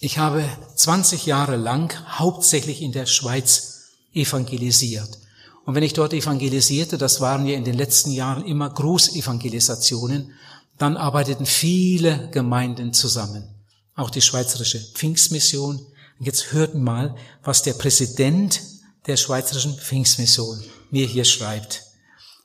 Ich 0.00 0.18
habe 0.18 0.44
20 0.76 1.26
Jahre 1.26 1.56
lang 1.56 1.94
hauptsächlich 2.18 2.82
in 2.82 2.92
der 2.92 3.06
Schweiz 3.06 3.90
evangelisiert. 4.12 5.08
Und 5.64 5.74
wenn 5.74 5.82
ich 5.82 5.94
dort 5.94 6.12
evangelisierte, 6.12 6.98
das 6.98 7.20
waren 7.20 7.46
ja 7.46 7.56
in 7.56 7.64
den 7.64 7.76
letzten 7.76 8.10
Jahren 8.10 8.44
immer 8.44 8.68
Großevangelisationen, 8.68 10.32
dann 10.76 10.96
arbeiteten 10.96 11.46
viele 11.46 12.28
Gemeinden 12.30 12.92
zusammen 12.92 13.53
auch 13.94 14.10
die 14.10 14.22
Schweizerische 14.22 14.80
Pfingstmission. 14.80 15.76
Und 16.18 16.26
jetzt 16.26 16.52
hört 16.52 16.74
mal, 16.74 17.16
was 17.42 17.62
der 17.62 17.74
Präsident 17.74 18.60
der 19.06 19.16
Schweizerischen 19.16 19.76
Pfingstmission 19.76 20.62
mir 20.90 21.06
hier 21.06 21.24
schreibt. 21.24 21.82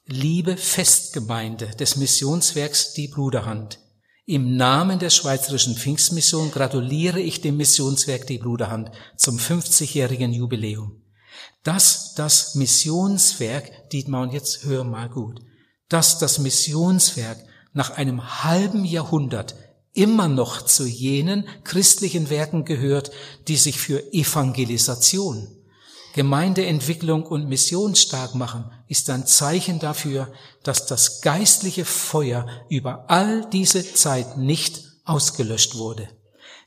Liebe 0.05 0.57
Festgemeinde 0.57 1.67
des 1.77 1.95
Missionswerks 1.95 2.93
Die 2.93 3.07
Bruderhand, 3.07 3.79
im 4.29 4.57
Namen 4.57 4.99
der 4.99 5.09
Schweizerischen 5.09 5.75
Pfingstmission 5.75 6.51
gratuliere 6.51 7.19
ich 7.19 7.41
dem 7.41 7.57
Missionswerk 7.57 8.27
Die 8.27 8.37
Bruderhand 8.37 8.91
zum 9.17 9.39
50-jährigen 9.39 10.31
Jubiläum. 10.31 11.01
Dass 11.63 12.13
das 12.13 12.53
Missionswerk, 12.53 13.89
Dietmar, 13.89 14.21
und 14.21 14.31
jetzt 14.31 14.65
hör 14.65 14.83
mal 14.83 15.09
gut, 15.09 15.39
dass 15.87 16.19
das 16.19 16.37
Missionswerk 16.37 17.39
nach 17.73 17.97
einem 17.97 18.43
halben 18.43 18.85
Jahrhundert 18.85 19.55
immer 19.93 20.27
noch 20.27 20.61
zu 20.61 20.85
jenen 20.85 21.47
christlichen 21.63 22.29
Werken 22.29 22.65
gehört, 22.65 23.11
die 23.47 23.57
sich 23.57 23.79
für 23.79 24.13
Evangelisation, 24.13 25.47
Gemeindeentwicklung 26.13 27.23
und 27.23 27.47
Mission 27.47 27.95
stark 27.95 28.35
machen, 28.35 28.71
ist 28.87 29.09
ein 29.09 29.27
Zeichen 29.27 29.79
dafür, 29.79 30.31
dass 30.63 30.85
das 30.85 31.21
geistliche 31.21 31.85
Feuer 31.85 32.47
über 32.69 33.05
all 33.09 33.45
diese 33.51 33.93
Zeit 33.93 34.37
nicht 34.37 34.81
ausgelöscht 35.05 35.75
wurde. 35.75 36.09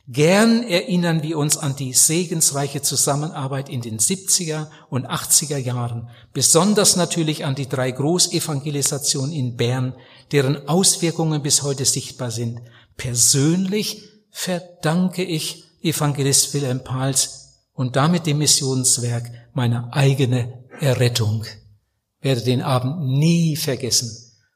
Gern 0.08 0.64
erinnern 0.64 1.22
wir 1.22 1.38
uns 1.38 1.56
an 1.56 1.76
die 1.76 1.92
segensreiche 1.92 2.82
Zusammenarbeit 2.82 3.68
in 3.68 3.82
den 3.82 3.98
70er 3.98 4.66
und 4.90 5.08
80er 5.08 5.58
Jahren, 5.58 6.08
besonders 6.32 6.96
natürlich 6.96 7.44
an 7.44 7.54
die 7.54 7.68
drei 7.68 7.92
Großevangelisationen 7.92 9.32
in 9.32 9.56
Bern, 9.56 9.94
deren 10.32 10.68
Auswirkungen 10.68 11.40
bis 11.40 11.62
heute 11.62 11.84
sichtbar 11.84 12.32
sind. 12.32 12.60
Persönlich 12.96 14.02
verdanke 14.30 15.22
ich 15.22 15.64
Evangelist 15.82 16.54
Wilhelm 16.54 16.84
Pals 16.84 17.58
und 17.72 17.96
damit 17.96 18.26
dem 18.26 18.38
Missionswerk 18.38 19.30
meine 19.54 19.92
eigene 19.92 20.64
Errettung. 20.80 21.44
Werde 22.20 22.42
den 22.42 22.62
Abend 22.62 23.06
nie 23.18 23.56
vergessen, 23.56 24.10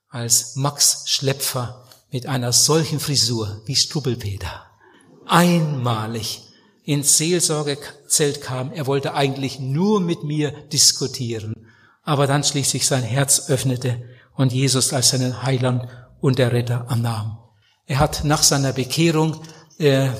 als 0.08 0.56
Max 0.56 1.04
Schlepfer 1.06 1.84
mit 2.10 2.26
einer 2.26 2.52
solchen 2.52 3.00
Frisur 3.00 3.62
wie 3.66 3.76
Strubbelpeter 3.76 4.66
einmalig 5.26 6.42
ins 6.84 7.18
Seelsorgezelt 7.18 8.40
kam. 8.40 8.72
Er 8.72 8.86
wollte 8.86 9.14
eigentlich 9.14 9.58
nur 9.58 10.00
mit 10.00 10.22
mir 10.22 10.52
diskutieren, 10.72 11.66
aber 12.02 12.26
dann 12.26 12.44
schließlich 12.44 12.86
sein 12.86 13.02
Herz 13.02 13.50
öffnete 13.50 14.02
und 14.34 14.52
Jesus 14.52 14.92
als 14.92 15.10
seinen 15.10 15.42
Heiland 15.42 15.88
und 16.20 16.38
der 16.38 16.52
Retter 16.52 16.88
annahm. 16.88 17.38
Er 17.86 18.00
hat 18.00 18.24
nach 18.24 18.42
seiner 18.42 18.72
Bekehrung 18.72 19.40
äh, 19.78 20.10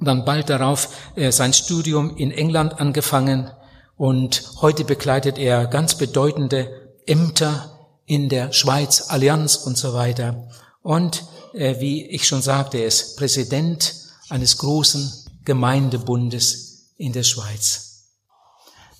dann 0.00 0.24
bald 0.24 0.48
darauf 0.48 0.88
äh, 1.16 1.32
sein 1.32 1.52
Studium 1.52 2.16
in 2.16 2.30
England 2.30 2.80
angefangen 2.80 3.50
und 3.96 4.44
heute 4.60 4.84
begleitet 4.84 5.38
er 5.38 5.66
ganz 5.66 5.96
bedeutende 5.96 6.92
Ämter 7.06 7.88
in 8.06 8.28
der 8.28 8.52
Schweiz, 8.52 9.06
Allianz 9.08 9.56
und 9.56 9.76
so 9.76 9.94
weiter. 9.94 10.48
Und 10.82 11.24
äh, 11.52 11.80
wie 11.80 12.06
ich 12.06 12.26
schon 12.26 12.42
sagte, 12.42 12.78
er 12.78 12.86
ist 12.86 13.16
Präsident 13.16 13.94
eines 14.28 14.58
großen 14.58 15.12
Gemeindebundes 15.44 16.92
in 16.96 17.12
der 17.12 17.22
Schweiz. 17.22 18.10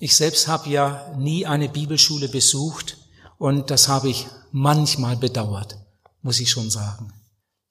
Ich 0.01 0.17
selbst 0.17 0.49
habe 0.49 0.69
ja 0.69 1.15
nie 1.17 1.47
eine 1.47 1.69
Bibelschule 1.69 2.29
besucht 2.29 2.97
und 3.39 3.71
das 3.71 3.89
habe 3.89 4.09
ich 4.09 4.27
manchmal 4.53 5.17
bedauert, 5.17 5.79
muss 6.23 6.41
ich 6.41 6.51
schon 6.51 6.71
sagen. 6.71 7.13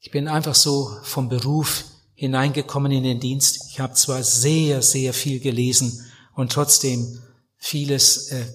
Ich 0.05 0.11
bin 0.11 0.27
einfach 0.27 0.53
so 0.53 0.97
vom 1.03 1.29
Beruf 1.29 1.85
hineingekommen 2.13 2.91
in 2.91 3.03
den 3.03 3.21
Dienst. 3.21 3.67
Ich 3.69 3.79
habe 3.79 3.93
zwar 3.93 4.21
sehr, 4.21 4.81
sehr 4.81 5.13
viel 5.13 5.39
gelesen 5.39 6.05
und 6.35 6.51
trotzdem 6.51 7.21
vieles 7.55 8.27
äh, 8.27 8.45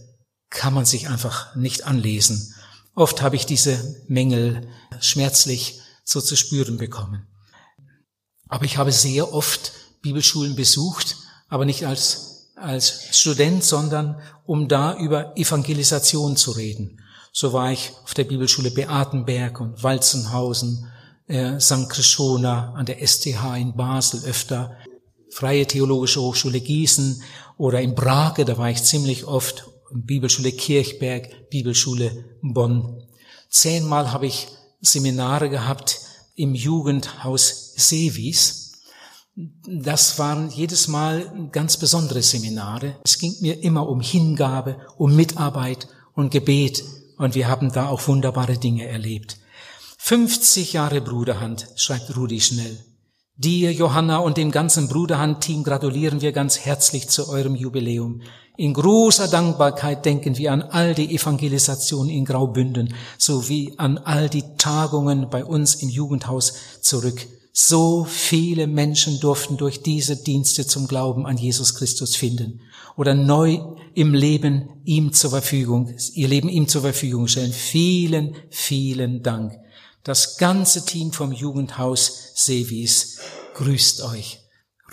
kann 0.51 0.75
man 0.75 0.85
sich 0.85 1.09
einfach 1.09 1.55
nicht 1.57 1.87
anlesen. 1.87 2.55
Oft 2.95 3.23
habe 3.23 3.37
ich 3.37 3.47
diese 3.47 3.97
Mängel 4.09 4.69
schmerzlich 5.01 5.81
so 6.05 6.21
zu 6.21 6.37
spüren 6.37 6.77
bekommen. 6.77 7.27
Aber 8.49 8.67
ich 8.67 8.77
habe 8.77 8.93
sehr 8.93 9.33
oft 9.33 9.73
Bibelschulen 10.03 10.55
besucht, 10.55 11.17
aber 11.49 11.65
nicht 11.65 11.87
als, 11.87 12.51
als 12.57 13.05
Student, 13.19 13.65
sondern 13.65 14.21
um 14.45 14.69
da 14.69 14.99
über 14.99 15.35
Evangelisation 15.35 16.37
zu 16.37 16.51
reden. 16.51 17.01
So 17.33 17.55
war 17.55 17.73
ich 17.73 17.93
auf 18.05 18.13
der 18.13 18.25
Bibelschule 18.25 18.71
Beatenberg 18.71 19.63
und 19.63 19.83
Walzenhausen 19.83 20.93
äh, 21.29 21.61
St. 21.61 21.89
Krishona 21.89 22.73
an 22.75 22.87
der 22.87 23.07
STH 23.07 23.57
in 23.57 23.77
Basel 23.77 24.25
öfter, 24.25 24.77
Freie 25.31 25.67
Theologische 25.67 26.21
Hochschule 26.21 26.61
Gießen 26.61 27.23
oder 27.59 27.81
in 27.81 27.95
Brake, 27.95 28.45
da 28.45 28.59
war 28.59 28.71
ich 28.71 28.83
ziemlich 28.83 29.25
oft, 29.27 29.65
Bibelschule 29.93 30.53
Kirchberg, 30.53 31.51
Bibelschule 31.51 32.25
Bonn. 32.43 33.03
Zehnmal 33.49 34.13
habe 34.13 34.27
ich 34.27 34.49
Seminare 34.81 35.49
gehabt 35.49 36.01
im 36.35 36.55
Jugendhaus 36.55 37.75
Sevis. 37.77 38.83
Das 39.67 40.19
waren 40.19 40.51
jedes 40.51 40.89
Mal 40.89 41.49
ganz 41.53 41.77
besondere 41.77 42.23
Seminare. 42.23 42.97
Es 43.05 43.19
ging 43.19 43.35
mir 43.41 43.63
immer 43.63 43.89
um 43.89 44.01
Hingabe, 44.01 44.77
um 44.97 45.15
Mitarbeit 45.15 45.89
und 46.15 46.31
Gebet 46.31 46.85
und 47.17 47.35
wir 47.35 47.49
haben 47.49 47.73
da 47.73 47.89
auch 47.89 48.07
wunderbare 48.09 48.59
Dinge 48.59 48.87
erlebt. 48.87 49.39
50 50.01 50.73
Jahre 50.73 51.03
Bruderhand, 51.03 51.67
schreibt 51.77 52.17
Rudi 52.17 52.41
Schnell. 52.41 52.79
Dir, 53.37 53.73
Johanna 53.73 54.19
und 54.19 54.37
dem 54.37 54.51
ganzen 54.51 54.89
Bruderhand-Team 54.89 55.65
gratulieren 55.65 56.23
wir 56.23 56.33
ganz 56.33 56.61
herzlich 56.61 57.09
zu 57.09 57.29
eurem 57.29 57.55
Jubiläum. 57.55 58.23
In 58.57 58.75
großer 58.75 59.29
Dankbarkeit 59.29 60.07
denken 60.07 60.39
wir 60.39 60.53
an 60.53 60.63
all 60.63 60.95
die 60.95 61.15
Evangelisationen 61.15 62.11
in 62.11 62.25
Graubünden 62.25 62.95
sowie 63.19 63.75
an 63.77 63.99
all 63.99 64.29
die 64.29 64.45
Tagungen 64.57 65.29
bei 65.31 65.45
uns 65.45 65.75
im 65.75 65.91
Jugendhaus 65.91 66.55
zurück. 66.81 67.27
So 67.53 68.05
viele 68.05 68.67
Menschen 68.67 69.21
durften 69.21 69.57
durch 69.57 69.83
diese 69.83 70.17
Dienste 70.17 70.67
zum 70.67 70.89
Glauben 70.89 71.27
an 71.27 71.37
Jesus 71.37 71.75
Christus 71.75 72.17
finden 72.17 72.61
oder 72.97 73.15
neu 73.15 73.61
im 73.95 74.15
Leben 74.15 74.69
ihm 74.85 75.13
zur 75.13 75.31
Verfügung, 75.31 75.95
ihr 76.15 76.29
Leben 76.29 76.49
ihm 76.49 76.67
zur 76.67 76.83
Verfügung 76.83 77.29
stellen. 77.29 77.53
Vielen, 77.53 78.37
vielen 78.49 79.23
Dank. 79.23 79.59
Das 80.05 80.39
ganze 80.39 80.85
Team 80.85 81.13
vom 81.13 81.33
Jugendhaus 81.33 82.33
Sevis 82.35 83.19
grüßt 83.55 84.03
euch. 84.03 84.41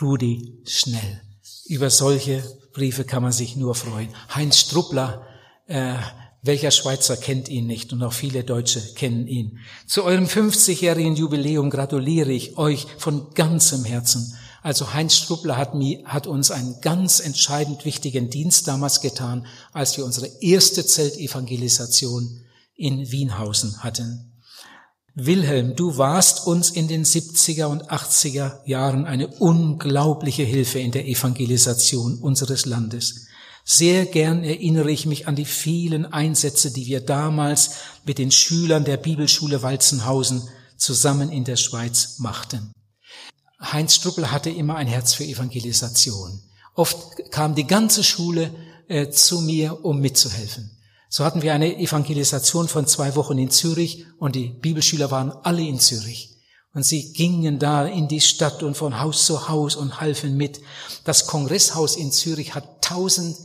Rudi 0.01 0.61
Schnell. 0.65 1.21
Über 1.65 1.89
solche 1.89 2.43
Briefe 2.73 3.05
kann 3.05 3.23
man 3.23 3.31
sich 3.31 3.55
nur 3.55 3.75
freuen. 3.75 4.09
Heinz 4.33 4.59
Struppler, 4.59 5.25
äh, 5.67 5.95
welcher 6.41 6.71
Schweizer 6.71 7.17
kennt 7.17 7.49
ihn 7.49 7.65
nicht 7.65 7.93
und 7.93 8.03
auch 8.03 8.13
viele 8.13 8.43
Deutsche 8.43 8.81
kennen 8.93 9.27
ihn. 9.27 9.59
Zu 9.87 10.03
eurem 10.03 10.25
50-jährigen 10.25 11.15
Jubiläum 11.15 11.69
gratuliere 11.69 12.31
ich 12.31 12.57
euch 12.57 12.85
von 12.97 13.33
ganzem 13.33 13.83
Herzen. 13.83 14.35
Also 14.61 14.93
Heinz 14.93 15.15
Struppler 15.15 15.57
hat, 15.57 15.75
mir, 15.75 16.03
hat 16.05 16.27
uns 16.27 16.51
einen 16.51 16.81
ganz 16.81 17.19
entscheidend 17.19 17.85
wichtigen 17.85 18.29
Dienst 18.29 18.67
damals 18.67 19.01
getan, 19.01 19.45
als 19.73 19.95
wir 19.97 20.05
unsere 20.05 20.27
erste 20.41 20.85
Zeltevangelisation 20.85 22.41
in 22.75 23.11
Wienhausen 23.11 23.83
hatten. 23.83 24.34
Wilhelm, 25.17 25.77
du 25.77 25.97
warst 25.97 26.45
uns 26.45 26.71
in 26.71 26.89
den 26.89 27.05
70er 27.05 27.65
und 27.65 27.89
80er 27.89 28.59
Jahren 28.65 29.05
eine 29.05 29.27
unglaubliche 29.27 30.43
Hilfe 30.43 30.79
in 30.79 30.91
der 30.91 31.07
Evangelisation 31.07 32.17
unseres 32.17 32.65
Landes. 32.65 33.27
Sehr 33.63 34.05
gern 34.05 34.43
erinnere 34.43 34.91
ich 34.91 35.05
mich 35.05 35.25
an 35.27 35.37
die 35.37 35.45
vielen 35.45 36.05
Einsätze, 36.05 36.69
die 36.69 36.85
wir 36.87 36.99
damals 36.99 37.75
mit 38.03 38.17
den 38.17 38.29
Schülern 38.29 38.83
der 38.83 38.97
Bibelschule 38.97 39.63
Walzenhausen 39.63 40.49
zusammen 40.75 41.31
in 41.31 41.45
der 41.45 41.55
Schweiz 41.55 42.19
machten. 42.19 42.73
Heinz 43.61 43.95
Struppel 43.95 44.31
hatte 44.31 44.49
immer 44.49 44.75
ein 44.75 44.87
Herz 44.87 45.13
für 45.13 45.23
Evangelisation. 45.23 46.41
Oft 46.75 47.31
kam 47.31 47.55
die 47.55 47.65
ganze 47.65 48.03
Schule 48.03 48.53
äh, 48.89 49.09
zu 49.09 49.39
mir, 49.39 49.85
um 49.85 50.01
mitzuhelfen. 50.01 50.71
So 51.09 51.23
hatten 51.23 51.41
wir 51.41 51.53
eine 51.53 51.77
Evangelisation 51.77 52.67
von 52.67 52.87
zwei 52.87 53.15
Wochen 53.15 53.37
in 53.37 53.51
Zürich 53.51 54.05
und 54.17 54.35
die 54.35 54.49
Bibelschüler 54.49 55.11
waren 55.11 55.31
alle 55.31 55.61
in 55.61 55.79
Zürich. 55.79 56.31
Und 56.73 56.83
sie 56.83 57.13
gingen 57.13 57.57
da 57.57 57.85
in 57.85 58.09
die 58.09 58.19
Stadt 58.19 58.61
und 58.61 58.75
von 58.75 58.99
Haus 58.99 59.25
zu 59.25 59.47
Haus 59.47 59.77
und 59.77 60.01
halfen 60.01 60.35
mit. 60.35 60.59
Das 61.05 61.25
Kongresshaus 61.25 61.95
in 61.95 62.11
Zürich 62.11 62.53
hat 62.53 62.85
1000, 62.89 63.37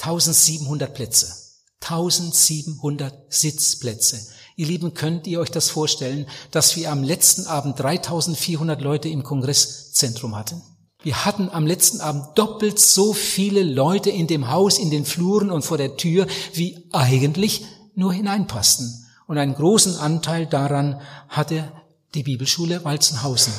1700 0.00 0.92
Plätze. 0.92 1.32
1700 1.80 3.32
Sitzplätze. 3.32 4.26
Ihr 4.56 4.66
Lieben, 4.66 4.94
könnt 4.94 5.26
ihr 5.26 5.40
euch 5.40 5.50
das 5.50 5.70
vorstellen, 5.70 6.26
dass 6.50 6.76
wir 6.76 6.90
am 6.90 7.02
letzten 7.02 7.46
Abend 7.46 7.78
3400 7.78 8.80
Leute 8.80 9.08
im 9.08 9.22
Kongresszentrum 9.22 10.36
hatten? 10.36 10.60
Wir 11.02 11.24
hatten 11.24 11.48
am 11.50 11.66
letzten 11.66 12.00
Abend 12.00 12.38
doppelt 12.38 12.78
so 12.78 13.12
viele 13.12 13.62
Leute 13.62 14.10
in 14.10 14.28
dem 14.28 14.50
Haus, 14.50 14.78
in 14.78 14.90
den 14.90 15.04
Fluren 15.04 15.50
und 15.50 15.62
vor 15.62 15.76
der 15.76 15.96
Tür, 15.96 16.26
wie 16.52 16.84
eigentlich 16.92 17.64
nur 17.94 18.12
hineinpassten. 18.12 19.06
Und 19.26 19.38
einen 19.38 19.54
großen 19.54 19.96
Anteil 19.96 20.46
daran 20.46 21.00
hatte 21.28 21.72
die 22.14 22.22
Bibelschule 22.22 22.84
Walzenhausen, 22.84 23.52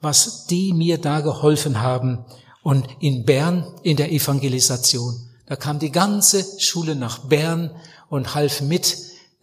was 0.00 0.46
die 0.46 0.72
mir 0.72 0.98
da 0.98 1.20
geholfen 1.20 1.80
haben. 1.80 2.24
Und 2.62 2.86
in 3.00 3.24
Bern 3.24 3.64
in 3.82 3.96
der 3.96 4.10
Evangelisation, 4.10 5.28
da 5.46 5.56
kam 5.56 5.78
die 5.78 5.92
ganze 5.92 6.44
Schule 6.58 6.96
nach 6.96 7.20
Bern 7.20 7.70
und 8.08 8.34
half 8.34 8.60
mit 8.60 8.96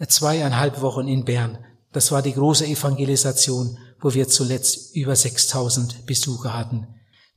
zweieinhalb 0.07 0.81
Wochen 0.81 1.07
in 1.07 1.23
Bern. 1.23 1.57
Das 1.93 2.11
war 2.11 2.21
die 2.21 2.33
große 2.33 2.67
Evangelisation, 2.67 3.77
wo 4.01 4.13
wir 4.13 4.27
zuletzt 4.27 4.95
über 4.95 5.15
6000 5.15 6.05
Besucher 6.05 6.53
hatten. 6.53 6.87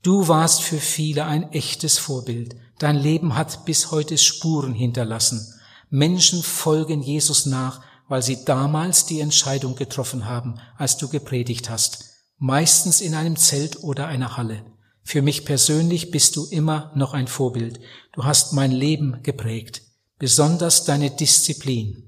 Du 0.03 0.29
warst 0.29 0.63
für 0.63 0.79
viele 0.79 1.25
ein 1.25 1.53
echtes 1.53 1.99
Vorbild. 1.99 2.55
Dein 2.79 2.97
Leben 2.97 3.35
hat 3.35 3.65
bis 3.65 3.91
heute 3.91 4.17
Spuren 4.17 4.73
hinterlassen. 4.73 5.55
Menschen 5.91 6.43
folgen 6.43 7.03
Jesus 7.03 7.47
nach, 7.47 7.81
weil 8.09 8.23
sie 8.23 8.45
damals 8.45 9.07
die 9.07 9.21
Entscheidung 9.21 9.75
getroffen 9.75 10.27
haben, 10.27 10.61
als 10.77 10.97
du 10.97 11.09
gepredigt 11.09 11.69
hast. 11.69 12.05
Meistens 12.39 13.01
in 13.01 13.15
einem 13.15 13.37
Zelt 13.37 13.83
oder 13.83 14.07
einer 14.07 14.37
Halle. 14.37 14.65
Für 15.03 15.23
mich 15.23 15.45
persönlich 15.45 16.11
bist 16.11 16.37
du 16.37 16.47
immer 16.47 16.93
noch 16.95 17.15
ein 17.15 17.27
Vorbild. 17.27 17.81
Du 18.13 18.25
hast 18.25 18.53
mein 18.53 18.71
Leben 18.71 19.23
geprägt. 19.23 19.83
Besonders 20.19 20.85
deine 20.85 21.11
Disziplin. 21.11 22.05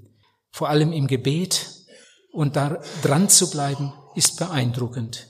Vor 0.51 0.69
allem 0.69 0.93
im 0.93 1.07
Gebet 1.07 1.67
und 2.33 2.57
da 2.57 2.81
dran 3.03 3.29
zu 3.29 3.51
bleiben, 3.51 3.93
ist 4.15 4.37
beeindruckend. 4.39 5.29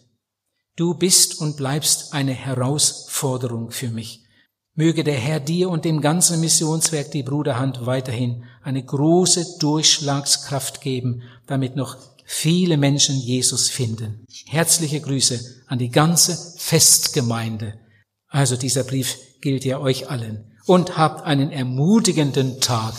Du 0.80 0.94
bist 0.94 1.42
und 1.42 1.58
bleibst 1.58 2.14
eine 2.14 2.32
Herausforderung 2.32 3.70
für 3.70 3.90
mich. 3.90 4.24
Möge 4.74 5.04
der 5.04 5.18
Herr 5.18 5.38
dir 5.38 5.68
und 5.68 5.84
dem 5.84 6.00
ganzen 6.00 6.40
Missionswerk 6.40 7.10
die 7.10 7.22
Bruderhand 7.22 7.84
weiterhin 7.84 8.44
eine 8.62 8.82
große 8.82 9.58
Durchschlagskraft 9.58 10.80
geben, 10.80 11.20
damit 11.46 11.76
noch 11.76 11.98
viele 12.24 12.78
Menschen 12.78 13.20
Jesus 13.20 13.68
finden. 13.68 14.24
Herzliche 14.46 15.02
Grüße 15.02 15.64
an 15.66 15.78
die 15.78 15.90
ganze 15.90 16.54
Festgemeinde. 16.56 17.78
Also 18.28 18.56
dieser 18.56 18.84
Brief 18.84 19.18
gilt 19.42 19.66
ja 19.66 19.80
euch 19.80 20.08
allen. 20.08 20.50
Und 20.64 20.96
habt 20.96 21.26
einen 21.26 21.52
ermutigenden 21.52 22.58
Tag. 22.62 22.94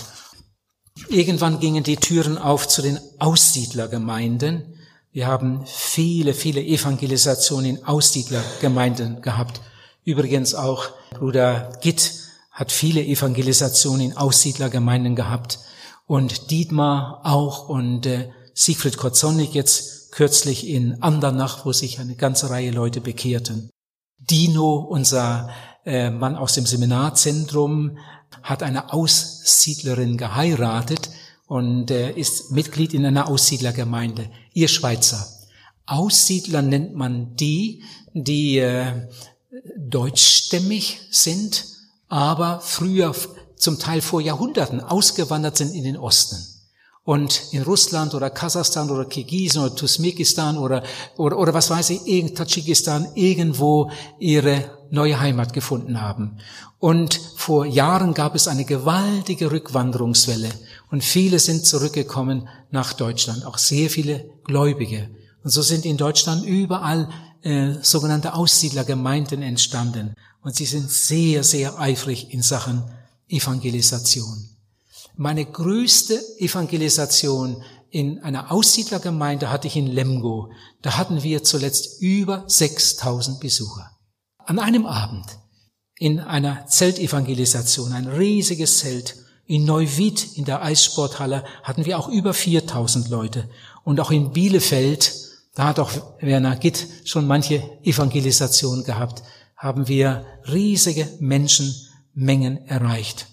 Irgendwann 1.09 1.59
gingen 1.59 1.83
die 1.83 1.97
Türen 1.97 2.37
auf 2.37 2.67
zu 2.67 2.83
den 2.83 2.99
Aussiedlergemeinden. 3.17 4.77
Wir 5.13 5.28
haben 5.28 5.65
viele, 5.65 6.34
viele 6.34 6.63
Evangelisationen 6.63 7.65
in 7.65 7.86
Aussiedlergemeinden 7.86 9.21
gehabt. 9.21 9.60
Übrigens 10.06 10.56
auch 10.56 10.86
Bruder 11.12 11.74
Gitt 11.82 12.13
hat 12.50 12.71
viele 12.71 13.04
Evangelisationen 13.04 14.12
in 14.12 14.17
Aussiedlergemeinden 14.17 15.17
gehabt 15.17 15.60
und 16.08 16.50
Dietmar 16.50 17.21
auch 17.24 17.67
und 17.67 18.06
äh, 18.06 18.30
Siegfried 18.54 18.95
Kotzonnik 18.95 19.54
jetzt 19.54 20.13
kürzlich 20.13 20.67
in 20.67 21.04
Andernach, 21.04 21.65
wo 21.65 21.74
sich 21.74 22.00
eine 22.00 22.15
ganze 22.15 22.50
Reihe 22.50 22.71
Leute 22.71 23.02
bekehrten. 23.02 23.69
Dino, 24.17 24.76
unser 24.76 25.50
äh, 25.86 26.10
Mann 26.10 26.38
aus 26.38 26.54
dem 26.54 26.65
Seminarzentrum, 26.65 27.97
hat 28.43 28.63
eine 28.63 28.93
Aussiedlerin 28.93 30.17
geheiratet, 30.17 31.10
und 31.52 31.91
äh, 31.91 32.12
ist 32.13 32.52
Mitglied 32.52 32.93
in 32.93 33.06
einer 33.06 33.28
Aussiedlergemeinde. 33.28 34.30
Ihr 34.53 34.67
Schweizer. 34.67 35.27
Aussiedler 35.85 36.61
nennt 36.61 36.95
man 36.95 37.35
die, 37.35 37.83
die 38.13 38.57
äh, 38.59 39.07
deutschstämmig 39.77 41.01
sind, 41.11 41.65
aber 42.07 42.61
früher, 42.61 43.15
zum 43.55 43.77
Teil 43.77 44.01
vor 44.01 44.21
Jahrhunderten, 44.21 44.81
ausgewandert 44.81 45.57
sind 45.57 45.73
in 45.73 45.83
den 45.83 45.97
Osten 45.97 46.37
und 47.03 47.41
in 47.51 47.63
Russland 47.63 48.13
oder 48.13 48.29
Kasachstan 48.29 48.89
oder 48.89 49.05
Kirgisien 49.05 49.63
oder 49.63 49.75
Tusmekistan 49.75 50.57
oder, 50.57 50.83
oder, 51.17 51.37
oder 51.37 51.53
was 51.53 51.69
weiß 51.69 51.89
ich, 51.89 52.33
Tadschikistan 52.33 53.07
irgendwo 53.15 53.91
ihre 54.19 54.77
neue 54.91 55.19
Heimat 55.19 55.53
gefunden 55.53 56.01
haben. 56.01 56.37
Und 56.79 57.19
vor 57.35 57.65
Jahren 57.65 58.13
gab 58.13 58.35
es 58.35 58.47
eine 58.47 58.65
gewaltige 58.65 59.51
Rückwanderungswelle 59.51 60.49
und 60.91 61.03
viele 61.03 61.39
sind 61.39 61.65
zurückgekommen 61.65 62.47
nach 62.71 62.93
Deutschland, 62.93 63.45
auch 63.45 63.57
sehr 63.57 63.89
viele 63.89 64.29
Gläubige. 64.43 65.10
Und 65.43 65.51
so 65.51 65.62
sind 65.62 65.86
in 65.86 65.97
Deutschland 65.97 66.45
überall 66.45 67.10
äh, 67.43 67.73
sogenannte 67.81 68.34
Aussiedlergemeinden 68.34 69.41
entstanden. 69.41 70.13
Und 70.41 70.55
sie 70.55 70.65
sind 70.65 70.89
sehr, 70.89 71.43
sehr 71.43 71.79
eifrig 71.79 72.34
in 72.34 72.41
Sachen 72.41 72.84
Evangelisation. 73.27 74.49
Meine 75.15 75.45
größte 75.45 76.19
Evangelisation 76.39 77.63
in 77.89 78.19
einer 78.19 78.51
Aussiedlergemeinde 78.51 79.51
hatte 79.51 79.67
ich 79.67 79.75
in 79.75 79.88
Lemgo. 79.88 80.51
Da 80.81 80.97
hatten 80.97 81.23
wir 81.23 81.43
zuletzt 81.43 82.01
über 82.01 82.45
6000 82.47 83.39
Besucher. 83.39 83.91
An 84.38 84.60
einem 84.60 84.86
Abend 84.86 85.25
in 85.97 86.19
einer 86.19 86.65
Zeltevangelisation, 86.67 87.93
ein 87.93 88.07
riesiges 88.07 88.79
Zelt, 88.79 89.15
in 89.45 89.65
Neuwied 89.65 90.38
in 90.38 90.45
der 90.45 90.63
Eissporthalle 90.63 91.43
hatten 91.63 91.86
wir 91.86 91.99
auch 91.99 92.08
über 92.08 92.34
4000 92.34 93.10
Leute. 93.10 93.49
Und 93.84 93.99
auch 93.99 94.12
in 94.12 94.32
Bielefeld, 94.32 95.13
da 95.56 95.65
hat 95.65 95.80
auch 95.80 95.91
Werner 96.19 96.56
Gitt 96.56 96.88
schon 97.04 97.27
manche 97.27 97.62
Evangelisation 97.84 98.84
gehabt, 98.84 99.23
haben 99.58 99.88
wir 99.88 100.25
riesige 100.47 101.08
Menschenmengen 101.19 102.65
erreicht. 102.67 103.27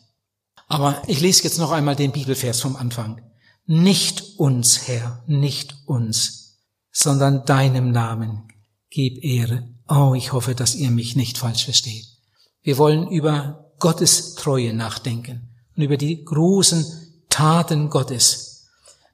Aber 0.67 1.03
ich 1.07 1.21
lese 1.21 1.45
jetzt 1.45 1.59
noch 1.59 1.71
einmal 1.71 1.97
den 1.97 2.13
Bibelvers 2.13 2.61
vom 2.61 2.77
Anfang. 2.77 3.23
Nicht 3.67 4.39
uns, 4.39 4.89
Herr, 4.89 5.23
nicht 5.27 5.77
uns, 5.87 6.59
sondern 6.91 7.45
deinem 7.45 7.93
Namen 7.93 8.49
gib 8.91 9.23
Ehre 9.23 9.69
Oh, 9.89 10.15
ich 10.15 10.33
hoffe, 10.35 10.55
dass 10.55 10.75
ihr 10.75 10.91
mich 10.91 11.17
nicht 11.17 11.39
falsch 11.39 11.65
versteht. 11.65 12.05
Wir 12.63 12.77
wollen 12.77 13.09
über 13.09 13.73
Gottes 13.79 14.35
Treue 14.35 14.75
nachdenken 14.75 15.48
und 15.79 15.85
über 15.85 15.97
die 15.97 16.25
großen 16.25 16.85
Taten 17.31 17.89
Gottes. 17.89 18.67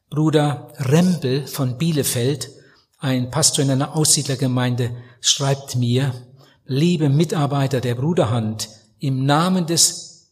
Bruder 0.09 0.73
Rempel 0.79 1.47
von 1.47 1.77
Bielefeld, 1.77 2.51
ein 2.99 3.31
Pastor 3.31 3.67
in 3.67 3.71
einer 3.71 3.95
Aussiedlergemeinde, 3.95 4.97
schreibt 5.21 5.77
mir, 5.77 6.15
liebe 6.65 7.11
Mitarbeiter 7.11 7.83
der 7.83 7.95
Bruderhand, 7.95 8.71
im 8.99 9.27
Namen 9.27 9.67
des 9.67 10.31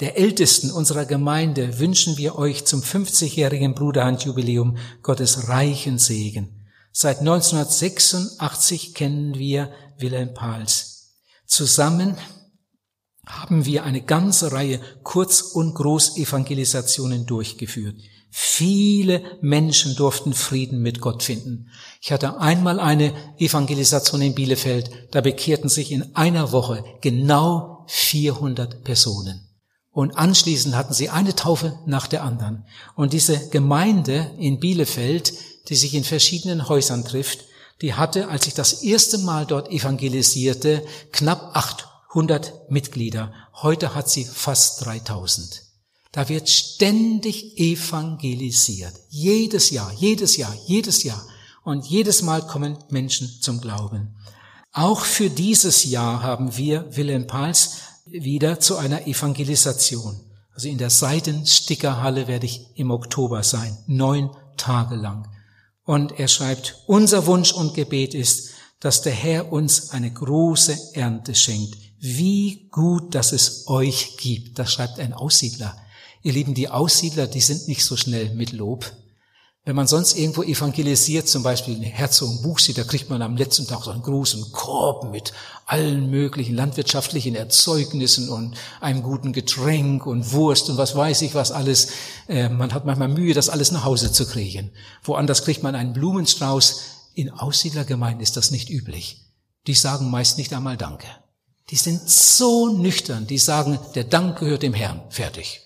der 0.00 0.16
Ältesten 0.16 0.70
unserer 0.70 1.06
Gemeinde 1.06 1.78
wünschen 1.80 2.18
wir 2.18 2.36
euch 2.36 2.64
zum 2.64 2.80
50-jährigen 2.80 3.74
Bruderhandjubiläum 3.74 4.76
Gottes 5.02 5.48
reichen 5.48 5.98
Segen. 5.98 6.66
Seit 6.92 7.18
1986 7.18 8.94
kennen 8.94 9.34
wir 9.36 9.72
Wilhelm 9.98 10.34
Pahls. 10.34 11.16
Zusammen 11.46 12.16
haben 13.26 13.64
wir 13.64 13.84
eine 13.84 14.02
ganze 14.02 14.52
Reihe 14.52 14.80
Kurz- 15.02 15.42
und 15.42 15.74
Großevangelisationen 15.74 17.26
durchgeführt. 17.26 17.96
Viele 18.30 19.22
Menschen 19.42 19.94
durften 19.94 20.34
Frieden 20.34 20.82
mit 20.82 21.00
Gott 21.00 21.22
finden. 21.22 21.70
Ich 22.00 22.10
hatte 22.10 22.40
einmal 22.40 22.80
eine 22.80 23.14
Evangelisation 23.38 24.22
in 24.22 24.34
Bielefeld, 24.34 24.90
da 25.12 25.20
bekehrten 25.20 25.70
sich 25.70 25.92
in 25.92 26.16
einer 26.16 26.50
Woche 26.50 26.84
genau 27.00 27.84
400 27.86 28.82
Personen. 28.82 29.48
Und 29.92 30.18
anschließend 30.18 30.74
hatten 30.74 30.94
sie 30.94 31.10
eine 31.10 31.36
Taufe 31.36 31.78
nach 31.86 32.08
der 32.08 32.24
anderen. 32.24 32.64
Und 32.96 33.12
diese 33.12 33.48
Gemeinde 33.50 34.32
in 34.38 34.58
Bielefeld, 34.58 35.32
die 35.68 35.76
sich 35.76 35.94
in 35.94 36.02
verschiedenen 36.02 36.68
Häusern 36.68 37.04
trifft, 37.04 37.44
die 37.82 37.94
hatte, 37.94 38.28
als 38.28 38.48
ich 38.48 38.54
das 38.54 38.82
erste 38.82 39.18
Mal 39.18 39.46
dort 39.46 39.70
evangelisierte, 39.70 40.84
knapp 41.12 41.54
800 41.54 41.93
Mitglieder. 42.68 43.32
Heute 43.54 43.94
hat 43.94 44.08
sie 44.08 44.24
fast 44.24 44.84
3000. 44.84 45.62
Da 46.12 46.28
wird 46.28 46.48
ständig 46.48 47.58
evangelisiert. 47.58 48.94
Jedes 49.08 49.70
Jahr, 49.70 49.92
jedes 49.92 50.36
Jahr, 50.36 50.54
jedes 50.66 51.02
Jahr. 51.02 51.26
Und 51.64 51.86
jedes 51.86 52.22
Mal 52.22 52.46
kommen 52.46 52.78
Menschen 52.88 53.28
zum 53.40 53.60
Glauben. 53.60 54.14
Auch 54.72 55.00
für 55.00 55.30
dieses 55.30 55.84
Jahr 55.84 56.22
haben 56.22 56.56
wir 56.56 56.96
Wilhelm 56.96 57.26
Pals 57.26 57.78
wieder 58.06 58.60
zu 58.60 58.76
einer 58.76 59.06
Evangelisation. 59.06 60.20
Also 60.54 60.68
in 60.68 60.78
der 60.78 60.90
Seidenstickerhalle 60.90 62.28
werde 62.28 62.46
ich 62.46 62.66
im 62.76 62.90
Oktober 62.90 63.42
sein, 63.42 63.76
neun 63.86 64.30
Tage 64.56 64.94
lang. 64.94 65.28
Und 65.84 66.18
er 66.18 66.28
schreibt, 66.28 66.82
unser 66.86 67.26
Wunsch 67.26 67.52
und 67.52 67.74
Gebet 67.74 68.14
ist, 68.14 68.50
dass 68.80 69.02
der 69.02 69.12
Herr 69.12 69.52
uns 69.52 69.90
eine 69.90 70.12
große 70.12 70.94
Ernte 70.94 71.34
schenkt. 71.34 71.76
Wie 72.06 72.68
gut, 72.70 73.14
dass 73.14 73.32
es 73.32 73.66
euch 73.66 74.18
gibt. 74.18 74.58
Das 74.58 74.70
schreibt 74.70 74.98
ein 74.98 75.14
Aussiedler. 75.14 75.74
Ihr 76.22 76.34
Lieben, 76.34 76.52
die 76.52 76.68
Aussiedler, 76.68 77.26
die 77.26 77.40
sind 77.40 77.66
nicht 77.66 77.82
so 77.82 77.96
schnell 77.96 78.34
mit 78.34 78.52
Lob. 78.52 78.92
Wenn 79.64 79.74
man 79.74 79.86
sonst 79.86 80.14
irgendwo 80.14 80.42
evangelisiert, 80.42 81.28
zum 81.28 81.42
Beispiel 81.42 81.76
in 81.76 81.82
Herzogenbuchsee, 81.82 82.74
da 82.74 82.84
kriegt 82.84 83.08
man 83.08 83.22
am 83.22 83.38
letzten 83.38 83.66
Tag 83.66 83.84
so 83.84 83.90
einen 83.90 84.02
großen 84.02 84.52
Korb 84.52 85.10
mit 85.12 85.32
allen 85.64 86.10
möglichen 86.10 86.54
landwirtschaftlichen 86.54 87.34
Erzeugnissen 87.34 88.28
und 88.28 88.54
einem 88.82 89.02
guten 89.02 89.32
Getränk 89.32 90.04
und 90.04 90.30
Wurst 90.32 90.68
und 90.68 90.76
was 90.76 90.94
weiß 90.94 91.22
ich 91.22 91.34
was 91.34 91.52
alles. 91.52 91.88
Äh, 92.28 92.50
man 92.50 92.74
hat 92.74 92.84
manchmal 92.84 93.08
Mühe, 93.08 93.32
das 93.32 93.48
alles 93.48 93.72
nach 93.72 93.86
Hause 93.86 94.12
zu 94.12 94.26
kriegen. 94.26 94.72
Woanders 95.04 95.42
kriegt 95.42 95.62
man 95.62 95.74
einen 95.74 95.94
Blumenstrauß. 95.94 96.82
In 97.14 97.30
Aussiedlergemeinden 97.30 98.20
ist 98.20 98.36
das 98.36 98.50
nicht 98.50 98.68
üblich. 98.68 99.22
Die 99.66 99.74
sagen 99.74 100.10
meist 100.10 100.36
nicht 100.36 100.52
einmal 100.52 100.76
Danke. 100.76 101.06
Die 101.70 101.76
sind 101.76 102.08
so 102.08 102.68
nüchtern, 102.68 103.26
die 103.26 103.38
sagen, 103.38 103.78
der 103.94 104.04
Dank 104.04 104.38
gehört 104.38 104.62
dem 104.62 104.74
Herrn. 104.74 105.00
Fertig. 105.08 105.62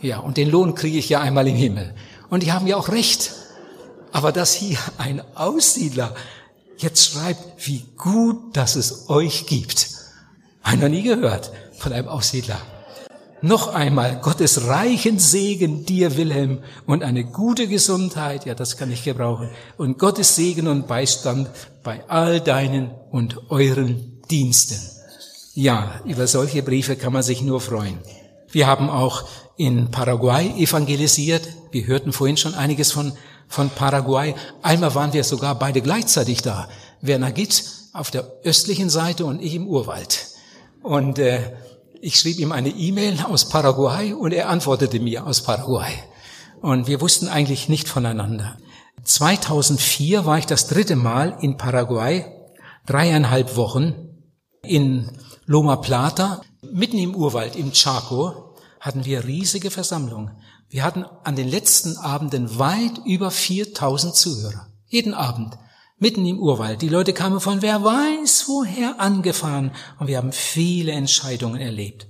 Ja, 0.00 0.18
und 0.18 0.38
den 0.38 0.50
Lohn 0.50 0.74
kriege 0.74 0.98
ich 0.98 1.08
ja 1.08 1.20
einmal 1.20 1.46
im 1.46 1.56
Himmel. 1.56 1.94
Und 2.30 2.42
die 2.42 2.52
haben 2.52 2.66
ja 2.66 2.76
auch 2.76 2.88
recht. 2.88 3.32
Aber 4.12 4.32
dass 4.32 4.54
hier 4.54 4.78
ein 4.98 5.22
Aussiedler 5.36 6.14
jetzt 6.78 7.12
schreibt, 7.12 7.66
wie 7.66 7.84
gut, 7.96 8.56
dass 8.56 8.76
es 8.76 9.10
euch 9.10 9.46
gibt. 9.46 9.90
Einer 10.62 10.88
nie 10.88 11.02
gehört 11.02 11.52
von 11.76 11.92
einem 11.92 12.08
Aussiedler. 12.08 12.58
Noch 13.42 13.74
einmal 13.74 14.20
Gottes 14.20 14.68
reichen 14.68 15.18
Segen 15.18 15.84
dir, 15.84 16.16
Wilhelm, 16.16 16.62
und 16.86 17.02
eine 17.02 17.24
gute 17.24 17.66
Gesundheit, 17.66 18.46
ja, 18.46 18.54
das 18.54 18.76
kann 18.76 18.90
ich 18.92 19.02
gebrauchen, 19.02 19.50
und 19.76 19.98
Gottes 19.98 20.36
Segen 20.36 20.68
und 20.68 20.86
Beistand 20.86 21.50
bei 21.82 22.08
all 22.08 22.40
deinen 22.40 22.92
und 23.10 23.50
euren 23.50 24.22
Diensten. 24.30 24.78
Ja, 25.54 26.00
über 26.04 26.26
solche 26.26 26.62
Briefe 26.62 26.96
kann 26.96 27.12
man 27.12 27.22
sich 27.22 27.42
nur 27.42 27.60
freuen. 27.60 27.98
Wir 28.50 28.66
haben 28.66 28.90
auch 28.90 29.24
in 29.56 29.90
Paraguay 29.90 30.50
evangelisiert. 30.56 31.46
Wir 31.70 31.86
hörten 31.86 32.12
vorhin 32.12 32.36
schon 32.36 32.54
einiges 32.54 32.92
von 32.92 33.12
von 33.52 33.70
Paraguay. 33.70 34.34
Einmal 34.62 34.94
waren 34.94 35.12
wir 35.12 35.24
sogar 35.24 35.58
beide 35.58 35.82
gleichzeitig 35.82 36.42
da. 36.42 36.68
Werner 37.02 37.32
Gitt 37.32 37.64
auf 37.92 38.10
der 38.10 38.26
östlichen 38.44 38.88
Seite 38.88 39.26
und 39.26 39.42
ich 39.42 39.54
im 39.54 39.66
Urwald. 39.66 40.26
Und 40.82 41.18
äh, 41.18 41.52
ich 42.00 42.16
schrieb 42.16 42.38
ihm 42.38 42.50
eine 42.50 42.70
E-Mail 42.70 43.22
aus 43.28 43.48
Paraguay 43.48 44.14
und 44.14 44.32
er 44.32 44.48
antwortete 44.48 44.98
mir 44.98 45.26
aus 45.26 45.42
Paraguay. 45.42 45.92
Und 46.62 46.86
wir 46.86 47.00
wussten 47.00 47.28
eigentlich 47.28 47.68
nicht 47.68 47.88
voneinander. 47.88 48.56
2004 49.04 50.24
war 50.24 50.38
ich 50.38 50.46
das 50.46 50.68
dritte 50.68 50.96
Mal 50.96 51.36
in 51.40 51.56
Paraguay, 51.56 52.24
dreieinhalb 52.86 53.56
Wochen 53.56 53.94
in 54.62 55.10
Loma 55.52 55.76
Plata, 55.76 56.40
mitten 56.62 56.96
im 56.96 57.14
Urwald, 57.14 57.56
im 57.56 57.72
Chaco, 57.72 58.54
hatten 58.80 59.04
wir 59.04 59.26
riesige 59.26 59.70
Versammlungen. 59.70 60.30
Wir 60.70 60.82
hatten 60.82 61.04
an 61.24 61.36
den 61.36 61.46
letzten 61.46 61.98
Abenden 61.98 62.58
weit 62.58 63.02
über 63.04 63.30
4000 63.30 64.16
Zuhörer. 64.16 64.68
Jeden 64.86 65.12
Abend. 65.12 65.58
Mitten 65.98 66.24
im 66.24 66.38
Urwald. 66.38 66.80
Die 66.80 66.88
Leute 66.88 67.12
kamen 67.12 67.38
von 67.38 67.60
wer 67.60 67.84
weiß 67.84 68.46
woher 68.48 68.98
angefahren 68.98 69.72
und 69.98 70.06
wir 70.06 70.16
haben 70.16 70.32
viele 70.32 70.92
Entscheidungen 70.92 71.60
erlebt. 71.60 72.06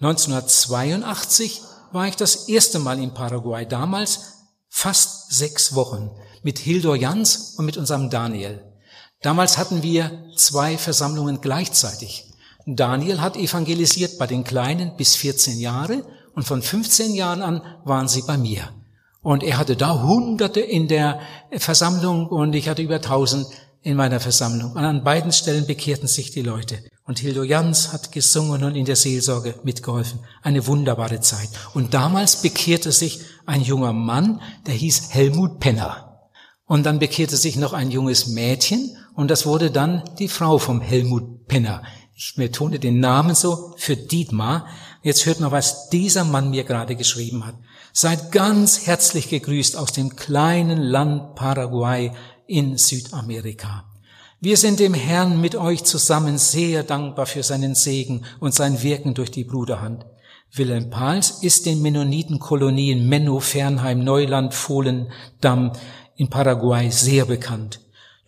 1982 0.00 1.60
war 1.92 2.08
ich 2.08 2.16
das 2.16 2.48
erste 2.48 2.78
Mal 2.78 2.98
in 3.00 3.12
Paraguay. 3.12 3.66
Damals 3.66 4.46
fast 4.70 5.30
sechs 5.30 5.74
Wochen 5.74 6.10
mit 6.42 6.58
Hildor 6.58 6.96
Jans 6.96 7.54
und 7.58 7.66
mit 7.66 7.76
unserem 7.76 8.08
Daniel. 8.08 8.64
Damals 9.20 9.58
hatten 9.58 9.82
wir 9.82 10.30
zwei 10.38 10.78
Versammlungen 10.78 11.42
gleichzeitig. 11.42 12.27
Daniel 12.76 13.22
hat 13.22 13.36
evangelisiert 13.36 14.18
bei 14.18 14.26
den 14.26 14.44
Kleinen 14.44 14.94
bis 14.96 15.16
14 15.16 15.58
Jahre 15.58 16.04
und 16.34 16.42
von 16.42 16.60
15 16.60 17.14
Jahren 17.14 17.40
an 17.40 17.62
waren 17.84 18.08
sie 18.08 18.22
bei 18.22 18.36
mir. 18.36 18.68
Und 19.22 19.42
er 19.42 19.56
hatte 19.56 19.74
da 19.74 20.02
Hunderte 20.02 20.60
in 20.60 20.86
der 20.86 21.18
Versammlung 21.56 22.26
und 22.26 22.54
ich 22.54 22.68
hatte 22.68 22.82
über 22.82 23.00
tausend 23.00 23.46
in 23.82 23.96
meiner 23.96 24.20
Versammlung. 24.20 24.72
Und 24.72 24.84
an 24.84 25.02
beiden 25.02 25.32
Stellen 25.32 25.66
bekehrten 25.66 26.08
sich 26.08 26.30
die 26.30 26.42
Leute. 26.42 26.78
Und 27.04 27.18
Hildo 27.18 27.42
Jans 27.42 27.92
hat 27.92 28.12
gesungen 28.12 28.62
und 28.62 28.76
in 28.76 28.84
der 28.84 28.96
Seelsorge 28.96 29.54
mitgeholfen. 29.62 30.20
Eine 30.42 30.66
wunderbare 30.66 31.20
Zeit. 31.20 31.48
Und 31.72 31.94
damals 31.94 32.42
bekehrte 32.42 32.92
sich 32.92 33.20
ein 33.46 33.62
junger 33.62 33.94
Mann, 33.94 34.42
der 34.66 34.74
hieß 34.74 35.14
Helmut 35.14 35.58
Penner. 35.58 36.28
Und 36.66 36.84
dann 36.84 36.98
bekehrte 36.98 37.38
sich 37.38 37.56
noch 37.56 37.72
ein 37.72 37.90
junges 37.90 38.26
Mädchen 38.26 38.94
und 39.14 39.32
das 39.32 39.46
wurde 39.46 39.70
dann 39.70 40.04
die 40.18 40.28
Frau 40.28 40.58
vom 40.58 40.80
Helmut 40.80 41.48
Penner. 41.48 41.82
Ich 42.20 42.34
betone 42.34 42.80
den 42.80 42.98
Namen 42.98 43.36
so 43.36 43.74
für 43.76 43.96
Dietmar. 43.96 44.66
Jetzt 45.04 45.24
hört 45.24 45.38
mal, 45.38 45.52
was 45.52 45.88
dieser 45.88 46.24
Mann 46.24 46.50
mir 46.50 46.64
gerade 46.64 46.96
geschrieben 46.96 47.46
hat. 47.46 47.54
Seid 47.92 48.32
ganz 48.32 48.88
herzlich 48.88 49.28
gegrüßt 49.28 49.76
aus 49.76 49.92
dem 49.92 50.16
kleinen 50.16 50.82
Land 50.82 51.36
Paraguay 51.36 52.10
in 52.48 52.76
Südamerika. 52.76 53.84
Wir 54.40 54.56
sind 54.56 54.80
dem 54.80 54.94
Herrn 54.94 55.40
mit 55.40 55.54
euch 55.54 55.84
zusammen 55.84 56.38
sehr 56.38 56.82
dankbar 56.82 57.26
für 57.26 57.44
seinen 57.44 57.76
Segen 57.76 58.24
und 58.40 58.52
sein 58.52 58.82
Wirken 58.82 59.14
durch 59.14 59.30
die 59.30 59.44
Bruderhand. 59.44 60.04
Wilhelm 60.52 60.90
Pahls 60.90 61.38
ist 61.42 61.66
den 61.66 61.82
Mennonitenkolonien 61.82 63.08
Menno, 63.08 63.38
Fernheim, 63.38 64.02
Neuland, 64.02 64.54
Fohlen, 64.54 65.12
Damm 65.40 65.70
in 66.16 66.28
Paraguay 66.28 66.90
sehr 66.90 67.26
bekannt 67.26 67.78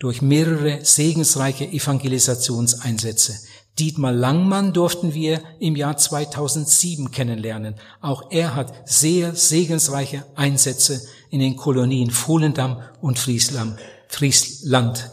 durch 0.01 0.21
mehrere 0.23 0.79
segensreiche 0.83 1.65
Evangelisationseinsätze. 1.65 3.35
Dietmar 3.79 4.11
Langmann 4.11 4.73
durften 4.73 5.13
wir 5.13 5.41
im 5.59 5.75
Jahr 5.75 5.97
2007 5.97 7.11
kennenlernen. 7.11 7.75
Auch 8.01 8.31
er 8.31 8.55
hat 8.55 8.73
sehr 8.87 9.35
segensreiche 9.35 10.25
Einsätze 10.35 11.01
in 11.29 11.39
den 11.39 11.55
Kolonien 11.55 12.11
Volendam 12.11 12.81
und 13.01 13.17
Friesland, 13.17 13.79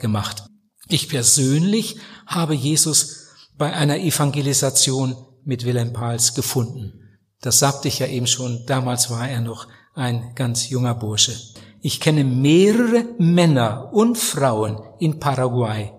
gemacht. 0.01 0.45
Ich 0.89 1.09
persönlich 1.09 1.97
habe 2.27 2.55
Jesus 2.55 3.29
bei 3.57 3.73
einer 3.73 3.99
Evangelisation 3.99 5.17
mit 5.45 5.65
Wilhelm 5.65 5.93
Pahls 5.93 6.35
gefunden. 6.35 7.01
Das 7.41 7.59
sagte 7.61 7.89
ich 7.89 8.01
ja 8.01 8.07
eben 8.07 8.27
schon, 8.27 8.65
damals 8.67 9.11
war 9.11 9.29
er 9.29 9.41
noch 9.41 9.69
ein 9.95 10.33
ganz 10.35 10.69
junger 10.69 10.95
Bursche. 10.95 11.35
Ich 11.81 12.01
kenne 12.01 12.25
mehrere 12.25 13.05
Männer 13.19 13.91
und 13.93 14.19
Frauen 14.19 14.81
in 14.99 15.21
Paraguay, 15.21 15.93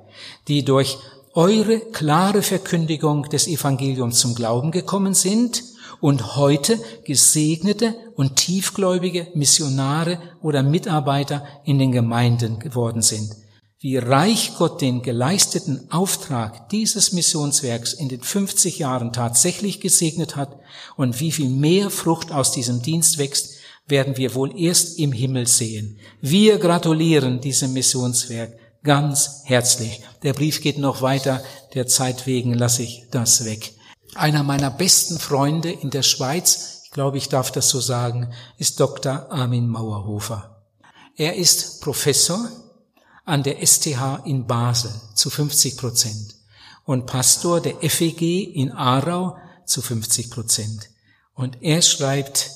die 0.48 0.66
durch 0.66 0.98
eure 1.34 1.80
klare 1.80 2.42
Verkündigung 2.42 3.24
des 3.30 3.48
Evangeliums 3.48 4.20
zum 4.20 4.36
Glauben 4.36 4.72
gekommen 4.72 5.14
sind 5.14 5.64
und 6.02 6.36
heute 6.36 6.80
gesegnete 7.04 7.96
und 8.16 8.36
tiefgläubige 8.36 9.28
Missionare 9.34 10.20
oder 10.42 10.64
Mitarbeiter 10.64 11.46
in 11.66 11.80
den 11.80 11.92
Gemeinden 11.92 12.60
geworden 12.60 13.02
sind. 13.02 13.36
Wie 13.82 13.96
reich 13.96 14.56
Gott 14.58 14.82
den 14.82 15.04
geleisteten 15.04 15.90
Auftrag 15.90 16.68
dieses 16.70 17.14
Missionswerks 17.14 17.94
in 17.94 18.10
den 18.10 18.22
50 18.22 18.80
Jahren 18.80 19.14
tatsächlich 19.14 19.80
gesegnet 19.80 20.36
hat 20.36 20.60
und 20.98 21.22
wie 21.22 21.32
viel 21.32 21.50
mehr 21.50 21.90
Frucht 21.90 22.34
aus 22.34 22.52
diesem 22.52 22.82
Dienst 22.82 23.20
wächst, 23.20 23.56
werden 23.88 24.18
wir 24.18 24.36
wohl 24.36 24.60
erst 24.60 25.00
im 25.00 25.14
Himmel 25.14 25.48
sehen. 25.48 25.98
Wir 26.22 26.58
gratulieren 26.58 27.40
diesem 27.40 27.72
Missionswerk 27.74 28.59
ganz 28.84 29.42
herzlich. 29.46 30.02
Der 30.24 30.34
Brief 30.34 30.62
geht 30.62 30.78
noch 30.78 31.02
weiter, 31.02 31.44
der 31.74 31.88
Zeit 31.88 32.26
wegen 32.26 32.54
lasse 32.54 32.84
ich 32.84 33.06
das 33.12 33.46
weg. 33.46 33.74
Einer 34.16 34.44
meiner 34.44 34.72
besten 34.72 35.20
Freunde 35.20 35.72
in 35.72 35.90
der 35.90 36.04
Schweiz, 36.04 36.82
ich 36.86 36.92
glaube, 36.92 37.18
ich 37.18 37.30
darf 37.30 37.52
das 37.52 37.70
so 37.70 37.80
sagen, 37.80 38.34
ist 38.58 38.80
Dr. 38.80 39.32
Armin 39.32 39.68
Mauerhofer. 39.68 40.64
Er 41.16 41.36
ist 41.36 41.82
Professor 41.82 42.50
an 43.26 43.44
der 43.44 43.66
STH 43.66 44.22
in 44.26 44.48
Basel 44.48 44.92
zu 45.14 45.30
50 45.30 45.78
Prozent 45.78 46.36
und 46.86 47.06
Pastor 47.06 47.62
der 47.62 47.76
FEG 47.88 48.56
in 48.56 48.72
Aarau 48.72 49.38
zu 49.66 49.82
50 49.82 50.32
Prozent. 50.32 50.90
Und 51.36 51.62
er 51.62 51.84
schreibt, 51.84 52.50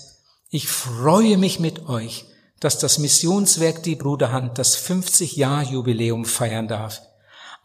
ich 0.50 0.68
freue 0.68 1.38
mich 1.38 1.60
mit 1.60 1.88
euch, 1.88 2.26
dass 2.64 2.78
das 2.78 2.98
Missionswerk 2.98 3.84
Die 3.84 3.96
Bruderhand 3.96 4.58
das 4.58 4.78
50-Jahr-Jubiläum 4.78 6.24
feiern 6.24 6.68
darf. 6.68 7.02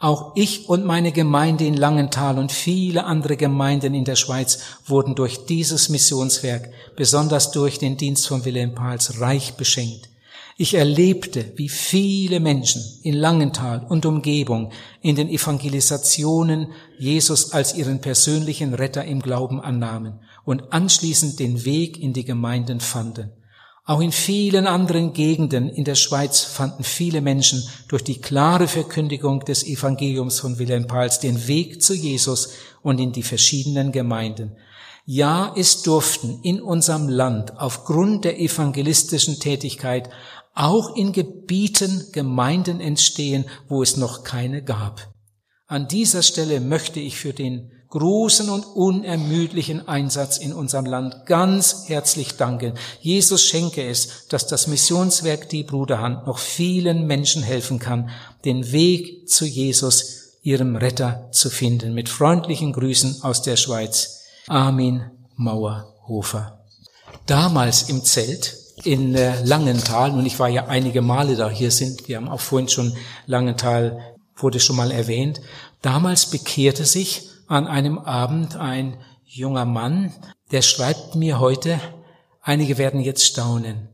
Auch 0.01 0.32
ich 0.34 0.68
und 0.68 0.84
meine 0.84 1.12
Gemeinde 1.12 1.64
in 1.64 1.76
Langenthal 1.76 2.38
und 2.38 2.51
viele 2.51 3.05
andere 3.05 3.36
Gemeinden 3.36 3.94
in 3.94 4.05
der 4.05 4.16
Schweiz 4.16 4.59
wurden 4.86 5.14
durch 5.14 5.46
dieses 5.46 5.88
Missionswerk, 5.88 6.70
besonders 6.96 7.53
durch 7.53 7.78
den 7.78 7.96
Dienst 7.96 8.26
von 8.26 8.44
Wilhelm 8.44 8.74
Pahls, 8.74 9.20
reich 9.20 9.55
beschenkt. 9.55 10.09
Ich 10.57 10.74
erlebte, 10.74 11.53
wie 11.55 11.68
viele 11.68 12.40
Menschen 12.40 12.82
in 13.05 13.14
Langenthal 13.14 13.86
und 13.88 14.05
Umgebung 14.05 14.72
in 15.01 15.14
den 15.14 15.28
Evangelisationen 15.28 16.72
Jesus 16.99 17.53
als 17.53 17.76
ihren 17.76 18.01
persönlichen 18.01 18.74
Retter 18.74 19.05
im 19.05 19.22
Glauben 19.22 19.61
annahmen 19.61 20.18
und 20.44 20.72
anschließend 20.72 21.38
den 21.38 21.64
Weg 21.64 21.99
in 22.01 22.12
die 22.12 22.24
Gemeinden 22.24 22.80
fanden. 22.80 23.30
Auch 23.89 24.03
in 24.03 24.12
vielen 24.12 24.66
anderen 24.66 25.14
Gegenden 25.14 25.70
in 25.70 25.84
der 25.84 25.95
Schweiz 25.95 26.43
fanden 26.43 26.84
viele 26.84 27.22
Menschen 27.22 27.66
durch 27.89 28.05
die 28.05 28.20
klare 28.20 28.68
Verkündigung 28.68 29.47
des 29.47 29.66
Evangeliums 29.66 30.41
von 30.41 30.59
Wilhelm 30.59 30.86
Pals 30.86 31.20
den 31.20 31.49
Weg 31.49 31.82
zu 31.82 31.95
Jesus 31.95 32.51
und 32.82 32.99
in 32.99 33.12
die 33.12 33.22
verschiedenen 33.22 33.91
Gemeinden. 33.91 34.59
Ja, 35.07 35.55
es 35.57 35.80
durften 35.80 36.41
in 36.43 36.61
unserem 36.61 37.09
Land 37.09 37.59
aufgrund 37.59 38.26
der 38.26 38.39
evangelistischen 38.39 39.41
Tätigkeit 39.41 40.11
auch 40.53 40.95
in 40.95 41.12
Gebieten 41.12 42.09
Gemeinden 42.12 42.80
entstehen, 42.80 43.47
wo 43.68 43.82
es 43.82 43.97
noch 43.97 44.22
keine 44.22 44.62
gab. 44.62 45.14
An 45.66 45.89
dieser 45.89 46.22
Stelle 46.22 46.61
möchte 46.61 47.01
ich 47.01 47.16
für 47.16 47.32
den 47.32 47.72
großen 47.91 48.51
und 48.51 48.64
unermüdlichen 48.64 49.89
Einsatz 49.89 50.39
in 50.39 50.53
unserem 50.53 50.86
Land 50.86 51.26
ganz 51.26 51.84
herzlich 51.86 52.36
danken. 52.36 52.74
Jesus 53.01 53.43
schenke 53.45 53.86
es, 53.86 54.26
dass 54.28 54.47
das 54.47 54.66
Missionswerk 54.66 55.49
Die 55.49 55.64
Bruderhand 55.64 56.26
noch 56.26 56.39
vielen 56.39 57.07
Menschen 57.07 57.43
helfen 57.43 57.78
kann, 57.78 58.11
den 58.45 58.72
Weg 58.72 59.28
zu 59.28 59.47
Jesus, 59.47 60.39
ihrem 60.43 60.76
Retter, 60.76 61.28
zu 61.32 61.51
finden. 61.51 61.95
Mit 61.95 62.09
freundlichen 62.09 62.72
Grüßen 62.72 63.22
aus 63.22 63.43
der 63.43 63.57
Schweiz. 63.57 64.20
Armin 64.47 65.05
Mauerhofer. 65.36 66.64
Damals 67.26 67.89
im 67.89 68.05
Zelt 68.05 68.57
in 68.84 69.14
äh, 69.14 69.43
Langenthal, 69.45 70.12
und 70.12 70.24
ich 70.26 70.39
war 70.39 70.49
ja 70.49 70.66
einige 70.66 71.03
Male 71.03 71.36
da, 71.36 71.51
hier 71.51 71.70
sind, 71.70 72.09
wir 72.09 72.16
haben 72.16 72.28
auch 72.28 72.41
vorhin 72.41 72.68
schon 72.68 72.97
Langenthal, 73.26 73.99
wurde 74.36 74.61
schon 74.61 74.76
mal 74.76 74.93
erwähnt, 74.93 75.41
damals 75.82 76.26
bekehrte 76.26 76.84
sich 76.84 77.28
an 77.49 77.66
einem 77.66 77.99
Abend 77.99 78.57
ein 78.57 78.99
junger 79.24 79.64
Mann, 79.64 80.12
der 80.53 80.62
schreibt 80.62 81.14
mir 81.14 81.40
heute, 81.40 81.80
einige 82.42 82.78
werden 82.78 83.01
jetzt 83.01 83.24
staunen, 83.24 83.88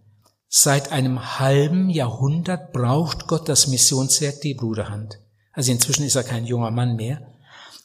seit 0.48 0.92
einem 0.92 1.38
halben 1.38 1.88
Jahrhundert 1.88 2.72
braucht 2.72 3.26
Gott 3.28 3.48
das 3.48 3.68
Missionswerk 3.68 4.40
die 4.40 4.55
Bruderhand. 4.55 5.20
Also 5.52 5.72
inzwischen 5.72 6.05
ist 6.05 6.16
er 6.16 6.24
kein 6.24 6.44
junger 6.44 6.72
Mann 6.72 6.96
mehr, 6.96 7.26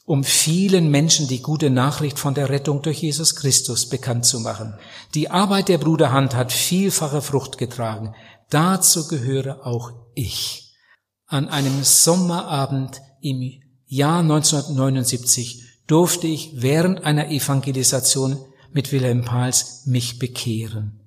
um 0.04 0.24
vielen 0.24 0.90
Menschen 0.90 1.28
die 1.28 1.40
gute 1.40 1.70
Nachricht 1.70 2.18
von 2.18 2.34
der 2.34 2.48
Rettung 2.48 2.82
durch 2.82 3.00
Jesus 3.00 3.36
Christus 3.36 3.88
bekannt 3.88 4.26
zu 4.26 4.40
machen. 4.40 4.74
Die 5.14 5.30
Arbeit 5.30 5.68
der 5.68 5.78
Bruderhand 5.78 6.34
hat 6.34 6.52
vielfache 6.52 7.22
Frucht 7.22 7.58
getragen. 7.58 8.14
Dazu 8.48 9.06
gehöre 9.06 9.64
auch 9.64 9.92
ich. 10.14 10.74
An 11.26 11.48
einem 11.48 11.84
Sommerabend 11.84 13.00
im 13.20 13.60
Jahr 13.92 14.20
1979 14.20 15.64
durfte 15.88 16.28
ich 16.28 16.52
während 16.62 17.02
einer 17.02 17.28
Evangelisation 17.28 18.38
mit 18.72 18.92
Wilhelm 18.92 19.24
Pahls 19.24 19.82
mich 19.84 20.20
bekehren 20.20 21.00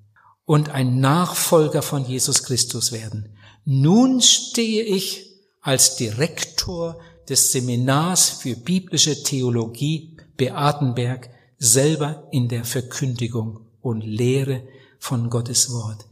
und 0.44 0.68
ein 0.70 1.00
Nachfolger 1.00 1.82
von 1.82 2.06
Jesus 2.06 2.44
Christus 2.44 2.92
werden. 2.92 3.38
Nun 3.64 4.22
stehe 4.22 4.84
ich 4.84 5.32
als 5.62 5.96
Direktor 5.96 7.00
des 7.30 7.54
Seminars 7.54 8.30
für 8.30 8.58
biblische 8.58 9.24
Theologie 9.24 10.18
Beatenberg 10.36 11.30
selber 11.58 12.28
in 12.32 12.50
der 12.50 12.66
Verkündigung 12.66 13.62
und 13.80 14.02
Lehre 14.02 14.68
von 15.00 15.30
Gottes 15.30 15.72
Wort. 15.72 16.06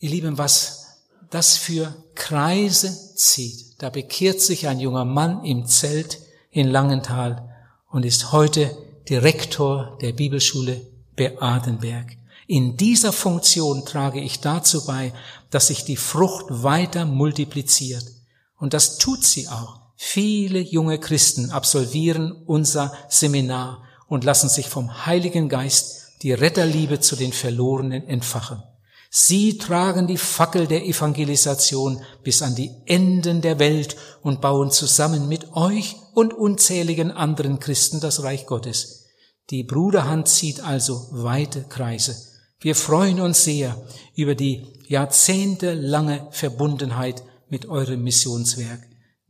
Ihr 0.00 0.10
Lieben, 0.10 0.38
was 0.38 1.04
das 1.30 1.56
für 1.56 1.94
Kreise 2.16 3.14
zieht. 3.14 3.65
Da 3.78 3.90
bekehrt 3.90 4.40
sich 4.40 4.68
ein 4.68 4.80
junger 4.80 5.04
Mann 5.04 5.44
im 5.44 5.66
Zelt 5.66 6.18
in 6.50 6.68
Langenthal 6.68 7.54
und 7.90 8.04
ist 8.06 8.32
heute 8.32 8.76
Direktor 9.08 9.98
der 10.00 10.12
Bibelschule 10.12 10.80
Beadenberg. 11.14 12.16
In 12.46 12.76
dieser 12.76 13.12
Funktion 13.12 13.84
trage 13.84 14.20
ich 14.20 14.40
dazu 14.40 14.86
bei, 14.86 15.12
dass 15.50 15.66
sich 15.66 15.84
die 15.84 15.96
Frucht 15.96 16.46
weiter 16.48 17.04
multipliziert. 17.04 18.04
Und 18.56 18.72
das 18.72 18.98
tut 18.98 19.24
sie 19.24 19.48
auch. 19.48 19.80
Viele 19.96 20.60
junge 20.60 20.98
Christen 20.98 21.50
absolvieren 21.50 22.32
unser 22.46 22.92
Seminar 23.08 23.82
und 24.08 24.24
lassen 24.24 24.48
sich 24.48 24.68
vom 24.68 25.06
Heiligen 25.06 25.48
Geist 25.48 26.12
die 26.22 26.32
Retterliebe 26.32 27.00
zu 27.00 27.16
den 27.16 27.32
Verlorenen 27.32 28.06
entfachen. 28.06 28.62
Sie 29.18 29.56
tragen 29.56 30.06
die 30.06 30.18
Fackel 30.18 30.66
der 30.66 30.84
Evangelisation 30.84 32.02
bis 32.22 32.42
an 32.42 32.54
die 32.54 32.70
Enden 32.84 33.40
der 33.40 33.58
Welt 33.58 33.96
und 34.20 34.42
bauen 34.42 34.70
zusammen 34.70 35.26
mit 35.26 35.56
euch 35.56 35.96
und 36.12 36.34
unzähligen 36.34 37.10
anderen 37.10 37.58
Christen 37.58 37.98
das 38.00 38.22
Reich 38.22 38.44
Gottes. 38.44 39.06
Die 39.48 39.64
Bruderhand 39.64 40.28
zieht 40.28 40.60
also 40.60 41.08
weite 41.12 41.62
Kreise. 41.62 42.14
Wir 42.60 42.74
freuen 42.74 43.18
uns 43.22 43.42
sehr 43.42 43.80
über 44.16 44.34
die 44.34 44.66
jahrzehntelange 44.86 46.28
Verbundenheit 46.30 47.22
mit 47.48 47.70
eurem 47.70 48.02
Missionswerk. 48.02 48.82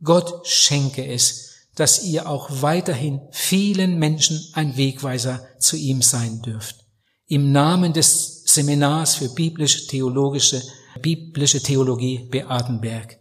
Gott 0.03 0.45
schenke 0.45 1.07
es, 1.07 1.69
dass 1.75 2.03
ihr 2.03 2.27
auch 2.27 2.49
weiterhin 2.61 3.21
vielen 3.31 3.97
Menschen 3.99 4.49
ein 4.51 4.75
Wegweiser 4.75 5.47
zu 5.59 5.77
ihm 5.77 6.01
sein 6.01 6.41
dürft. 6.41 6.83
Im 7.27 7.53
Namen 7.53 7.93
des 7.93 8.36
Seminars 8.57 9.13
für 9.13 9.29
biblische 9.29 9.85
theologische, 9.85 10.63
biblische 10.99 11.61
Theologie 11.61 12.27
Beatenberg. 12.31 13.19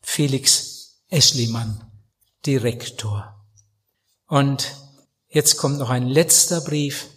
Felix 0.00 1.02
Eschlimann, 1.08 1.84
Direktor. 2.46 3.44
Und 4.26 4.74
jetzt 5.28 5.58
kommt 5.58 5.76
noch 5.76 5.90
ein 5.90 6.08
letzter 6.08 6.62
Brief, 6.62 7.08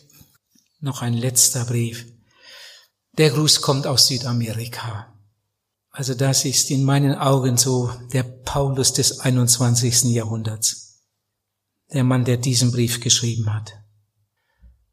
noch 0.82 1.02
ein 1.02 1.14
letzter 1.14 1.64
Brief. 1.64 2.06
Der 3.18 3.30
Gruß 3.30 3.62
kommt 3.62 3.88
aus 3.88 4.08
Südamerika. 4.08 5.16
Also 5.92 6.14
das 6.14 6.44
ist 6.44 6.72
in 6.72 6.84
meinen 6.84 7.16
Augen 7.16 7.56
so 7.56 7.90
der 8.12 8.24
Paulus 8.24 8.92
des 8.92 9.22
21. 9.22 10.14
Jahrhunderts. 10.14 11.06
Der 11.94 12.04
Mann, 12.04 12.26
der 12.26 12.36
diesen 12.36 12.74
Brief 12.74 13.00
geschrieben 13.00 13.54
hat. 13.54 13.72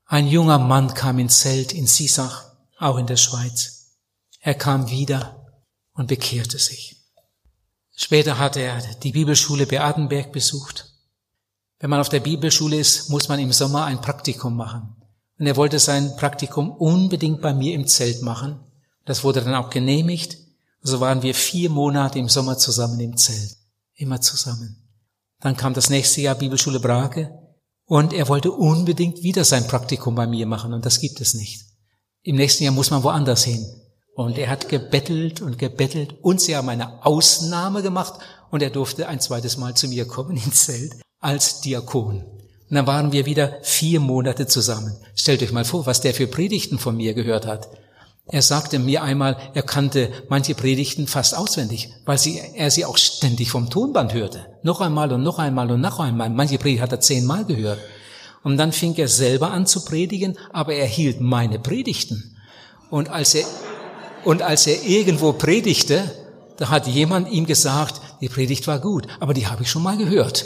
Ein 0.05 0.29
junger 0.29 0.61
Mann 0.61 0.95
kam 0.95 1.19
ins 1.19 1.41
Zelt 1.41 1.73
in 1.73 1.89
Sisach 1.89 2.48
auch 2.79 2.99
in 2.99 3.07
der 3.07 3.17
Schweiz. 3.17 3.97
Er 4.41 4.55
kam 4.55 4.91
wieder 4.91 5.47
und 5.95 6.09
bekehrte 6.09 6.59
sich. 6.59 6.97
Später 7.95 8.39
hat 8.39 8.57
er 8.57 8.81
die 9.03 9.13
Bibelschule 9.13 9.67
Beatenberg 9.67 10.33
besucht. 10.33 10.93
Wenn 11.81 11.91
man 11.91 12.01
auf 12.01 12.09
der 12.09 12.21
Bibelschule 12.21 12.79
ist, 12.79 13.11
muss 13.11 13.29
man 13.29 13.41
im 13.41 13.53
Sommer 13.53 13.85
ein 13.85 14.01
Praktikum 14.01 14.57
machen. 14.57 14.97
Und 15.39 15.47
er 15.47 15.57
wollte 15.57 15.79
sein 15.79 16.17
Praktikum 16.17 16.71
unbedingt 16.71 17.41
bei 17.41 17.53
mir 17.53 17.75
im 17.75 17.87
Zelt 17.87 18.23
machen. 18.23 18.61
Das 19.05 19.25
wurde 19.25 19.43
dann 19.43 19.55
auch 19.55 19.71
genehmigt. 19.71 20.39
So 20.81 21.01
waren 21.01 21.23
wir 21.23 21.35
vier 21.35 21.71
Monate 21.71 22.19
im 22.19 22.29
Sommer 22.29 22.59
zusammen 22.59 23.01
im 23.01 23.17
Zelt. 23.17 23.57
Immer 23.95 24.21
zusammen. 24.21 24.89
Dann 25.41 25.57
kam 25.57 25.75
das 25.75 25.91
nächste 25.91 26.21
Jahr 26.21 26.35
Bibelschule 26.35 26.81
Brage 26.81 27.31
und 27.85 28.13
er 28.13 28.29
wollte 28.29 28.53
unbedingt 28.53 29.23
wieder 29.23 29.45
sein 29.45 29.67
Praktikum 29.67 30.15
bei 30.15 30.27
mir 30.27 30.47
machen 30.47 30.73
und 30.73 30.85
das 30.85 31.01
gibt 31.01 31.21
es 31.21 31.35
nicht. 31.35 31.68
Im 32.23 32.37
nächsten 32.37 32.65
Jahr 32.65 32.73
muss 32.73 32.91
man 32.91 33.03
woanders 33.03 33.45
hin. 33.45 33.65
Und 34.15 34.37
er 34.37 34.51
hat 34.51 34.69
gebettelt 34.69 35.41
und 35.41 35.59
gebettelt 35.59 36.17
und 36.23 36.41
sie 36.41 36.57
haben 36.57 36.69
eine 36.69 37.07
Ausnahme 37.07 37.83
gemacht 37.83 38.15
und 38.51 38.63
er 38.63 38.71
durfte 38.71 39.07
ein 39.07 39.21
zweites 39.21 39.57
Mal 39.57 39.75
zu 39.75 39.87
mir 39.89 40.07
kommen 40.07 40.37
ins 40.37 40.65
Zelt 40.67 40.93
als 41.21 41.61
Diakon. 41.61 42.25
Und 42.25 42.75
dann 42.75 42.87
waren 42.87 43.13
wir 43.13 43.27
wieder 43.27 43.59
vier 43.63 44.01
Monate 44.01 44.47
zusammen. 44.47 44.97
Stellt 45.15 45.43
euch 45.43 45.53
mal 45.53 45.65
vor, 45.65 45.87
was 45.87 46.01
der 46.01 46.15
für 46.15 46.27
Predigten 46.27 46.79
von 46.79 46.97
mir 46.97 47.15
gehört 47.15 47.47
hat. 47.47 47.69
Er 48.27 48.43
sagte 48.43 48.79
mir 48.79 49.03
einmal, 49.03 49.39
er 49.55 49.63
kannte 49.63 50.11
manche 50.29 50.55
Predigten 50.55 51.07
fast 51.07 51.35
auswendig, 51.35 51.91
weil 52.05 52.19
sie, 52.19 52.41
er 52.55 52.71
sie 52.71 52.85
auch 52.85 52.99
ständig 52.99 53.51
vom 53.51 53.71
Tonband 53.71 54.13
hörte. 54.13 54.45
Noch 54.63 54.83
einmal 54.83 55.13
und 55.13 55.23
noch 55.23 55.39
einmal 55.39 55.71
und 55.71 55.81
noch 55.81 55.99
einmal. 55.99 56.29
Manche 56.29 56.59
Predigt 56.59 56.83
hat 56.83 56.93
er 56.93 57.01
zehnmal 57.01 57.47
gehört. 57.47 57.79
Und 58.43 58.57
dann 58.57 58.73
fing 58.73 58.95
er 58.97 59.09
selber 59.09 59.51
an 59.51 59.67
zu 59.67 59.85
predigen, 59.85 60.39
aber 60.53 60.75
er 60.75 60.87
hielt 60.87 61.21
meine 61.21 61.59
Predigten. 61.59 62.37
Und 62.91 63.11
als 63.11 63.35
er, 63.35 63.45
und 64.25 64.43
als 64.43 64.67
er 64.67 64.83
irgendwo 64.85 65.33
predigte, 65.33 66.11
da 66.57 66.71
hat 66.71 66.87
jemand 66.87 67.31
ihm 67.31 67.47
gesagt, 67.47 68.01
die 68.21 68.29
Predigt 68.29 68.67
war 68.67 68.81
gut, 68.81 69.07
aber 69.21 69.35
die 69.35 69.47
habe 69.47 69.63
ich 69.63 69.71
schon 69.71 69.83
mal 69.83 69.97
gehört. 69.97 70.45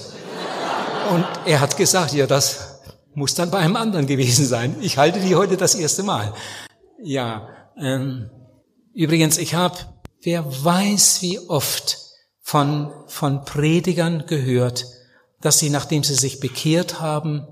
Und 1.10 1.24
er 1.46 1.60
hat 1.60 1.76
gesagt, 1.76 2.12
ja, 2.12 2.26
das 2.26 2.80
muss 3.14 3.34
dann 3.34 3.50
bei 3.50 3.58
einem 3.58 3.76
anderen 3.76 4.06
gewesen 4.06 4.46
sein. 4.46 4.76
Ich 4.80 4.98
halte 4.98 5.20
die 5.20 5.34
heute 5.34 5.56
das 5.56 5.74
erste 5.74 6.02
Mal. 6.02 6.32
Ja, 7.02 7.48
ähm, 7.78 8.30
übrigens, 8.94 9.38
ich 9.38 9.54
habe, 9.54 9.76
wer 10.22 10.44
weiß, 10.64 11.22
wie 11.22 11.38
oft 11.38 11.98
von, 12.40 12.92
von 13.06 13.44
Predigern 13.44 14.24
gehört, 14.26 14.86
dass 15.40 15.58
sie, 15.58 15.70
nachdem 15.70 16.04
sie 16.04 16.14
sich 16.14 16.40
bekehrt 16.40 17.00
haben, 17.00 17.46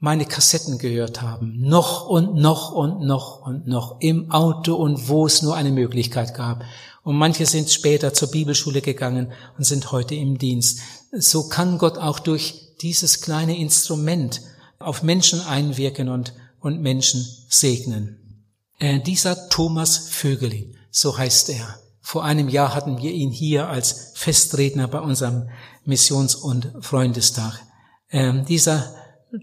meine 0.00 0.26
Kassetten 0.26 0.78
gehört 0.78 1.22
haben. 1.22 1.58
Noch 1.60 2.06
und 2.06 2.34
noch 2.34 2.72
und 2.72 3.00
noch 3.00 3.44
und 3.46 3.66
noch 3.66 4.00
im 4.00 4.30
Auto 4.30 4.74
und 4.74 5.08
wo 5.08 5.26
es 5.26 5.42
nur 5.42 5.56
eine 5.56 5.72
Möglichkeit 5.72 6.34
gab. 6.34 6.62
Und 7.02 7.16
manche 7.16 7.46
sind 7.46 7.70
später 7.70 8.12
zur 8.12 8.30
Bibelschule 8.30 8.80
gegangen 8.80 9.32
und 9.56 9.64
sind 9.64 9.92
heute 9.92 10.14
im 10.14 10.38
Dienst. 10.38 10.80
So 11.10 11.48
kann 11.48 11.78
Gott 11.78 11.98
auch 11.98 12.18
durch 12.18 12.76
dieses 12.80 13.20
kleine 13.20 13.58
Instrument 13.58 14.42
auf 14.78 15.02
Menschen 15.02 15.40
einwirken 15.40 16.08
und, 16.08 16.34
und 16.60 16.80
Menschen 16.80 17.26
segnen. 17.48 18.44
Äh, 18.78 19.00
dieser 19.00 19.48
Thomas 19.48 20.08
Vögelin, 20.10 20.76
so 20.90 21.16
heißt 21.18 21.50
er. 21.50 21.80
Vor 22.00 22.24
einem 22.24 22.48
Jahr 22.48 22.74
hatten 22.74 22.98
wir 22.98 23.10
ihn 23.10 23.30
hier 23.30 23.68
als 23.68 24.12
Festredner 24.14 24.86
bei 24.86 25.00
unserem 25.00 25.48
Missions- 25.84 26.36
und 26.36 26.72
Freundestag. 26.80 27.60
Äh, 28.08 28.44
dieser 28.44 28.94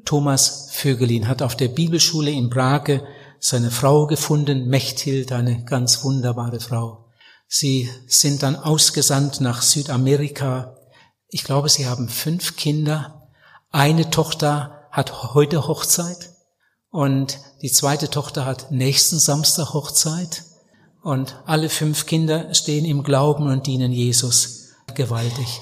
Thomas 0.04 0.70
Vögelin 0.72 1.28
hat 1.28 1.42
auf 1.42 1.56
der 1.56 1.68
Bibelschule 1.68 2.32
in 2.32 2.50
Brage 2.50 3.06
seine 3.40 3.70
Frau 3.70 4.08
gefunden, 4.08 4.68
Mechthild, 4.68 5.32
eine 5.32 5.64
ganz 5.64 6.04
wunderbare 6.04 6.60
Frau. 6.60 7.12
Sie 7.48 7.90
sind 8.08 8.42
dann 8.42 8.56
ausgesandt 8.56 9.42
nach 9.42 9.62
Südamerika. 9.62 10.78
Ich 11.30 11.44
glaube, 11.44 11.70
sie 11.70 11.86
haben 11.86 12.10
fünf 12.10 12.56
Kinder. 12.56 13.30
Eine 13.70 14.10
Tochter 14.10 14.88
hat 14.90 15.36
heute 15.36 15.68
Hochzeit 15.68 16.32
und 16.90 17.40
die 17.62 17.72
zweite 17.72 18.10
Tochter 18.10 18.46
hat 18.46 18.72
nächsten 18.72 19.20
Samstag 19.20 19.74
Hochzeit. 19.74 20.44
Und 21.04 21.36
alle 21.46 21.70
fünf 21.70 22.08
Kinder 22.08 22.52
stehen 22.56 22.86
im 22.86 23.04
Glauben 23.04 23.46
und 23.46 23.68
dienen 23.68 23.92
Jesus 23.92 24.70
gewaltig. 24.96 25.62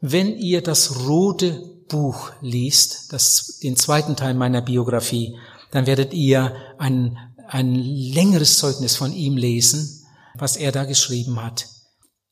Wenn 0.00 0.36
ihr 0.36 0.62
das 0.62 1.08
rote 1.08 1.75
Buch 1.88 2.32
liest, 2.40 3.12
das, 3.12 3.58
den 3.62 3.76
zweiten 3.76 4.16
Teil 4.16 4.34
meiner 4.34 4.62
Biografie, 4.62 5.38
dann 5.70 5.86
werdet 5.86 6.12
ihr 6.14 6.54
ein, 6.78 7.18
ein 7.48 7.74
längeres 7.74 8.58
Zeugnis 8.58 8.96
von 8.96 9.12
ihm 9.12 9.36
lesen, 9.36 10.06
was 10.34 10.56
er 10.56 10.72
da 10.72 10.84
geschrieben 10.84 11.42
hat. 11.42 11.66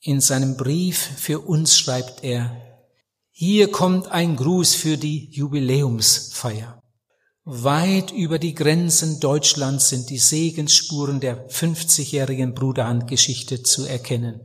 In 0.01 0.21
seinem 0.21 0.57
Brief 0.57 0.99
für 1.17 1.41
uns 1.41 1.79
schreibt 1.79 2.25
er, 2.25 2.55
hier 3.31 3.71
kommt 3.71 4.09
ein 4.09 4.37
Gruß 4.37 4.75
für 4.75 4.97
die 4.97 5.29
Jubiläumsfeier. 5.33 6.81
Weit 7.45 8.13
über 8.13 8.39
die 8.39 8.55
Grenzen 8.55 9.21
Deutschlands 9.21 9.89
sind 9.89 10.09
die 10.09 10.19
Segensspuren 10.19 11.21
der 11.21 11.51
50-jährigen 11.51 12.55
Bruderhandgeschichte 12.55 13.63
zu 13.63 13.87
erkennen. 13.87 14.41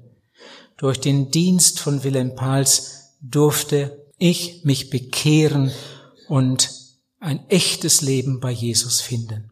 Durch 0.77 0.99
den 0.99 1.29
Dienst 1.29 1.79
von 1.79 2.03
Wilhelm 2.03 2.35
Pahls 2.35 3.15
durfte 3.21 4.08
ich 4.19 4.63
mich 4.63 4.89
bekehren 4.89 5.71
und 6.27 6.71
ein 7.19 7.47
echtes 7.49 8.01
Leben 8.01 8.39
bei 8.39 8.51
Jesus 8.51 9.01
finden. 9.01 9.51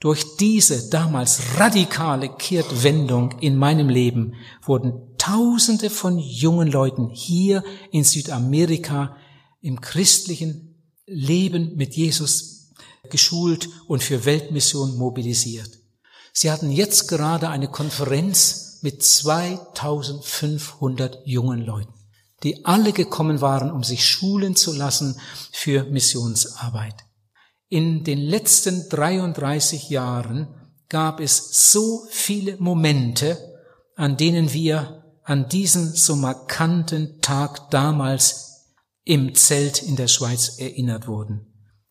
Durch 0.00 0.36
diese 0.36 0.90
damals 0.90 1.40
radikale 1.56 2.28
Kehrtwendung 2.28 3.38
in 3.40 3.56
meinem 3.56 3.88
Leben 3.88 4.34
wurden 4.62 5.16
Tausende 5.16 5.88
von 5.90 6.18
jungen 6.18 6.68
Leuten 6.68 7.08
hier 7.08 7.64
in 7.90 8.04
Südamerika 8.04 9.16
im 9.60 9.80
christlichen 9.80 10.76
Leben 11.06 11.74
mit 11.76 11.96
Jesus 11.96 12.74
geschult 13.10 13.68
und 13.88 14.04
für 14.04 14.24
Weltmission 14.24 14.96
mobilisiert. 14.96 15.70
Sie 16.32 16.50
hatten 16.50 16.70
jetzt 16.70 17.08
gerade 17.08 17.48
eine 17.48 17.68
Konferenz 17.68 18.78
mit 18.82 19.02
2500 19.02 21.26
jungen 21.26 21.62
Leuten 21.62 21.95
die 22.42 22.64
alle 22.64 22.92
gekommen 22.92 23.40
waren, 23.40 23.70
um 23.70 23.82
sich 23.82 24.06
schulen 24.06 24.56
zu 24.56 24.72
lassen 24.72 25.20
für 25.52 25.84
Missionsarbeit. 25.84 26.94
In 27.68 28.04
den 28.04 28.18
letzten 28.20 28.88
33 28.88 29.88
Jahren 29.88 30.48
gab 30.88 31.20
es 31.20 31.72
so 31.72 32.06
viele 32.10 32.56
Momente, 32.58 33.38
an 33.96 34.16
denen 34.16 34.52
wir 34.52 35.02
an 35.24 35.48
diesen 35.48 35.92
so 35.92 36.14
markanten 36.14 37.20
Tag 37.20 37.70
damals 37.70 38.74
im 39.02 39.34
Zelt 39.34 39.82
in 39.82 39.96
der 39.96 40.08
Schweiz 40.08 40.58
erinnert 40.58 41.08
wurden. 41.08 41.46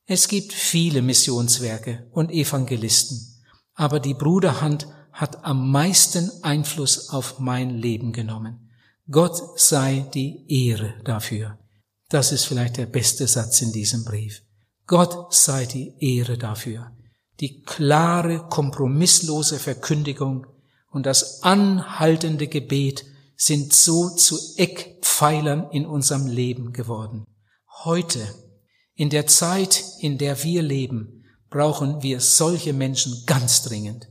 Es 0.06 0.28
gibt 0.28 0.54
viele 0.54 1.02
Missionswerke 1.02 2.08
und 2.12 2.32
Evangelisten, 2.32 3.44
aber 3.74 4.00
die 4.00 4.14
Bruderhand 4.14 4.88
hat 5.12 5.44
am 5.44 5.72
meisten 5.72 6.32
Einfluss 6.44 7.10
auf 7.10 7.40
mein 7.40 7.72
Leben 7.72 8.14
genommen. 8.14 8.65
Gott 9.10 9.60
sei 9.60 10.10
die 10.16 10.46
Ehre 10.48 10.96
dafür. 11.04 11.60
Das 12.10 12.32
ist 12.32 12.46
vielleicht 12.46 12.78
der 12.78 12.88
beste 12.88 13.28
Satz 13.28 13.62
in 13.62 13.72
diesem 13.72 14.04
Brief. 14.04 14.42
Gott 14.88 15.32
sei 15.32 15.66
die 15.66 15.94
Ehre 16.00 16.40
dafür. 16.40 16.92
Die 17.40 17.62
klare, 17.62 18.48
kompromisslose 18.50 19.60
Verkündigung 19.60 20.48
und 20.90 21.06
das 21.06 21.44
anhaltende 21.44 22.48
Gebet 22.48 23.06
sind 23.36 23.74
so 23.74 24.10
zu 24.10 24.40
Eckpfeilern 24.58 25.70
in 25.72 25.86
unserem 25.86 26.26
Leben 26.26 26.74
geworden. 26.74 27.26
Heute, 27.84 28.28
in 28.96 29.12
der 29.12 29.28
Zeit, 29.28 29.84
in 30.00 30.18
der 30.18 30.44
wir 30.44 30.64
leben, 30.64 31.26
brauchen 31.52 32.02
wir 32.02 32.22
solche 32.22 32.74
Menschen 32.74 33.24
ganz 33.28 33.62
dringend. 33.62 34.08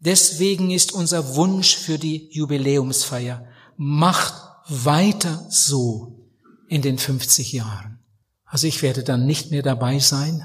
Deswegen 0.00 0.72
ist 0.72 0.92
unser 0.92 1.36
Wunsch 1.36 1.76
für 1.76 1.98
die 1.98 2.28
Jubiläumsfeier 2.32 3.46
macht 3.76 4.34
weiter 4.68 5.46
so 5.48 6.28
in 6.68 6.82
den 6.82 6.98
50 6.98 7.52
Jahren. 7.52 7.98
Also 8.44 8.66
ich 8.66 8.82
werde 8.82 9.02
dann 9.02 9.26
nicht 9.26 9.50
mehr 9.50 9.62
dabei 9.62 9.98
sein, 9.98 10.42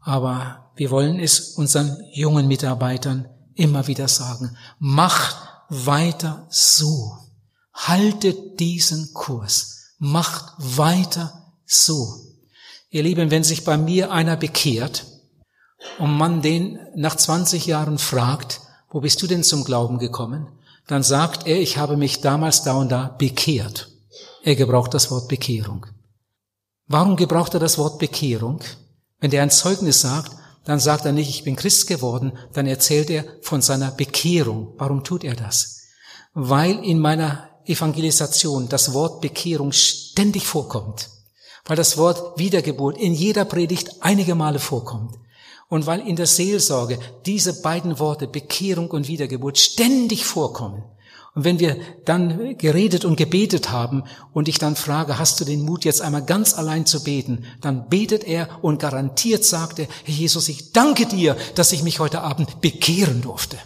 aber 0.00 0.72
wir 0.76 0.90
wollen 0.90 1.18
es 1.18 1.50
unseren 1.56 1.96
jungen 2.12 2.48
Mitarbeitern 2.48 3.28
immer 3.54 3.86
wieder 3.86 4.08
sagen. 4.08 4.56
Macht 4.78 5.36
weiter 5.68 6.46
so. 6.48 7.18
Haltet 7.74 8.60
diesen 8.60 9.12
Kurs. 9.12 9.94
Macht 9.98 10.54
weiter 10.58 11.54
so. 11.66 12.14
Ihr 12.88 13.02
Lieben, 13.02 13.30
wenn 13.30 13.44
sich 13.44 13.64
bei 13.64 13.76
mir 13.76 14.10
einer 14.10 14.36
bekehrt 14.36 15.06
und 15.98 16.16
man 16.16 16.42
den 16.42 16.78
nach 16.96 17.16
20 17.16 17.66
Jahren 17.66 17.98
fragt, 17.98 18.60
wo 18.90 19.00
bist 19.00 19.22
du 19.22 19.26
denn 19.26 19.44
zum 19.44 19.64
Glauben 19.64 19.98
gekommen? 19.98 20.48
Dann 20.90 21.04
sagt 21.04 21.46
er, 21.46 21.60
ich 21.60 21.78
habe 21.78 21.96
mich 21.96 22.20
damals 22.20 22.64
da 22.64 22.72
und 22.72 22.90
da 22.90 23.14
bekehrt. 23.16 23.92
Er 24.42 24.56
gebraucht 24.56 24.92
das 24.92 25.08
Wort 25.12 25.28
Bekehrung. 25.28 25.86
Warum 26.88 27.14
gebraucht 27.14 27.54
er 27.54 27.60
das 27.60 27.78
Wort 27.78 28.00
Bekehrung? 28.00 28.58
Wenn 29.20 29.30
er 29.30 29.44
ein 29.44 29.52
Zeugnis 29.52 30.00
sagt, 30.00 30.32
dann 30.64 30.80
sagt 30.80 31.04
er 31.04 31.12
nicht, 31.12 31.30
ich 31.30 31.44
bin 31.44 31.54
Christ 31.54 31.86
geworden, 31.86 32.32
dann 32.54 32.66
erzählt 32.66 33.08
er 33.08 33.24
von 33.40 33.62
seiner 33.62 33.92
Bekehrung. 33.92 34.74
Warum 34.78 35.04
tut 35.04 35.22
er 35.22 35.36
das? 35.36 35.82
Weil 36.34 36.84
in 36.84 36.98
meiner 36.98 37.48
Evangelisation 37.66 38.68
das 38.68 38.92
Wort 38.92 39.20
Bekehrung 39.20 39.70
ständig 39.70 40.44
vorkommt. 40.44 41.08
Weil 41.66 41.76
das 41.76 41.98
Wort 41.98 42.36
Wiedergeburt 42.36 42.98
in 42.98 43.14
jeder 43.14 43.44
Predigt 43.44 43.90
einige 44.00 44.34
Male 44.34 44.58
vorkommt. 44.58 45.14
Und 45.70 45.86
weil 45.86 46.06
in 46.06 46.16
der 46.16 46.26
Seelsorge 46.26 46.98
diese 47.24 47.62
beiden 47.62 47.98
Worte 47.98 48.26
Bekehrung 48.26 48.90
und 48.90 49.08
Wiedergeburt 49.08 49.56
ständig 49.56 50.26
vorkommen 50.26 50.82
Und 51.34 51.44
wenn 51.44 51.60
wir 51.60 51.76
dann 52.04 52.58
geredet 52.58 53.04
und 53.04 53.16
gebetet 53.16 53.70
haben 53.70 54.02
und 54.32 54.48
ich 54.48 54.58
dann 54.58 54.74
frage, 54.74 55.18
hast 55.18 55.40
du 55.40 55.44
den 55.44 55.62
Mut 55.62 55.84
jetzt 55.84 56.02
einmal 56.02 56.24
ganz 56.24 56.54
allein 56.54 56.86
zu 56.86 57.04
beten, 57.04 57.44
dann 57.60 57.88
betet 57.88 58.24
er 58.24 58.48
und 58.62 58.80
garantiert 58.80 59.44
sagt 59.44 59.78
er, 59.78 59.86
Herr 60.04 60.14
Jesus, 60.14 60.48
ich 60.48 60.72
danke 60.72 61.06
dir, 61.06 61.36
dass 61.54 61.72
ich 61.72 61.84
mich 61.84 62.00
heute 62.00 62.22
Abend 62.22 62.60
bekehren 62.60 63.22
durfte. 63.22 63.56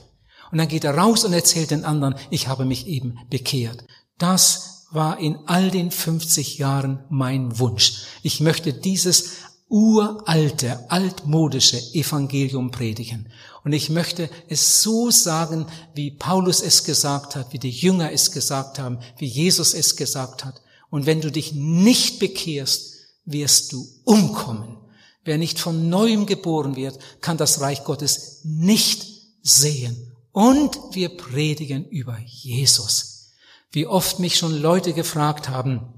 Und 0.52 0.58
dann 0.58 0.68
geht 0.68 0.84
er 0.84 0.96
raus 0.96 1.24
und 1.24 1.32
erzählt 1.32 1.70
den 1.70 1.86
anderen, 1.86 2.16
ich 2.28 2.48
habe 2.48 2.66
mich 2.66 2.86
eben 2.86 3.18
bekehrt. 3.30 3.84
Das 4.18 4.74
war 4.90 5.18
in 5.18 5.38
all 5.46 5.70
den 5.70 5.90
50 5.90 6.58
Jahren 6.58 7.04
mein 7.08 7.58
Wunsch. 7.58 8.04
Ich 8.22 8.40
möchte 8.40 8.72
dieses 8.72 9.32
uralte, 9.68 10.90
altmodische 10.90 11.78
Evangelium 11.94 12.70
predigen. 12.70 13.28
Und 13.64 13.72
ich 13.72 13.90
möchte 13.90 14.28
es 14.48 14.82
so 14.82 15.10
sagen, 15.10 15.66
wie 15.94 16.10
Paulus 16.10 16.60
es 16.60 16.84
gesagt 16.84 17.34
hat, 17.34 17.52
wie 17.52 17.58
die 17.58 17.70
Jünger 17.70 18.12
es 18.12 18.30
gesagt 18.30 18.78
haben, 18.78 18.98
wie 19.18 19.26
Jesus 19.26 19.72
es 19.72 19.96
gesagt 19.96 20.44
hat. 20.44 20.60
Und 20.90 21.06
wenn 21.06 21.20
du 21.20 21.32
dich 21.32 21.54
nicht 21.54 22.18
bekehrst, 22.18 22.94
wirst 23.24 23.72
du 23.72 23.86
umkommen. 24.04 24.76
Wer 25.24 25.38
nicht 25.38 25.58
von 25.58 25.88
neuem 25.88 26.26
geboren 26.26 26.76
wird, 26.76 26.98
kann 27.22 27.38
das 27.38 27.60
Reich 27.60 27.84
Gottes 27.84 28.40
nicht 28.44 29.06
sehen. 29.42 30.12
Und 30.32 30.78
wir 30.92 31.16
predigen 31.16 31.86
über 31.88 32.18
Jesus. 32.26 33.32
Wie 33.72 33.86
oft 33.86 34.18
mich 34.18 34.36
schon 34.36 34.54
Leute 34.60 34.92
gefragt 34.92 35.48
haben, 35.48 35.93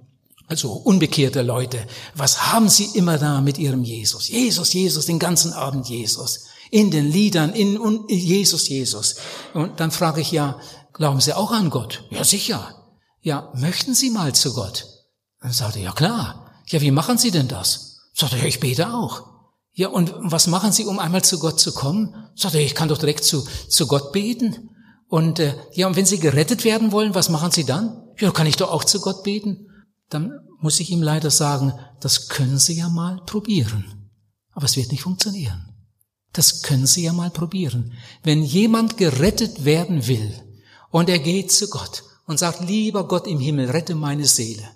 also 0.47 0.73
unbekehrte 0.73 1.43
Leute, 1.43 1.87
was 2.15 2.53
haben 2.53 2.69
sie 2.69 2.87
immer 2.95 3.19
da 3.19 3.41
mit 3.41 3.59
ihrem 3.59 3.83
Jesus? 3.83 4.29
Jesus, 4.29 4.73
Jesus, 4.73 5.07
den 5.07 5.19
ganzen 5.19 5.53
Abend 5.53 5.89
Jesus 5.89 6.45
in 6.71 6.91
den 6.91 7.11
Liedern, 7.11 7.53
in, 7.53 7.77
in 7.77 8.05
Jesus, 8.09 8.69
Jesus. 8.69 9.17
Und 9.55 9.81
dann 9.81 9.91
frage 9.91 10.21
ich 10.21 10.31
ja, 10.31 10.59
glauben 10.93 11.21
Sie 11.21 11.35
auch 11.35 11.51
an 11.51 11.71
Gott? 11.71 12.05
Ja, 12.11 12.25
sicher. 12.25 12.87
Ja, 13.21 13.53
möchten 13.55 13.95
Sie 13.95 14.11
mal 14.11 14.35
zu 14.35 14.55
Gott? 14.55 14.87
Dann 15.41 15.53
sagte 15.53 15.79
er, 15.79 15.87
ja 15.87 15.93
klar. 15.93 16.51
Ja, 16.69 16.81
wie 16.81 16.91
machen 16.91 17.19
Sie 17.19 17.31
denn 17.31 17.49
das? 17.49 17.99
Sagte 18.15 18.39
er, 18.39 18.47
ich 18.47 18.61
bete 18.61 18.93
auch. 18.93 19.25
Ja, 19.73 19.89
und 19.89 20.15
was 20.19 20.47
machen 20.47 20.73
Sie, 20.73 20.85
um 20.87 20.99
einmal 20.99 21.23
zu 21.23 21.39
Gott 21.39 21.61
zu 21.61 21.73
kommen? 21.73 22.15
Sagte 22.35 22.59
er, 22.59 22.65
ich 22.65 22.75
kann 22.75 22.89
doch 22.89 22.99
direkt 22.99 23.25
zu, 23.25 23.47
zu 23.69 23.87
Gott 23.87 24.13
beten. 24.13 24.71
Und 25.09 25.39
äh, 25.39 25.55
ja, 25.73 25.87
und 25.87 25.97
wenn 25.97 26.07
Sie 26.07 26.19
gerettet 26.19 26.65
werden 26.65 26.93
wollen, 26.93 27.15
was 27.15 27.29
machen 27.29 27.51
Sie 27.51 27.65
dann? 27.65 28.03
Ja, 28.19 28.31
kann 28.31 28.47
ich 28.47 28.57
doch 28.57 28.73
auch 28.73 28.85
zu 28.85 29.01
Gott 29.01 29.23
beten. 29.23 29.66
Dann 30.09 30.33
muss 30.61 30.81
ich 30.81 30.91
ihm 30.91 31.03
leider 31.03 31.31
sagen, 31.31 31.73
das 32.01 32.29
können 32.29 32.59
Sie 32.59 32.75
ja 32.75 32.89
mal 32.89 33.21
probieren. 33.27 34.11
Aber 34.53 34.65
es 34.65 34.77
wird 34.77 34.91
nicht 34.91 35.03
funktionieren. 35.03 35.75
Das 36.33 36.63
können 36.63 36.87
Sie 36.87 37.05
ja 37.05 37.13
mal 37.13 37.31
probieren. 37.31 37.93
Wenn 38.23 38.43
jemand 38.43 38.97
gerettet 38.97 39.65
werden 39.65 40.07
will 40.07 40.35
und 40.91 41.09
er 41.09 41.19
geht 41.19 41.51
zu 41.51 41.69
Gott 41.69 42.05
und 42.27 42.39
sagt, 42.39 42.61
lieber 42.61 43.09
Gott 43.09 43.27
im 43.27 43.41
Himmel, 43.41 43.71
rette 43.71 43.95
meine 43.95 44.27
Seele. 44.27 44.69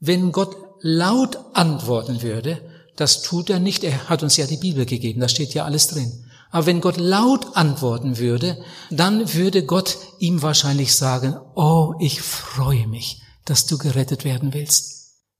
Wenn 0.00 0.32
Gott 0.32 0.56
laut 0.80 1.38
antworten 1.54 2.22
würde, 2.22 2.60
das 2.96 3.22
tut 3.22 3.50
er 3.50 3.58
nicht, 3.58 3.84
er 3.84 4.08
hat 4.08 4.22
uns 4.22 4.36
ja 4.36 4.46
die 4.46 4.56
Bibel 4.56 4.86
gegeben, 4.86 5.20
da 5.20 5.28
steht 5.28 5.54
ja 5.54 5.64
alles 5.64 5.88
drin. 5.88 6.24
Aber 6.50 6.66
wenn 6.66 6.80
Gott 6.80 6.98
laut 6.98 7.56
antworten 7.56 8.18
würde, 8.18 8.62
dann 8.90 9.34
würde 9.34 9.64
Gott 9.64 9.98
ihm 10.20 10.42
wahrscheinlich 10.42 10.94
sagen, 10.94 11.36
oh, 11.56 11.94
ich 11.98 12.22
freue 12.22 12.86
mich, 12.86 13.20
dass 13.44 13.66
du 13.66 13.78
gerettet 13.78 14.24
werden 14.24 14.52
willst. 14.54 14.94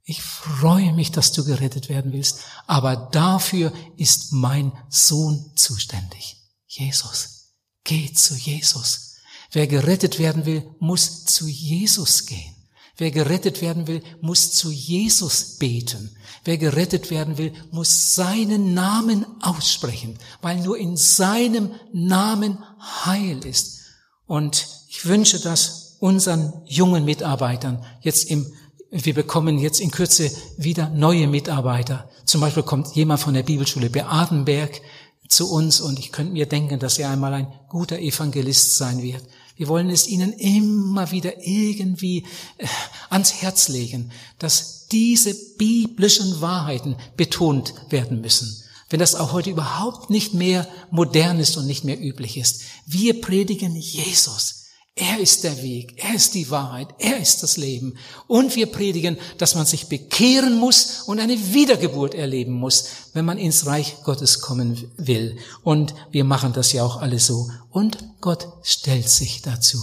Ich 0.05 0.23
freue 0.23 0.93
mich, 0.93 1.13
dass 1.13 1.33
du 1.33 1.45
gerettet 1.45 1.89
werden 1.89 2.13
willst, 2.13 2.41
aber 2.67 2.97
dafür 2.97 3.73
ist 3.97 4.33
mein 4.33 4.73
Sohn 4.91 5.53
zuständig. 5.57 6.37
Jesus. 6.67 7.53
Geh 7.85 8.13
zu 8.13 8.35
Jesus. 8.35 9.17
Wer 9.51 9.67
gerettet 9.67 10.19
werden 10.19 10.47
will, 10.47 10.69
muss 10.79 11.25
zu 11.25 11.47
Jesus 11.47 12.27
gehen. 12.27 12.55
Wer 12.97 13.11
gerettet 13.11 13.61
werden 13.61 13.87
will, 13.87 14.03
muss 14.21 14.53
zu 14.53 14.71
Jesus 14.71 15.57
beten. 15.59 16.17
Wer 16.45 16.59
gerettet 16.59 17.11
werden 17.11 17.39
will, 17.39 17.53
muss 17.71 18.15
seinen 18.15 18.75
Namen 18.75 19.27
aussprechen, 19.43 20.19
weil 20.43 20.61
nur 20.61 20.79
in 20.79 20.97
seinem 20.97 21.73
Namen 21.93 22.59
Heil 23.05 23.45
ist. 23.45 23.81
Und 24.27 24.69
ich 24.89 25.07
wünsche 25.07 25.41
das 25.41 25.84
unseren 26.05 26.53
jungen 26.67 27.07
Mitarbeitern 27.07 27.83
jetzt 28.03 28.31
im 28.31 28.53
wir 28.91 29.15
bekommen 29.15 29.59
jetzt 29.59 29.81
in 29.81 29.91
Kürze 29.91 30.31
wieder 30.57 30.89
neue 30.91 31.27
Mitarbeiter. 31.27 32.09
Zum 32.27 32.41
Beispiel 32.41 32.63
kommt 32.63 32.95
jemand 32.95 33.21
von 33.21 33.35
der 33.35 33.43
Bibelschule 33.43 33.91
Beatenberg 33.91 34.83
zu 35.29 35.51
uns 35.51 35.81
und 35.81 35.99
ich 35.99 36.13
könnte 36.13 36.35
mir 36.35 36.47
denken, 36.47 36.79
dass 36.79 36.99
er 36.99 37.11
einmal 37.11 37.33
ein 37.33 37.53
guter 37.71 37.99
Evangelist 37.99 38.77
sein 38.77 39.03
wird. 39.03 39.25
Wir 39.57 39.67
wollen 39.67 39.91
es 39.91 40.07
ihnen 40.07 40.33
immer 40.35 41.11
wieder 41.11 41.45
irgendwie 41.45 42.27
äh, 42.59 42.67
ans 43.09 43.33
Herz 43.43 43.69
legen, 43.69 44.13
dass 44.39 44.87
diese 44.87 45.35
biblischen 45.57 46.41
Wahrheiten 46.41 46.97
betont 47.17 47.75
werden 47.89 48.21
müssen. 48.21 48.63
Wenn 48.91 49.01
das 49.01 49.17
auch 49.17 49.33
heute 49.33 49.51
überhaupt 49.51 50.11
nicht 50.11 50.35
mehr 50.35 50.69
modern 50.91 51.41
ist 51.41 51.57
und 51.57 51.67
nicht 51.67 51.83
mehr 51.83 52.01
üblich 52.01 52.37
ist. 52.37 52.63
Wir 52.87 53.21
predigen 53.21 53.75
Jesus. 53.75 54.64
Er 54.97 55.18
ist 55.18 55.42
der 55.42 55.61
Weg, 55.61 55.95
er 55.97 56.14
ist 56.14 56.34
die 56.34 56.49
Wahrheit, 56.51 56.86
er 57.01 57.18
ist 57.18 57.42
das 57.42 57.57
Leben. 57.57 57.97
Und 58.28 58.55
wir 58.55 58.66
predigen, 58.66 59.16
dass 59.38 59.57
man 59.57 59.66
sich 59.66 59.88
bekehren 59.88 60.57
muss 60.57 61.03
und 61.07 61.18
eine 61.18 61.36
Wiedergeburt 61.53 62.14
erleben 62.14 62.53
muss, 62.53 62.86
wenn 63.12 63.24
man 63.24 63.36
ins 63.36 63.66
Reich 63.66 63.97
Gottes 64.05 64.40
kommen 64.40 64.92
will. 64.97 65.36
Und 65.64 65.95
wir 66.12 66.22
machen 66.22 66.53
das 66.53 66.72
ja 66.72 66.84
auch 66.84 67.03
alle 67.03 67.18
so. 67.18 67.49
Und 67.70 68.05
Gott 68.20 68.47
stellt 68.62 69.09
sich 69.09 69.42
dazu. 69.42 69.78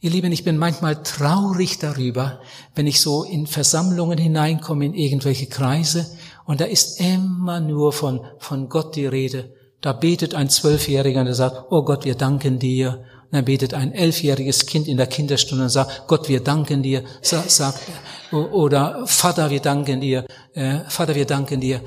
Ihr 0.00 0.08
Lieben, 0.08 0.32
ich 0.32 0.44
bin 0.44 0.56
manchmal 0.56 1.02
traurig 1.02 1.78
darüber, 1.78 2.40
wenn 2.74 2.86
ich 2.86 3.02
so 3.02 3.24
in 3.24 3.46
Versammlungen 3.46 4.16
hineinkomme, 4.16 4.86
in 4.86 4.94
irgendwelche 4.94 5.46
Kreise, 5.48 6.10
und 6.46 6.62
da 6.62 6.64
ist 6.64 6.98
immer 6.98 7.60
nur 7.60 7.92
von, 7.92 8.22
von 8.38 8.70
Gott 8.70 8.96
die 8.96 9.06
Rede. 9.06 9.54
Da 9.82 9.92
betet 9.92 10.34
ein 10.34 10.48
Zwölfjähriger 10.48 11.20
und 11.20 11.26
er 11.26 11.34
sagt, 11.34 11.66
oh 11.70 11.84
Gott, 11.84 12.06
wir 12.06 12.14
danken 12.14 12.58
dir 12.58 13.04
dann 13.30 13.44
betet 13.44 13.74
ein 13.74 13.92
elfjähriges 13.92 14.66
Kind 14.66 14.88
in 14.88 14.96
der 14.96 15.06
Kinderstunde 15.06 15.64
und 15.64 15.70
sagt, 15.70 16.08
Gott, 16.08 16.28
wir 16.28 16.40
danken 16.40 16.82
dir, 16.82 17.04
sagt, 17.22 17.80
oder 18.32 19.06
Vater, 19.06 19.50
wir 19.50 19.60
danken 19.60 20.00
dir, 20.00 20.26
äh, 20.54 20.80
Vater, 20.88 21.14
wir 21.14 21.26
danken 21.26 21.60
dir. 21.60 21.82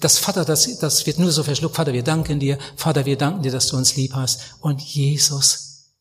Das 0.00 0.18
Vater, 0.18 0.44
das, 0.44 0.78
das 0.78 1.06
wird 1.06 1.18
nur 1.18 1.32
so 1.32 1.42
verschluckt, 1.42 1.76
Vater, 1.76 1.92
wir 1.92 2.02
danken 2.02 2.40
dir, 2.40 2.58
Vater, 2.76 3.04
wir 3.04 3.16
danken 3.16 3.42
dir, 3.42 3.52
dass 3.52 3.68
du 3.68 3.76
uns 3.76 3.96
lieb 3.96 4.14
hast. 4.14 4.56
Und 4.60 4.80
Jesus 4.80 5.94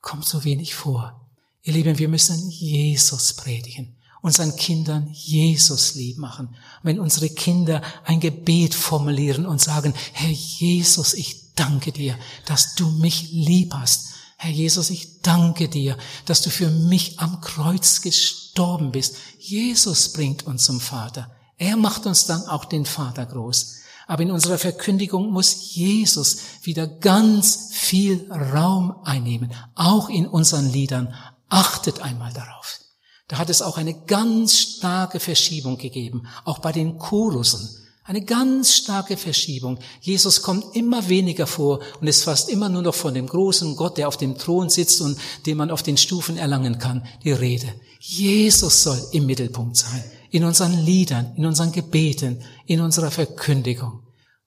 kommt 0.00 0.24
so 0.24 0.44
wenig 0.44 0.74
vor. 0.74 1.28
Ihr 1.62 1.74
Lieben, 1.74 1.98
wir 1.98 2.08
müssen 2.08 2.50
Jesus 2.50 3.34
predigen 3.34 3.98
unseren 4.20 4.56
Kindern 4.56 5.08
Jesus 5.12 5.94
lieb 5.94 6.18
machen. 6.18 6.54
Wenn 6.82 6.98
unsere 6.98 7.30
Kinder 7.30 7.82
ein 8.04 8.20
Gebet 8.20 8.74
formulieren 8.74 9.46
und 9.46 9.60
sagen, 9.60 9.94
Herr 10.12 10.30
Jesus, 10.30 11.14
ich 11.14 11.54
danke 11.54 11.92
dir, 11.92 12.16
dass 12.44 12.74
du 12.74 12.90
mich 12.90 13.30
lieb 13.30 13.74
hast. 13.74 14.08
Herr 14.40 14.52
Jesus, 14.52 14.90
ich 14.90 15.20
danke 15.22 15.68
dir, 15.68 15.98
dass 16.24 16.42
du 16.42 16.50
für 16.50 16.70
mich 16.70 17.18
am 17.18 17.40
Kreuz 17.40 18.02
gestorben 18.02 18.92
bist. 18.92 19.16
Jesus 19.40 20.12
bringt 20.12 20.46
uns 20.46 20.64
zum 20.64 20.80
Vater. 20.80 21.28
Er 21.56 21.76
macht 21.76 22.06
uns 22.06 22.26
dann 22.26 22.46
auch 22.46 22.64
den 22.64 22.86
Vater 22.86 23.26
groß. 23.26 23.78
Aber 24.06 24.22
in 24.22 24.30
unserer 24.30 24.56
Verkündigung 24.56 25.32
muss 25.32 25.74
Jesus 25.74 26.38
wieder 26.62 26.86
ganz 26.86 27.70
viel 27.72 28.30
Raum 28.30 28.94
einnehmen, 29.02 29.52
auch 29.74 30.08
in 30.08 30.28
unseren 30.28 30.70
Liedern. 30.70 31.12
Achtet 31.48 32.00
einmal 32.00 32.32
darauf. 32.32 32.78
Da 33.26 33.38
hat 33.38 33.50
es 33.50 33.60
auch 33.60 33.76
eine 33.76 33.94
ganz 34.06 34.56
starke 34.56 35.18
Verschiebung 35.18 35.78
gegeben, 35.78 36.28
auch 36.44 36.60
bei 36.60 36.70
den 36.70 36.96
Chorusen. 36.98 37.68
Eine 38.08 38.24
ganz 38.24 38.72
starke 38.72 39.18
Verschiebung. 39.18 39.78
Jesus 40.00 40.40
kommt 40.40 40.74
immer 40.74 41.10
weniger 41.10 41.46
vor 41.46 41.80
und 42.00 42.06
ist 42.06 42.24
fast 42.24 42.48
immer 42.48 42.70
nur 42.70 42.80
noch 42.80 42.94
von 42.94 43.12
dem 43.12 43.26
großen 43.26 43.76
Gott, 43.76 43.98
der 43.98 44.08
auf 44.08 44.16
dem 44.16 44.38
Thron 44.38 44.70
sitzt 44.70 45.02
und 45.02 45.18
den 45.44 45.58
man 45.58 45.70
auf 45.70 45.82
den 45.82 45.98
Stufen 45.98 46.38
erlangen 46.38 46.78
kann, 46.78 47.06
die 47.22 47.32
Rede. 47.32 47.66
Jesus 48.00 48.82
soll 48.82 48.98
im 49.12 49.26
Mittelpunkt 49.26 49.76
sein. 49.76 50.02
In 50.30 50.44
unseren 50.44 50.72
Liedern, 50.86 51.34
in 51.36 51.44
unseren 51.44 51.70
Gebeten, 51.70 52.42
in 52.64 52.80
unserer 52.80 53.10
Verkündigung. 53.10 54.00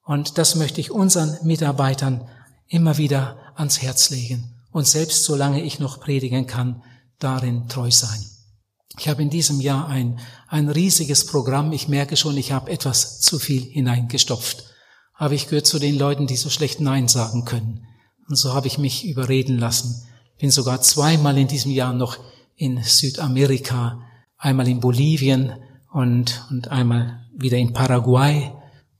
Und 0.04 0.38
das 0.38 0.56
möchte 0.56 0.80
ich 0.80 0.90
unseren 0.90 1.38
Mitarbeitern 1.44 2.28
immer 2.66 2.98
wieder 2.98 3.36
ans 3.54 3.80
Herz 3.80 4.10
legen. 4.10 4.56
Und 4.72 4.88
selbst 4.88 5.22
solange 5.22 5.62
ich 5.62 5.78
noch 5.78 6.00
predigen 6.00 6.48
kann, 6.48 6.82
darin 7.20 7.68
treu 7.68 7.92
sein. 7.92 8.24
Ich 8.98 9.08
habe 9.08 9.22
in 9.22 9.30
diesem 9.30 9.60
Jahr 9.60 9.88
ein, 9.88 10.18
ein 10.48 10.68
riesiges 10.68 11.26
Programm. 11.26 11.72
Ich 11.72 11.88
merke 11.88 12.16
schon, 12.16 12.36
ich 12.36 12.52
habe 12.52 12.70
etwas 12.70 13.20
zu 13.20 13.38
viel 13.38 13.62
hineingestopft. 13.62 14.64
Aber 15.14 15.34
ich 15.34 15.46
gehöre 15.48 15.64
zu 15.64 15.78
den 15.78 15.96
Leuten, 15.96 16.26
die 16.26 16.36
so 16.36 16.50
schlecht 16.50 16.80
Nein 16.80 17.08
sagen 17.08 17.44
können. 17.44 17.86
Und 18.28 18.36
so 18.36 18.54
habe 18.54 18.66
ich 18.66 18.78
mich 18.78 19.06
überreden 19.06 19.58
lassen. 19.58 20.06
Bin 20.38 20.50
sogar 20.50 20.82
zweimal 20.82 21.38
in 21.38 21.48
diesem 21.48 21.70
Jahr 21.70 21.92
noch 21.92 22.18
in 22.56 22.82
Südamerika, 22.82 24.00
einmal 24.36 24.68
in 24.68 24.80
Bolivien 24.80 25.52
und, 25.92 26.44
und 26.50 26.68
einmal 26.68 27.26
wieder 27.34 27.56
in 27.56 27.72
Paraguay 27.72 28.52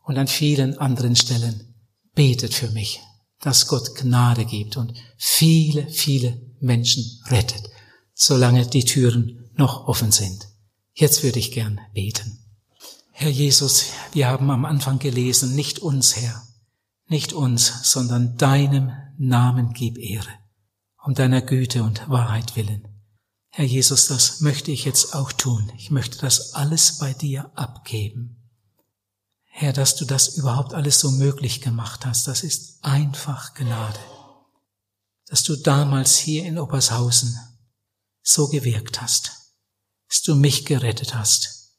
und 0.04 0.16
an 0.16 0.26
vielen 0.26 0.78
anderen 0.78 1.16
Stellen. 1.16 1.74
Betet 2.14 2.54
für 2.54 2.70
mich, 2.70 3.00
dass 3.40 3.66
Gott 3.66 3.94
Gnade 3.96 4.44
gibt 4.44 4.76
und 4.76 4.94
viele, 5.16 5.88
viele 5.88 6.40
Menschen 6.60 7.04
rettet. 7.28 7.72
solange 8.14 8.66
die 8.66 8.84
Türen 8.84 9.41
noch 9.54 9.86
offen 9.88 10.12
sind. 10.12 10.48
Jetzt 10.94 11.22
würde 11.22 11.38
ich 11.38 11.52
gern 11.52 11.80
beten. 11.94 12.38
Herr 13.12 13.30
Jesus, 13.30 13.86
wir 14.12 14.28
haben 14.28 14.50
am 14.50 14.64
Anfang 14.64 14.98
gelesen, 14.98 15.54
nicht 15.54 15.78
uns, 15.78 16.16
Herr, 16.16 16.42
nicht 17.06 17.32
uns, 17.32 17.90
sondern 17.90 18.36
deinem 18.36 18.92
Namen 19.18 19.72
gib 19.74 19.98
Ehre, 19.98 20.30
um 21.04 21.14
deiner 21.14 21.42
Güte 21.42 21.82
und 21.82 22.08
Wahrheit 22.08 22.56
willen. 22.56 22.88
Herr 23.50 23.66
Jesus, 23.66 24.06
das 24.06 24.40
möchte 24.40 24.70
ich 24.70 24.86
jetzt 24.86 25.14
auch 25.14 25.30
tun. 25.30 25.70
Ich 25.76 25.90
möchte 25.90 26.18
das 26.18 26.54
alles 26.54 26.98
bei 26.98 27.12
dir 27.12 27.50
abgeben. 27.54 28.42
Herr, 29.44 29.74
dass 29.74 29.94
du 29.94 30.06
das 30.06 30.28
überhaupt 30.36 30.72
alles 30.72 30.98
so 30.98 31.10
möglich 31.10 31.60
gemacht 31.60 32.06
hast, 32.06 32.26
das 32.26 32.42
ist 32.42 32.82
einfach 32.82 33.52
Gnade. 33.52 34.00
Dass 35.26 35.42
du 35.42 35.56
damals 35.56 36.16
hier 36.16 36.46
in 36.46 36.58
Obershausen 36.58 37.38
so 38.22 38.48
gewirkt 38.48 39.02
hast, 39.02 39.41
dass 40.12 40.20
du 40.20 40.34
mich 40.34 40.66
gerettet 40.66 41.14
hast 41.14 41.72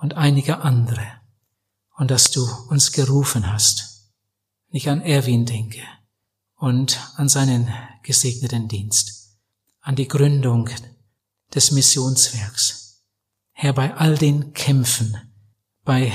und 0.00 0.14
einige 0.14 0.58
andere 0.58 1.06
und 1.96 2.10
dass 2.10 2.32
du 2.32 2.44
uns 2.68 2.90
gerufen 2.90 3.52
hast. 3.52 4.10
Ich 4.70 4.90
an 4.90 5.00
Erwin 5.02 5.46
denke 5.46 5.84
und 6.56 6.98
an 7.14 7.28
seinen 7.28 7.72
gesegneten 8.02 8.66
Dienst, 8.66 9.38
an 9.78 9.94
die 9.94 10.08
Gründung 10.08 10.68
des 11.54 11.70
Missionswerks. 11.70 13.04
Herr, 13.52 13.72
bei 13.72 13.94
all 13.94 14.18
den 14.18 14.52
Kämpfen, 14.52 15.16
bei 15.84 16.12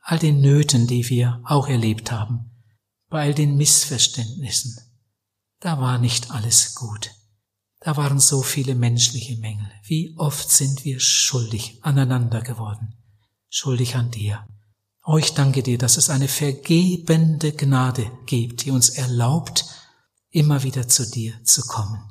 all 0.00 0.18
den 0.18 0.40
Nöten, 0.40 0.86
die 0.86 1.06
wir 1.10 1.42
auch 1.44 1.68
erlebt 1.68 2.10
haben, 2.10 2.50
bei 3.10 3.24
all 3.24 3.34
den 3.34 3.58
Missverständnissen, 3.58 4.74
da 5.58 5.78
war 5.82 5.98
nicht 5.98 6.30
alles 6.30 6.74
gut. 6.76 7.10
Da 7.80 7.96
waren 7.96 8.20
so 8.20 8.42
viele 8.42 8.74
menschliche 8.74 9.36
Mängel. 9.36 9.70
Wie 9.84 10.14
oft 10.18 10.50
sind 10.50 10.84
wir 10.84 11.00
schuldig 11.00 11.78
aneinander 11.82 12.42
geworden, 12.42 12.94
schuldig 13.48 13.96
an 13.96 14.10
dir. 14.10 14.46
Oh, 15.04 15.16
ich 15.16 15.32
danke 15.32 15.62
dir, 15.62 15.78
dass 15.78 15.96
es 15.96 16.10
eine 16.10 16.28
vergebende 16.28 17.52
Gnade 17.52 18.10
gibt, 18.26 18.64
die 18.64 18.70
uns 18.70 18.90
erlaubt, 18.90 19.64
immer 20.28 20.62
wieder 20.62 20.88
zu 20.88 21.10
dir 21.10 21.42
zu 21.42 21.62
kommen. 21.62 22.02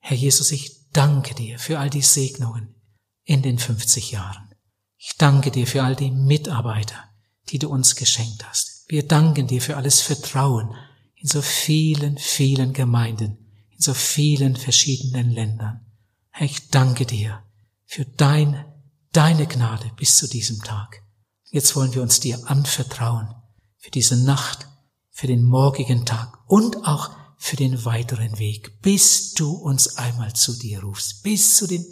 Herr 0.00 0.16
Jesus, 0.16 0.50
ich 0.50 0.90
danke 0.90 1.34
dir 1.34 1.58
für 1.60 1.78
all 1.78 1.88
die 1.88 2.02
Segnungen 2.02 2.74
in 3.22 3.42
den 3.42 3.58
50 3.58 4.10
Jahren. 4.10 4.50
Ich 4.96 5.16
danke 5.16 5.52
dir 5.52 5.68
für 5.68 5.84
all 5.84 5.94
die 5.94 6.10
Mitarbeiter, 6.10 7.04
die 7.48 7.60
du 7.60 7.68
uns 7.68 7.94
geschenkt 7.94 8.44
hast. 8.48 8.84
Wir 8.88 9.06
danken 9.06 9.46
dir 9.46 9.62
für 9.62 9.76
alles 9.76 10.00
Vertrauen 10.00 10.74
in 11.14 11.28
so 11.28 11.42
vielen, 11.42 12.18
vielen 12.18 12.72
Gemeinden, 12.72 13.45
in 13.76 13.82
so 13.82 13.94
vielen 13.94 14.56
verschiedenen 14.56 15.30
Ländern. 15.30 15.86
Herr, 16.30 16.46
ich 16.46 16.70
danke 16.70 17.06
dir 17.06 17.42
für 17.84 18.04
dein, 18.04 18.64
deine 19.12 19.46
Gnade 19.46 19.90
bis 19.96 20.16
zu 20.16 20.28
diesem 20.28 20.62
Tag. 20.62 21.02
Jetzt 21.50 21.76
wollen 21.76 21.94
wir 21.94 22.02
uns 22.02 22.20
dir 22.20 22.38
anvertrauen 22.50 23.34
für 23.78 23.90
diese 23.90 24.16
Nacht, 24.16 24.66
für 25.10 25.26
den 25.26 25.42
morgigen 25.44 26.04
Tag 26.04 26.38
und 26.46 26.86
auch 26.86 27.10
für 27.38 27.56
den 27.56 27.84
weiteren 27.84 28.38
Weg, 28.38 28.82
bis 28.82 29.34
du 29.34 29.52
uns 29.52 29.96
einmal 29.96 30.32
zu 30.32 30.58
dir 30.58 30.82
rufst, 30.82 31.22
bis 31.22 31.56
zu 31.56 31.66
den, 31.66 31.86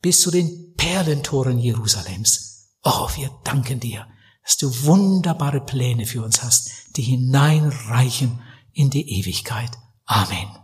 bis 0.00 0.20
zu 0.20 0.30
den 0.30 0.74
Perlentoren 0.76 1.58
Jerusalems. 1.58 2.70
Oh, 2.82 3.08
wir 3.16 3.30
danken 3.42 3.80
dir 3.80 4.06
dass 4.44 4.58
du 4.58 4.84
wunderbare 4.84 5.60
Pläne 5.60 6.06
für 6.06 6.22
uns 6.22 6.42
hast, 6.42 6.70
die 6.96 7.02
hineinreichen 7.02 8.40
in 8.72 8.90
die 8.90 9.18
Ewigkeit. 9.18 9.70
Amen. 10.04 10.63